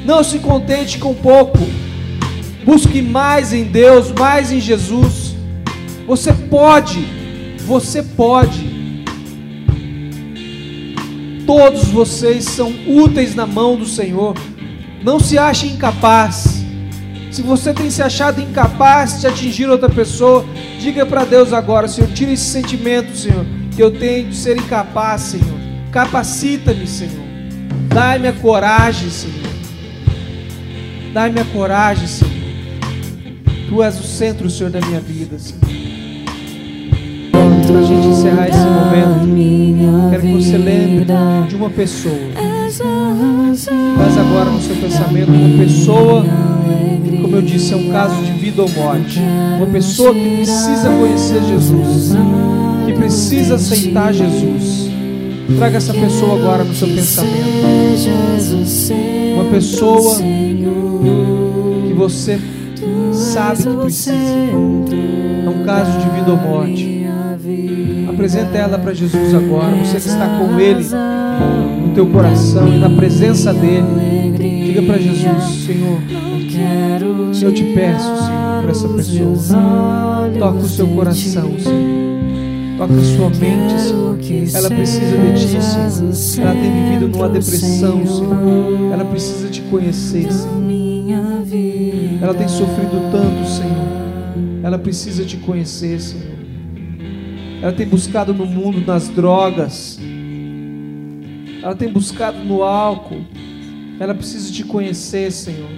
Não 0.04 0.24
se 0.24 0.38
contente 0.38 0.98
com 0.98 1.14
pouco. 1.14 1.58
Busque 2.64 3.00
mais 3.00 3.52
em 3.52 3.64
Deus, 3.64 4.12
mais 4.12 4.52
em 4.52 4.60
Jesus. 4.60 5.34
Você 6.06 6.32
pode 6.32 7.17
você 7.68 8.02
pode. 8.02 8.78
Todos 11.46 11.88
vocês 11.88 12.44
são 12.44 12.72
úteis 12.86 13.34
na 13.34 13.46
mão 13.46 13.76
do 13.76 13.84
Senhor. 13.84 14.34
Não 15.04 15.20
se 15.20 15.38
ache 15.38 15.66
incapaz. 15.66 16.64
Se 17.30 17.42
você 17.42 17.74
tem 17.74 17.90
se 17.90 18.02
achado 18.02 18.40
incapaz 18.40 19.20
de 19.20 19.26
atingir 19.26 19.68
outra 19.68 19.90
pessoa, 19.90 20.46
diga 20.80 21.04
para 21.04 21.26
Deus 21.26 21.52
agora, 21.52 21.86
Senhor, 21.86 22.10
tira 22.12 22.32
esse 22.32 22.46
sentimento, 22.46 23.14
Senhor, 23.14 23.44
que 23.76 23.82
eu 23.82 23.90
tenho 23.90 24.30
de 24.30 24.36
ser 24.36 24.56
incapaz, 24.56 25.20
Senhor. 25.20 25.58
Capacita-me, 25.92 26.86
Senhor. 26.86 27.28
Dai-me 27.88 28.28
a 28.28 28.32
coragem, 28.32 29.10
Senhor. 29.10 29.52
Dai-me 31.12 31.40
a 31.40 31.44
coragem, 31.44 32.06
Senhor. 32.06 32.32
Tu 33.68 33.82
és 33.82 34.00
o 34.00 34.04
centro, 34.04 34.48
Senhor, 34.48 34.70
da 34.70 34.80
minha 34.80 35.00
vida, 35.00 35.38
Senhor 35.38 35.87
para 37.68 37.80
a 37.80 37.82
gente 37.82 38.06
encerrar 38.06 38.48
esse 38.48 38.58
momento, 38.58 40.10
quero 40.10 40.22
que 40.22 40.32
você 40.32 40.56
lembre 40.56 41.06
de 41.48 41.56
uma 41.56 41.68
pessoa. 41.68 42.14
Traz 42.34 44.18
agora 44.18 44.50
no 44.50 44.60
seu 44.60 44.74
pensamento 44.76 45.30
uma 45.30 45.58
pessoa, 45.64 46.24
como 47.20 47.36
eu 47.36 47.42
disse, 47.42 47.74
é 47.74 47.76
um 47.76 47.90
caso 47.90 48.22
de 48.22 48.32
vida 48.32 48.62
ou 48.62 48.70
morte. 48.70 49.20
Uma 49.58 49.66
pessoa 49.66 50.14
que 50.14 50.36
precisa 50.36 50.88
conhecer 50.88 51.42
Jesus, 51.42 52.14
que 52.86 52.92
precisa 52.94 53.56
aceitar 53.56 54.14
Jesus. 54.14 54.88
Traga 55.58 55.76
essa 55.76 55.92
pessoa 55.92 56.38
agora 56.38 56.64
no 56.64 56.74
seu 56.74 56.88
pensamento. 56.88 57.34
Uma 59.34 59.44
pessoa 59.44 60.16
que 61.86 61.94
você 61.94 62.40
sabe 63.12 63.62
que 63.62 63.76
precisa. 63.76 64.16
É 64.16 65.48
um 65.48 65.64
caso 65.64 65.98
de 65.98 66.10
vida 66.10 66.30
ou 66.30 66.36
morte. 66.36 66.97
Apresenta 68.08 68.56
ela 68.56 68.78
para 68.78 68.92
Jesus 68.92 69.34
agora. 69.34 69.76
Você 69.76 70.00
que 70.00 70.08
está 70.08 70.26
com 70.38 70.58
Ele 70.58 70.84
no 71.86 71.94
teu 71.94 72.06
coração 72.06 72.68
e 72.68 72.78
na 72.78 72.90
presença 72.90 73.52
dEle. 73.52 73.84
Diga 74.38 74.82
para 74.82 74.98
Jesus, 74.98 75.44
Senhor, 75.66 76.00
eu 77.42 77.52
te 77.52 77.64
peço, 77.64 78.04
Senhor, 78.16 78.62
para 78.62 78.70
essa 78.70 78.88
pessoa. 78.88 80.30
Toca 80.38 80.58
o 80.58 80.68
seu 80.68 80.86
coração, 80.88 81.58
Senhor. 81.58 82.08
Toca 82.78 82.94
a 82.94 83.04
sua 83.04 83.30
mente, 83.30 83.80
Senhor. 83.80 84.18
Ela 84.54 84.68
precisa 84.70 85.16
de 85.16 85.32
Ti, 85.40 85.62
Senhor. 86.14 86.48
Ela 86.48 86.60
tem 86.60 86.70
vivido 86.72 87.08
numa 87.08 87.28
depressão, 87.28 88.06
Senhor. 88.06 88.92
Ela 88.92 89.04
precisa 89.04 89.48
te 89.48 89.62
conhecer, 89.62 90.30
Senhor. 90.30 90.58
Ela 92.20 92.34
tem 92.34 92.48
sofrido 92.48 93.10
tanto, 93.10 93.48
Senhor. 93.48 93.88
Ela 94.62 94.78
precisa 94.78 95.24
te 95.24 95.36
conhecer, 95.38 96.00
Senhor. 96.00 96.26
Ela 97.60 97.72
tem 97.72 97.86
buscado 97.86 98.32
no 98.32 98.46
mundo, 98.46 98.84
nas 98.86 99.08
drogas. 99.08 99.98
Ela 101.62 101.74
tem 101.74 101.88
buscado 101.88 102.38
no 102.44 102.62
álcool. 102.62 103.22
Ela 103.98 104.14
precisa 104.14 104.52
te 104.52 104.62
conhecer, 104.64 105.32
Senhor. 105.32 105.68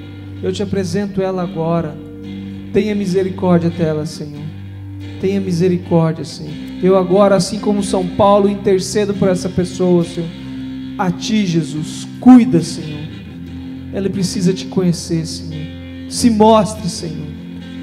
Eu 0.42 0.52
te 0.52 0.62
apresento 0.62 1.22
ela 1.22 1.42
agora. 1.42 1.96
Tenha 2.72 2.94
misericórdia 2.94 3.70
dela, 3.70 4.04
Senhor. 4.04 4.42
Tenha 5.20 5.40
misericórdia, 5.40 6.24
Senhor. 6.24 6.54
Eu 6.82 6.96
agora, 6.96 7.36
assim 7.36 7.58
como 7.58 7.82
São 7.82 8.06
Paulo, 8.06 8.48
intercedo 8.48 9.14
por 9.14 9.28
essa 9.28 9.48
pessoa, 9.48 10.04
Senhor. 10.04 10.28
A 10.98 11.10
Ti, 11.10 11.46
Jesus. 11.46 12.06
Cuida, 12.20 12.60
Senhor. 12.60 13.00
Ela 13.92 14.08
precisa 14.08 14.52
te 14.52 14.66
conhecer, 14.66 15.26
Senhor. 15.26 16.10
Se 16.10 16.28
mostre, 16.28 16.88
Senhor. 16.88 17.28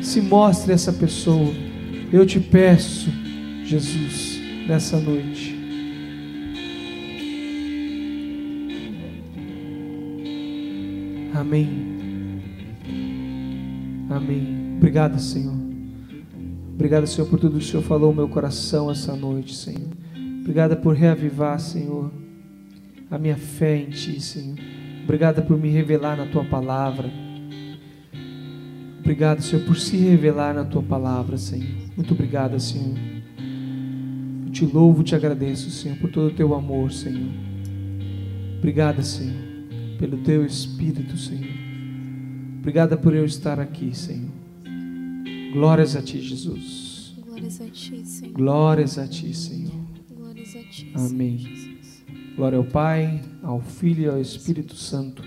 Se 0.02 0.22
mostre 0.22 0.72
essa 0.72 0.94
pessoa. 0.94 1.52
Eu 2.12 2.26
te 2.26 2.40
peço, 2.40 3.12
Jesus, 3.68 4.40
nessa 4.66 4.98
noite. 4.98 5.54
Amém. 11.36 11.68
Amém. 14.10 14.78
Obrigado, 14.78 15.20
Senhor. 15.20 15.54
Obrigado, 16.74 17.06
Senhor, 17.08 17.28
por 17.28 17.40
tudo 17.40 17.58
que 17.58 17.66
o 17.66 17.68
Senhor 17.68 17.84
falou 17.84 18.12
no 18.12 18.16
meu 18.16 18.30
coração 18.30 18.90
essa 18.90 19.14
noite, 19.14 19.54
Senhor. 19.54 19.90
Obrigado 20.40 20.78
por 20.78 20.96
reavivar, 20.96 21.60
Senhor, 21.60 22.10
a 23.12 23.18
minha 23.18 23.36
fé 23.36 23.76
em 23.76 23.90
Ti, 23.90 24.22
Senhor. 24.22 24.58
Obrigado 25.04 25.42
por 25.42 25.58
me 25.58 25.70
revelar 25.70 26.16
na 26.16 26.26
Tua 26.28 26.46
palavra. 26.46 27.12
Obrigado, 29.00 29.42
Senhor, 29.42 29.66
por 29.66 29.76
se 29.76 29.98
revelar 29.98 30.54
na 30.54 30.64
Tua 30.64 30.82
palavra, 30.82 31.38
Senhor. 31.38 31.68
Muito 31.98 32.14
obrigado, 32.14 32.58
Senhor. 32.62 33.17
Te 34.58 34.66
louvo, 34.66 35.04
te 35.04 35.16
agradeço, 35.16 35.70
Senhor, 35.70 35.98
por 35.98 36.10
todo 36.10 36.28
o 36.28 36.34
Teu 36.34 36.56
amor, 36.56 36.92
Senhor. 36.92 37.30
Obrigado, 38.58 39.04
Senhor 39.04 39.48
pelo 39.98 40.18
teu 40.18 40.46
Espírito, 40.46 41.18
Senhor. 41.18 41.56
Obrigada 42.60 42.98
por 42.98 43.14
eu 43.14 43.26
estar 43.26 43.60
aqui, 43.60 43.96
Senhor. 43.96 44.32
Glórias 45.54 45.96
a 45.96 46.02
ti, 46.02 46.22
Jesus. 46.22 47.16
Glórias 47.26 47.62
a 47.62 47.70
ti, 47.70 48.06
Senhor. 48.06 48.34
Glórias 48.34 48.98
a 48.98 49.08
ti, 49.08 49.34
Senhor. 49.34 49.72
Glórias 50.16 50.56
a 50.56 50.64
ti, 50.64 50.92
Amém. 50.94 51.40
Senhor 51.40 51.56
Jesus. 51.56 52.06
Glória 52.36 52.58
ao 52.58 52.66
Pai, 52.66 53.22
ao 53.42 53.60
Filho 53.60 54.04
e 54.04 54.08
ao 54.08 54.22
Espírito 54.22 54.76
Santo, 54.76 55.24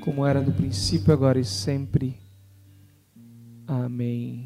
como 0.00 0.24
era 0.24 0.40
no 0.40 0.52
princípio, 0.52 1.12
agora 1.12 1.40
e 1.40 1.44
sempre. 1.44 2.16
Amém. 3.66 4.44